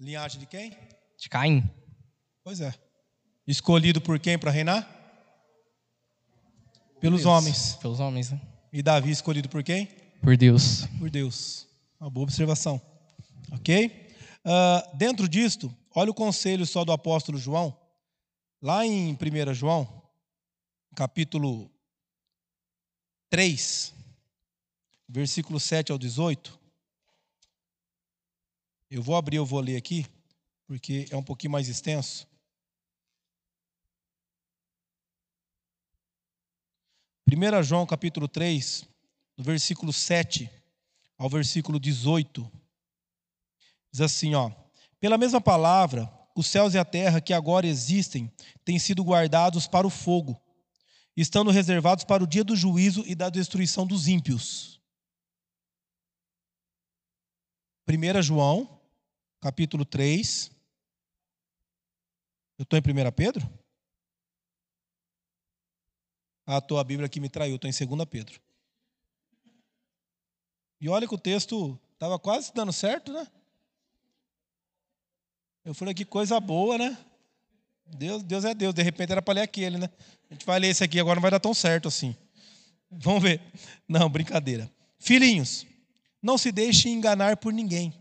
Linhagem 0.00 0.40
de 0.40 0.46
quem? 0.46 0.74
De 1.20 1.28
Caim. 1.28 1.62
Pois 2.42 2.62
é. 2.62 2.72
Escolhido 3.46 4.00
por 4.00 4.18
quem 4.18 4.38
para 4.38 4.50
reinar? 4.50 4.88
Pelos 6.98 7.24
Deus. 7.24 7.30
homens. 7.30 7.74
Pelos 7.74 8.00
homens, 8.00 8.30
né? 8.30 8.40
E 8.72 8.82
Davi 8.82 9.10
escolhido 9.10 9.50
por 9.50 9.62
quem? 9.62 9.86
Por 10.24 10.38
Deus. 10.38 10.86
Por 10.98 11.10
Deus. 11.10 11.68
Uma 12.00 12.08
boa 12.08 12.24
observação. 12.24 12.80
Ok? 13.52 14.08
Uh, 14.42 14.96
dentro 14.96 15.28
disto, 15.28 15.70
olha 15.94 16.10
o 16.10 16.14
conselho 16.14 16.64
só 16.64 16.82
do 16.82 16.92
apóstolo 16.92 17.36
João. 17.36 17.78
Lá 18.62 18.86
em 18.86 19.12
1 19.12 19.52
João, 19.52 20.02
capítulo 20.96 21.70
3, 23.28 23.92
versículo 25.06 25.60
7 25.60 25.92
ao 25.92 25.98
18. 25.98 26.58
Eu 28.90 29.02
vou 29.02 29.16
abrir, 29.16 29.36
eu 29.36 29.44
vou 29.44 29.60
ler 29.60 29.76
aqui, 29.76 30.06
porque 30.66 31.06
é 31.10 31.16
um 31.18 31.22
pouquinho 31.22 31.52
mais 31.52 31.68
extenso. 31.68 32.26
1 37.30 37.62
João 37.62 37.84
capítulo 37.84 38.26
3, 38.26 38.88
do 39.36 39.42
versículo 39.42 39.92
7 39.92 40.50
ao 41.18 41.28
versículo 41.28 41.78
18. 41.78 42.50
Diz 43.90 44.00
assim, 44.00 44.34
ó: 44.34 44.50
Pela 45.00 45.18
mesma 45.18 45.40
palavra, 45.40 46.12
os 46.34 46.46
céus 46.46 46.74
e 46.74 46.78
a 46.78 46.84
terra 46.84 47.20
que 47.20 47.32
agora 47.32 47.66
existem 47.66 48.32
têm 48.64 48.78
sido 48.78 49.02
guardados 49.02 49.66
para 49.66 49.86
o 49.86 49.90
fogo 49.90 50.40
estando 51.16 51.50
reservados 51.50 52.04
para 52.04 52.24
o 52.24 52.26
dia 52.26 52.42
do 52.42 52.56
juízo 52.56 53.04
e 53.06 53.14
da 53.14 53.30
destruição 53.30 53.86
dos 53.86 54.08
ímpios. 54.08 54.80
1 57.88 58.22
João, 58.22 58.80
capítulo 59.40 59.84
3. 59.84 60.50
Eu 62.58 62.62
estou 62.62 62.78
em 62.78 62.82
1 62.82 63.12
Pedro? 63.12 63.48
Ah, 66.46 66.58
estou, 66.58 66.78
a 66.78 66.84
Bíblia 66.84 67.06
aqui 67.06 67.20
me 67.20 67.28
traiu, 67.28 67.56
estou 67.56 67.70
em 67.70 67.96
2 67.96 68.08
Pedro. 68.08 68.40
E 70.80 70.88
olha 70.88 71.06
que 71.06 71.14
o 71.14 71.18
texto 71.18 71.78
estava 71.94 72.18
quase 72.18 72.52
dando 72.54 72.72
certo, 72.72 73.12
né? 73.12 73.26
Eu 75.64 75.74
falei 75.74 75.94
que 75.94 76.04
coisa 76.04 76.38
boa, 76.38 76.76
né? 76.76 76.98
Deus, 77.86 78.22
Deus 78.22 78.44
é 78.44 78.54
Deus, 78.54 78.74
de 78.74 78.82
repente 78.82 79.12
era 79.12 79.22
para 79.22 79.34
ler 79.34 79.42
aquele, 79.42 79.78
né? 79.78 79.88
A 80.30 80.34
gente 80.34 80.44
vai 80.44 80.58
ler 80.58 80.68
esse 80.68 80.84
aqui 80.84 80.98
agora, 81.00 81.16
não 81.16 81.22
vai 81.22 81.30
dar 81.30 81.40
tão 81.40 81.54
certo 81.54 81.88
assim. 81.88 82.16
Vamos 82.90 83.22
ver. 83.22 83.40
Não, 83.88 84.08
brincadeira. 84.08 84.70
Filhinhos, 84.98 85.66
não 86.22 86.38
se 86.38 86.50
deixem 86.50 86.92
enganar 86.92 87.36
por 87.36 87.52
ninguém. 87.52 87.94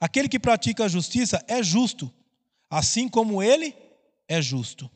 Aquele 0.00 0.28
que 0.28 0.38
pratica 0.38 0.84
a 0.84 0.88
justiça 0.88 1.44
é 1.46 1.62
justo, 1.62 2.12
assim 2.68 3.08
como 3.08 3.42
ele 3.42 3.74
é 4.28 4.40
justo. 4.40 4.90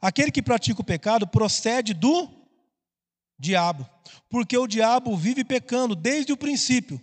Aquele 0.00 0.30
que 0.30 0.42
pratica 0.42 0.80
o 0.80 0.84
pecado 0.84 1.26
procede 1.26 1.94
do 1.94 2.28
diabo, 3.38 3.88
porque 4.28 4.56
o 4.56 4.66
diabo 4.66 5.16
vive 5.16 5.44
pecando 5.44 5.94
desde 5.94 6.32
o 6.32 6.36
princípio. 6.36 7.00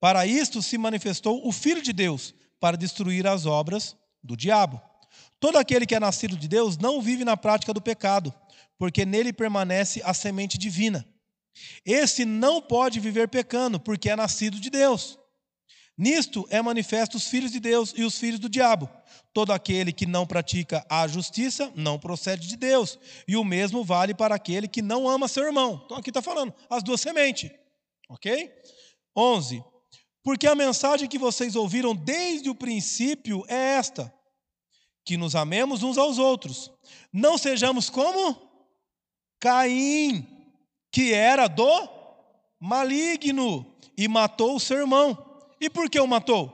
Para 0.00 0.26
isto 0.26 0.62
se 0.62 0.76
manifestou 0.76 1.46
o 1.46 1.52
Filho 1.52 1.82
de 1.82 1.92
Deus, 1.92 2.34
para 2.60 2.76
destruir 2.76 3.26
as 3.26 3.46
obras 3.46 3.96
do 4.22 4.36
diabo. 4.36 4.80
Todo 5.38 5.58
aquele 5.58 5.86
que 5.86 5.94
é 5.94 6.00
nascido 6.00 6.36
de 6.36 6.48
Deus 6.48 6.78
não 6.78 7.02
vive 7.02 7.24
na 7.24 7.36
prática 7.36 7.74
do 7.74 7.80
pecado, 7.80 8.32
porque 8.78 9.04
nele 9.04 9.32
permanece 9.32 10.00
a 10.04 10.14
semente 10.14 10.56
divina. 10.56 11.06
Esse 11.84 12.24
não 12.24 12.60
pode 12.60 13.00
viver 13.00 13.28
pecando, 13.28 13.78
porque 13.78 14.10
é 14.10 14.16
nascido 14.16 14.58
de 14.58 14.70
Deus. 14.70 15.18
Nisto 15.96 16.46
é 16.50 16.60
manifesto 16.60 17.16
os 17.16 17.28
filhos 17.28 17.52
de 17.52 17.60
Deus 17.60 17.94
e 17.96 18.02
os 18.02 18.18
filhos 18.18 18.40
do 18.40 18.48
diabo. 18.48 18.88
Todo 19.32 19.52
aquele 19.52 19.92
que 19.92 20.06
não 20.06 20.26
pratica 20.26 20.84
a 20.88 21.06
justiça 21.06 21.72
não 21.74 21.98
procede 21.98 22.48
de 22.48 22.56
Deus. 22.56 22.98
E 23.28 23.36
o 23.36 23.44
mesmo 23.44 23.84
vale 23.84 24.14
para 24.14 24.34
aquele 24.34 24.66
que 24.66 24.82
não 24.82 25.08
ama 25.08 25.28
seu 25.28 25.44
irmão. 25.44 25.82
Então 25.84 25.96
aqui 25.96 26.10
está 26.10 26.20
falando, 26.20 26.52
as 26.68 26.82
duas 26.82 27.00
sementes. 27.00 27.50
Ok? 28.08 28.52
11. 29.16 29.64
Porque 30.22 30.46
a 30.46 30.54
mensagem 30.54 31.08
que 31.08 31.18
vocês 31.18 31.54
ouviram 31.54 31.94
desde 31.94 32.48
o 32.50 32.54
princípio 32.54 33.44
é 33.46 33.76
esta: 33.76 34.12
que 35.04 35.16
nos 35.16 35.36
amemos 35.36 35.82
uns 35.82 35.98
aos 35.98 36.18
outros. 36.18 36.72
Não 37.12 37.38
sejamos 37.38 37.90
como 37.90 38.36
Caim, 39.38 40.26
que 40.90 41.12
era 41.12 41.46
do 41.46 41.88
maligno 42.58 43.66
e 43.96 44.08
matou 44.08 44.56
o 44.56 44.60
seu 44.60 44.78
irmão. 44.78 45.23
E 45.64 45.70
por 45.70 45.88
que 45.88 45.98
o 45.98 46.06
matou? 46.06 46.52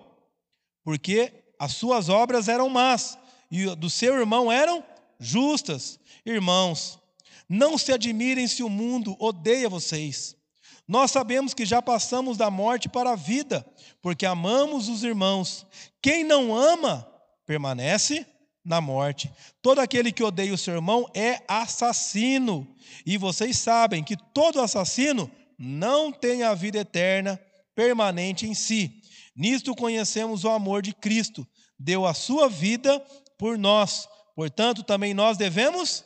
Porque 0.85 1.33
as 1.59 1.73
suas 1.73 2.09
obras 2.09 2.47
eram 2.47 2.69
más 2.69 3.19
e 3.51 3.67
do 3.75 3.91
seu 3.91 4.15
irmão 4.17 4.53
eram 4.53 4.85
justas. 5.19 5.99
Irmãos, 6.25 6.97
não 7.49 7.77
se 7.77 7.93
admirem 7.93 8.47
se 8.47 8.63
o 8.63 8.69
mundo 8.69 9.17
odeia 9.19 9.69
vocês. 9.69 10.37
Nós 10.87 11.11
sabemos 11.11 11.53
que 11.53 11.67
já 11.67 11.83
passamos 11.83 12.37
da 12.37 12.53
morte 12.53 12.89
para 12.89 13.11
a 13.11 13.17
vida, 13.17 13.67
porque 14.01 14.25
amamos 14.25 14.89
os 14.89 15.03
irmãos. 15.03 15.67
Quem 16.01 16.23
não 16.23 16.55
ama, 16.55 17.05
permanece 17.45 18.25
na 18.65 18.81
morte. 18.81 19.29
Todo 19.61 19.81
aquele 19.81 20.13
que 20.13 20.23
odeia 20.23 20.55
o 20.55 20.59
seu 20.59 20.75
irmão 20.75 21.11
é 21.13 21.43
assassino. 21.49 22.65
E 23.05 23.19
vocês 23.19 23.59
sabem 23.59 24.05
que 24.05 24.17
todo 24.17 24.61
assassino 24.61 25.29
não 25.59 26.13
tem 26.13 26.45
a 26.45 26.55
vida 26.55 26.79
eterna 26.79 27.41
permanente 27.75 28.47
em 28.47 28.55
si. 28.55 29.00
Nisto 29.41 29.75
conhecemos 29.75 30.45
o 30.45 30.51
amor 30.51 30.83
de 30.83 30.93
Cristo, 30.93 31.49
deu 31.79 32.05
a 32.05 32.13
sua 32.13 32.47
vida 32.47 33.01
por 33.39 33.57
nós. 33.57 34.07
Portanto, 34.37 34.83
também 34.83 35.15
nós 35.15 35.39
devemos 35.39 36.05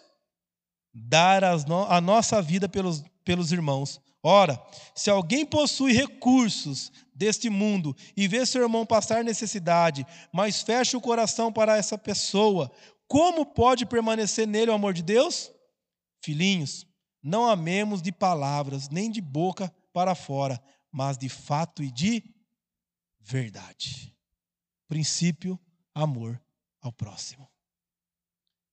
dar 0.94 1.42
a 1.42 2.00
nossa 2.00 2.40
vida 2.40 2.68
pelos, 2.68 3.02
pelos 3.24 3.50
irmãos. 3.50 4.00
Ora, 4.22 4.64
se 4.94 5.10
alguém 5.10 5.44
possui 5.44 5.92
recursos 5.92 6.92
deste 7.12 7.50
mundo 7.50 7.96
e 8.16 8.28
vê 8.28 8.46
seu 8.46 8.62
irmão 8.62 8.86
passar 8.86 9.24
necessidade, 9.24 10.06
mas 10.32 10.62
fecha 10.62 10.96
o 10.96 11.00
coração 11.00 11.52
para 11.52 11.76
essa 11.76 11.98
pessoa, 11.98 12.70
como 13.08 13.44
pode 13.44 13.84
permanecer 13.84 14.46
nele 14.46 14.70
o 14.70 14.74
amor 14.74 14.94
de 14.94 15.02
Deus? 15.02 15.50
Filhinhos, 16.24 16.86
não 17.20 17.46
amemos 17.46 18.00
de 18.00 18.12
palavras, 18.12 18.88
nem 18.90 19.10
de 19.10 19.20
boca 19.20 19.74
para 19.92 20.14
fora, 20.14 20.62
mas 20.92 21.18
de 21.18 21.28
fato 21.28 21.82
e 21.82 21.90
de 21.90 22.33
verdade. 23.24 24.14
Princípio, 24.86 25.58
amor 25.94 26.40
ao 26.80 26.92
próximo. 26.92 27.50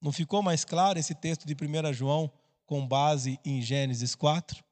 Não 0.02 0.12
ficou 0.12 0.44
mais 0.44 0.66
claro 0.66 1.00
esse 1.00 1.16
texto 1.16 1.46
de 1.46 1.54
1 1.54 1.94
João 1.94 2.32
com 2.66 2.86
base 2.86 3.40
em 3.46 3.62
Gênesis 3.62 4.14
4? 4.14 4.64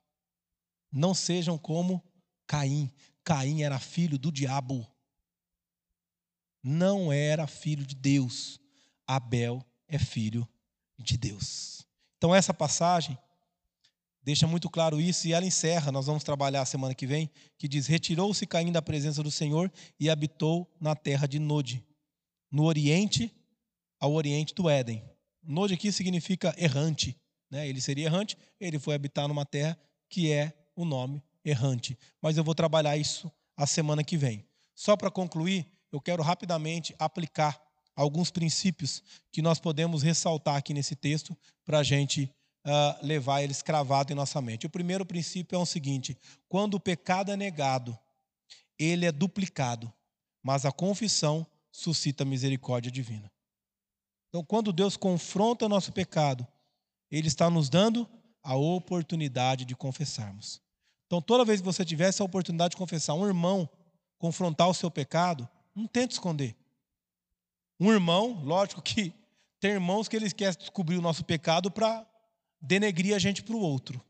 Não 0.91 1.13
sejam 1.13 1.57
como 1.57 2.03
Caim. 2.45 2.91
Caim 3.23 3.61
era 3.61 3.79
filho 3.79 4.17
do 4.17 4.31
diabo. 4.31 4.85
Não 6.61 7.11
era 7.11 7.47
filho 7.47 7.85
de 7.85 7.95
Deus. 7.95 8.59
Abel 9.07 9.63
é 9.87 9.97
filho 9.97 10.47
de 10.97 11.17
Deus. 11.17 11.87
Então, 12.17 12.35
essa 12.35 12.53
passagem 12.53 13.17
deixa 14.23 14.47
muito 14.47 14.69
claro 14.69 14.99
isso 14.99 15.27
e 15.27 15.33
ela 15.33 15.45
encerra, 15.45 15.91
nós 15.91 16.05
vamos 16.05 16.23
trabalhar 16.23 16.61
a 16.61 16.65
semana 16.65 16.93
que 16.93 17.07
vem, 17.07 17.29
que 17.57 17.67
diz: 17.67 17.87
Retirou-se 17.87 18.45
Caim 18.45 18.71
da 18.71 18.81
presença 18.81 19.23
do 19.23 19.31
Senhor 19.31 19.71
e 19.99 20.09
habitou 20.09 20.69
na 20.79 20.95
terra 20.95 21.27
de 21.27 21.39
Nod, 21.39 21.83
no 22.51 22.65
oriente, 22.65 23.33
ao 23.99 24.13
oriente 24.13 24.53
do 24.53 24.69
Éden. 24.69 25.03
Nod 25.43 25.73
aqui 25.73 25.91
significa 25.91 26.53
errante, 26.57 27.17
né? 27.49 27.67
ele 27.67 27.81
seria 27.81 28.05
errante, 28.05 28.37
ele 28.59 28.77
foi 28.77 28.95
habitar 28.95 29.27
numa 29.27 29.45
terra 29.45 29.77
que 30.09 30.31
é 30.31 30.53
o 30.75 30.85
nome 30.85 31.23
errante. 31.43 31.97
Mas 32.21 32.37
eu 32.37 32.43
vou 32.43 32.55
trabalhar 32.55 32.97
isso 32.97 33.31
a 33.55 33.65
semana 33.65 34.03
que 34.03 34.17
vem. 34.17 34.45
Só 34.75 34.95
para 34.95 35.11
concluir, 35.11 35.65
eu 35.91 35.99
quero 35.99 36.23
rapidamente 36.23 36.95
aplicar 36.97 37.59
alguns 37.95 38.31
princípios 38.31 39.03
que 39.31 39.41
nós 39.41 39.59
podemos 39.59 40.01
ressaltar 40.01 40.55
aqui 40.55 40.73
nesse 40.73 40.95
texto 40.95 41.35
para 41.65 41.79
a 41.79 41.83
gente 41.83 42.33
uh, 42.65 43.05
levar 43.05 43.41
eles 43.41 43.61
cravados 43.61 44.11
em 44.11 44.15
nossa 44.15 44.41
mente. 44.41 44.65
O 44.65 44.69
primeiro 44.69 45.05
princípio 45.05 45.55
é 45.55 45.59
o 45.59 45.65
seguinte: 45.65 46.17
quando 46.47 46.75
o 46.75 46.79
pecado 46.79 47.31
é 47.31 47.37
negado, 47.37 47.97
ele 48.77 49.05
é 49.05 49.11
duplicado, 49.11 49.91
mas 50.41 50.65
a 50.65 50.71
confissão 50.71 51.45
suscita 51.71 52.25
misericórdia 52.25 52.91
divina. 52.91 53.31
Então, 54.29 54.43
quando 54.43 54.71
Deus 54.71 54.95
confronta 54.95 55.65
o 55.65 55.69
nosso 55.69 55.91
pecado, 55.91 56.47
Ele 57.09 57.27
está 57.27 57.49
nos 57.49 57.67
dando 57.67 58.07
a 58.43 58.55
oportunidade 58.55 59.65
de 59.65 59.75
confessarmos. 59.75 60.61
Então, 61.07 61.21
toda 61.21 61.43
vez 61.43 61.59
que 61.59 61.65
você 61.65 61.83
tiver 61.83 62.07
essa 62.07 62.23
oportunidade 62.23 62.71
de 62.71 62.77
confessar 62.77 63.15
um 63.15 63.25
irmão, 63.25 63.67
confrontar 64.19 64.69
o 64.69 64.73
seu 64.73 64.91
pecado, 64.91 65.49
não 65.75 65.87
tente 65.87 66.13
esconder. 66.13 66.55
Um 67.79 67.91
irmão, 67.91 68.43
lógico 68.43 68.81
que 68.81 69.13
tem 69.59 69.71
irmãos 69.71 70.07
que 70.07 70.15
eles 70.15 70.31
querem 70.31 70.57
descobrir 70.57 70.97
o 70.97 71.01
nosso 71.01 71.25
pecado 71.25 71.71
para 71.71 72.05
denegrir 72.61 73.15
a 73.15 73.19
gente 73.19 73.43
para 73.43 73.55
o 73.55 73.59
outro. 73.59 74.01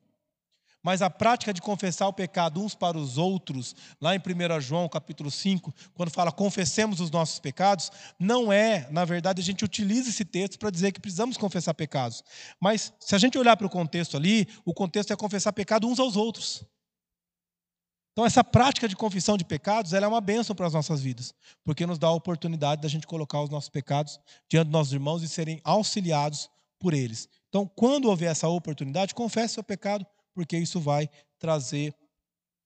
Mas 0.82 1.02
a 1.02 1.10
prática 1.10 1.54
de 1.54 1.62
confessar 1.62 2.08
o 2.08 2.14
pecado 2.14 2.62
uns 2.64 2.74
para 2.74 2.98
os 2.98 3.18
outros, 3.18 3.76
lá 4.00 4.16
em 4.16 4.20
1 4.20 4.62
João 4.62 4.88
capítulo 4.88 5.30
5, 5.30 5.74
quando 5.94 6.10
fala 6.10 6.32
confessemos 6.32 7.02
os 7.02 7.12
nossos 7.12 7.38
pecados, 7.40 7.92
não 8.18 8.52
é, 8.52 8.88
na 8.90 9.04
verdade, 9.04 9.42
a 9.42 9.44
gente 9.44 9.66
utiliza 9.66 10.10
esse 10.10 10.24
texto 10.24 10.58
para 10.58 10.70
dizer 10.70 10.94
que 10.94 11.02
precisamos 11.02 11.36
confessar 11.36 11.74
pecados. 11.74 12.24
Mas 12.62 12.94
se 13.00 13.14
a 13.14 13.18
gente 13.18 13.38
olhar 13.38 13.58
para 13.58 13.68
o 13.68 13.70
contexto 13.70 14.16
ali, 14.16 14.48
o 14.64 14.74
contexto 14.74 15.12
é 15.12 15.18
confessar 15.18 15.52
pecado 15.52 15.86
uns 15.86 16.00
aos 16.00 16.16
outros. 16.16 16.64
Então, 18.14 18.26
essa 18.26 18.44
prática 18.44 18.88
de 18.88 18.96
confissão 18.96 19.38
de 19.38 19.46
pecados 19.46 19.94
ela 19.94 20.06
é 20.06 20.10
uma 20.10 20.22
bênção 20.22 20.56
para 20.56 20.68
as 20.68 20.74
nossas 20.74 21.02
vidas, 21.02 21.34
porque 21.64 21.86
nos 21.86 22.00
dá 22.00 22.08
a 22.08 22.14
oportunidade 22.14 22.82
da 22.82 22.88
gente 22.88 23.06
colocar 23.06 23.42
os 23.42 23.50
nossos 23.50 23.70
pecados 23.70 24.20
diante 24.50 24.66
dos 24.66 24.74
nossos 24.74 24.94
irmãos 24.94 25.24
e 25.24 25.28
serem 25.28 25.62
auxiliados 25.64 26.50
por 26.80 26.94
eles. 26.94 27.28
Então, 27.50 27.68
quando 27.68 28.06
houver 28.06 28.32
essa 28.32 28.48
oportunidade, 28.48 29.16
confesse 29.16 29.56
seu 29.56 29.64
pecado, 29.64 30.06
porque 30.34 30.58
isso 30.58 30.80
vai 30.80 31.10
trazer 31.38 31.94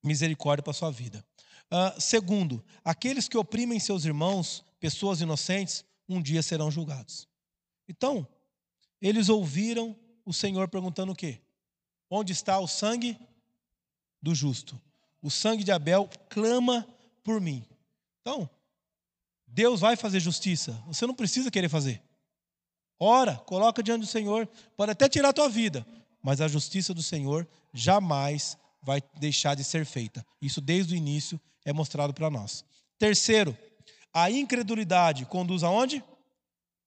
misericórdia 0.04 0.62
para 0.62 0.72
a 0.72 0.76
sua 0.76 0.92
vida. 0.92 1.26
Uh, 1.72 2.00
segundo, 2.00 2.64
aqueles 2.84 3.28
que 3.28 3.38
oprimem 3.38 3.80
seus 3.80 4.06
irmãos, 4.06 4.64
pessoas 4.80 5.22
inocentes, 5.22 5.86
um 6.08 6.22
dia 6.22 6.44
serão 6.44 6.70
julgados. 6.70 7.28
Então, 7.88 8.28
eles 9.02 9.30
ouviram 9.30 9.96
o 10.26 10.34
Senhor 10.34 10.68
perguntando 10.68 11.14
o 11.14 11.16
quê? 11.16 11.42
Onde 12.10 12.34
está 12.34 12.60
o 12.60 12.68
sangue 12.68 13.18
do 14.22 14.36
justo? 14.36 14.80
O 15.22 15.32
sangue 15.32 15.64
de 15.64 15.72
Abel 15.72 16.10
clama 16.30 16.88
por 17.24 17.40
mim. 17.40 17.66
Então, 18.22 18.50
Deus 19.48 19.80
vai 19.80 19.96
fazer 19.96 20.20
justiça. 20.20 20.74
Você 20.88 21.08
não 21.08 21.16
precisa 21.16 21.50
querer 21.50 21.70
fazer. 21.70 22.02
Ora, 23.06 23.36
coloca 23.36 23.84
diante 23.84 24.00
do 24.00 24.08
Senhor, 24.08 24.48
pode 24.78 24.94
até 24.94 25.10
tirar 25.10 25.28
a 25.28 25.34
tua 25.34 25.50
vida, 25.50 25.86
mas 26.22 26.40
a 26.40 26.48
justiça 26.48 26.94
do 26.94 27.04
Senhor 27.04 27.46
jamais 27.74 28.58
vai 28.82 29.02
deixar 29.20 29.56
de 29.56 29.64
ser 29.66 29.86
feita. 29.86 30.26
Isso 30.42 30.62
desde 30.62 30.94
o 30.94 30.98
início 30.98 31.38
é 31.66 31.74
mostrado 31.74 32.14
para 32.14 32.30
nós. 32.30 32.64
Terceiro, 32.98 33.58
a 34.14 34.32
incredulidade 34.32 35.26
conduz 35.26 35.64
aonde? 35.64 36.02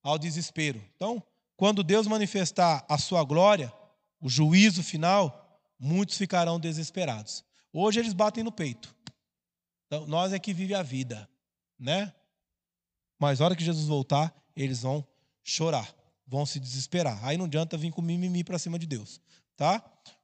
Ao 0.03 0.19
desespero. 0.19 0.83
Então, 0.97 1.23
quando 1.55 1.85
Deus 1.85 2.07
manifestar 2.07 2.83
a 2.89 2.97
sua 2.97 3.23
glória, 3.23 3.71
o 4.19 4.31
juízo 4.31 4.83
final, 4.83 5.61
muitos 5.79 6.17
ficarão 6.17 6.59
desesperados. 6.59 7.45
Hoje 7.71 8.01
eles 8.01 8.14
batem 8.14 8.43
no 8.43 8.51
peito. 8.51 8.97
Então, 9.87 10.07
nós 10.07 10.33
é 10.33 10.39
que 10.39 10.55
vive 10.55 10.75
a 10.75 10.83
vida, 10.83 11.29
né? 11.79 12.11
Mas 13.19 13.39
na 13.39 13.45
hora 13.45 13.55
que 13.55 13.62
Jesus 13.62 13.87
voltar, 13.87 14.35
eles 14.57 14.81
vão 14.81 15.07
chorar 15.45 15.95
vão 16.27 16.45
se 16.45 16.59
desesperar. 16.59 17.24
Aí 17.24 17.37
não 17.37 17.45
adianta 17.47 17.77
vir 17.77 17.93
com 17.93 18.03
mimimi 18.03 18.43
para 18.43 18.59
cima 18.59 18.79
de 18.79 18.87
Deus, 18.87 19.20
tá? 19.57 19.83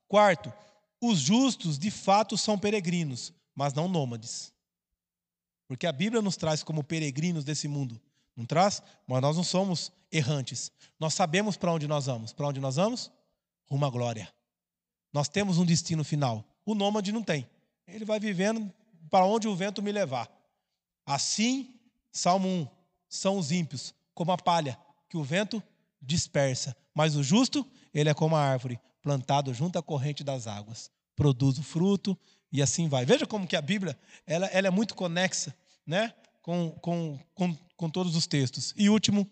Quarto, 0.08 0.52
os 1.00 1.18
justos 1.18 1.78
de 1.78 1.90
fato 1.90 2.36
são 2.36 2.58
peregrinos, 2.58 3.32
mas 3.54 3.72
não 3.72 3.88
nômades. 3.88 4.52
Porque 5.66 5.86
a 5.86 5.92
Bíblia 5.92 6.20
nos 6.20 6.36
traz 6.36 6.62
como 6.62 6.84
peregrinos 6.84 7.44
desse 7.44 7.66
mundo. 7.66 8.00
Não 8.36 8.44
traz? 8.44 8.82
Mas 9.06 9.22
nós 9.22 9.36
não 9.36 9.44
somos 9.44 9.90
errantes. 10.10 10.70
Nós 10.98 11.14
sabemos 11.14 11.56
para 11.56 11.72
onde 11.72 11.88
nós 11.88 12.06
vamos. 12.06 12.32
Para 12.32 12.46
onde 12.46 12.60
nós 12.60 12.76
vamos? 12.76 13.10
Rumo 13.66 13.86
à 13.86 13.90
glória. 13.90 14.32
Nós 15.12 15.28
temos 15.28 15.58
um 15.58 15.64
destino 15.64 16.04
final. 16.04 16.44
O 16.64 16.74
nômade 16.74 17.12
não 17.12 17.22
tem. 17.22 17.48
Ele 17.86 18.04
vai 18.04 18.20
vivendo 18.20 18.72
para 19.10 19.24
onde 19.24 19.48
o 19.48 19.56
vento 19.56 19.82
me 19.82 19.92
levar. 19.92 20.30
Assim, 21.04 21.74
Salmo 22.10 22.48
1, 22.48 22.68
são 23.08 23.38
os 23.38 23.50
ímpios, 23.50 23.94
como 24.14 24.32
a 24.32 24.38
palha, 24.38 24.78
que 25.08 25.16
o 25.16 25.24
vento 25.24 25.62
dispersa. 26.02 26.76
Mas 26.94 27.16
o 27.16 27.22
justo, 27.22 27.66
ele 27.94 28.10
é 28.10 28.14
como 28.14 28.36
a 28.36 28.42
árvore, 28.42 28.78
plantado 29.00 29.54
junto 29.54 29.78
à 29.78 29.82
corrente 29.82 30.22
das 30.22 30.46
águas. 30.46 30.90
Produz 31.16 31.58
o 31.58 31.62
fruto 31.62 32.18
e 32.52 32.60
assim 32.60 32.88
vai. 32.88 33.06
Veja 33.06 33.26
como 33.26 33.46
que 33.46 33.56
a 33.56 33.62
Bíblia 33.62 33.98
ela, 34.26 34.46
ela 34.46 34.66
é 34.66 34.70
muito 34.70 34.94
conexa 34.94 35.54
né? 35.86 36.12
com, 36.40 36.70
com, 36.80 37.18
com, 37.34 37.56
com 37.76 37.90
todos 37.90 38.16
os 38.16 38.26
textos. 38.26 38.74
E 38.76 38.88
último, 38.88 39.28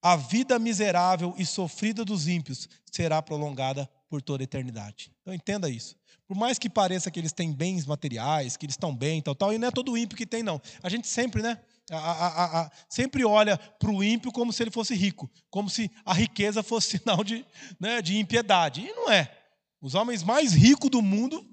a 0.00 0.16
vida 0.16 0.58
miserável 0.58 1.34
e 1.36 1.44
sofrida 1.44 2.04
dos 2.04 2.28
ímpios 2.28 2.68
será 2.90 3.20
prolongada 3.20 3.88
por 4.08 4.22
toda 4.22 4.42
a 4.42 4.44
eternidade. 4.44 5.12
Então 5.20 5.34
entenda 5.34 5.68
isso. 5.68 5.96
Por 6.26 6.36
mais 6.36 6.58
que 6.58 6.68
pareça 6.68 7.10
que 7.10 7.18
eles 7.18 7.32
têm 7.32 7.52
bens 7.52 7.86
materiais, 7.86 8.56
que 8.56 8.66
eles 8.66 8.74
estão 8.74 8.94
bem, 8.94 9.22
tal, 9.22 9.34
tal, 9.34 9.52
e 9.52 9.58
não 9.58 9.68
é 9.68 9.70
todo 9.70 9.96
ímpio 9.96 10.16
que 10.16 10.26
tem, 10.26 10.42
não. 10.42 10.60
A 10.82 10.88
gente 10.88 11.08
sempre, 11.08 11.42
né? 11.42 11.58
A, 11.90 11.96
a, 11.96 12.60
a, 12.62 12.70
sempre 12.88 13.24
olha 13.24 13.56
para 13.56 13.90
o 13.90 14.04
ímpio 14.04 14.30
como 14.30 14.52
se 14.52 14.62
ele 14.62 14.70
fosse 14.70 14.94
rico, 14.94 15.30
como 15.48 15.70
se 15.70 15.90
a 16.04 16.12
riqueza 16.12 16.62
fosse 16.62 16.98
sinal 16.98 17.24
de, 17.24 17.46
né, 17.80 18.02
de 18.02 18.18
impiedade. 18.18 18.82
E 18.82 18.92
não 18.92 19.10
é. 19.10 19.34
Os 19.80 19.94
homens 19.94 20.22
mais 20.22 20.52
ricos 20.52 20.90
do 20.90 21.00
mundo 21.00 21.46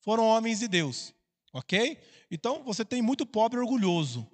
foram 0.00 0.24
homens 0.26 0.58
de 0.58 0.68
Deus, 0.68 1.14
ok? 1.52 1.98
Então 2.30 2.62
você 2.62 2.84
tem 2.84 3.00
muito 3.00 3.24
pobre 3.24 3.58
orgulhoso, 3.58 4.28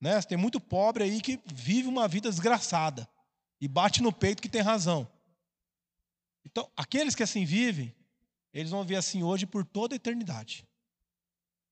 né? 0.00 0.20
Você 0.20 0.28
tem 0.28 0.38
muito 0.38 0.60
pobre 0.60 1.02
aí 1.02 1.20
que 1.20 1.40
vive 1.46 1.88
uma 1.88 2.06
vida 2.06 2.28
desgraçada 2.28 3.08
e 3.60 3.66
bate 3.66 4.02
no 4.02 4.12
peito 4.12 4.42
que 4.42 4.48
tem 4.48 4.60
razão. 4.60 5.10
Então 6.44 6.70
aqueles 6.76 7.14
que 7.14 7.22
assim 7.22 7.44
vivem, 7.44 7.94
eles 8.52 8.70
vão 8.70 8.84
ver 8.84 8.96
assim 8.96 9.22
hoje 9.22 9.46
por 9.46 9.64
toda 9.64 9.94
a 9.94 9.96
eternidade, 9.96 10.66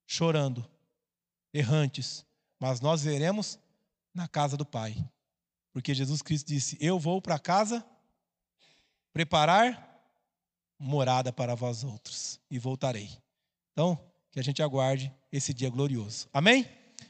chorando, 0.07 0.69
errantes, 1.53 2.27
mas 2.59 2.81
nós 2.81 3.03
veremos 3.03 3.59
na 4.15 4.27
casa 4.27 4.57
do 4.57 4.65
Pai. 4.65 4.97
Porque 5.73 5.95
Jesus 5.95 6.23
Cristo 6.23 6.47
disse: 6.47 6.77
Eu 6.81 6.99
vou 6.99 7.21
para 7.21 7.39
casa 7.39 7.85
preparar 9.13 9.87
morada 10.79 11.33
para 11.33 11.55
vós 11.55 11.85
outros 11.85 12.41
e 12.51 12.59
voltarei. 12.59 13.11
Então, 13.73 13.99
que 14.31 14.41
a 14.41 14.43
gente 14.43 14.63
aguarde 14.63 15.13
esse 15.33 15.55
dia 15.55 15.71
glorioso. 15.71 16.29
Amém? 16.33 16.67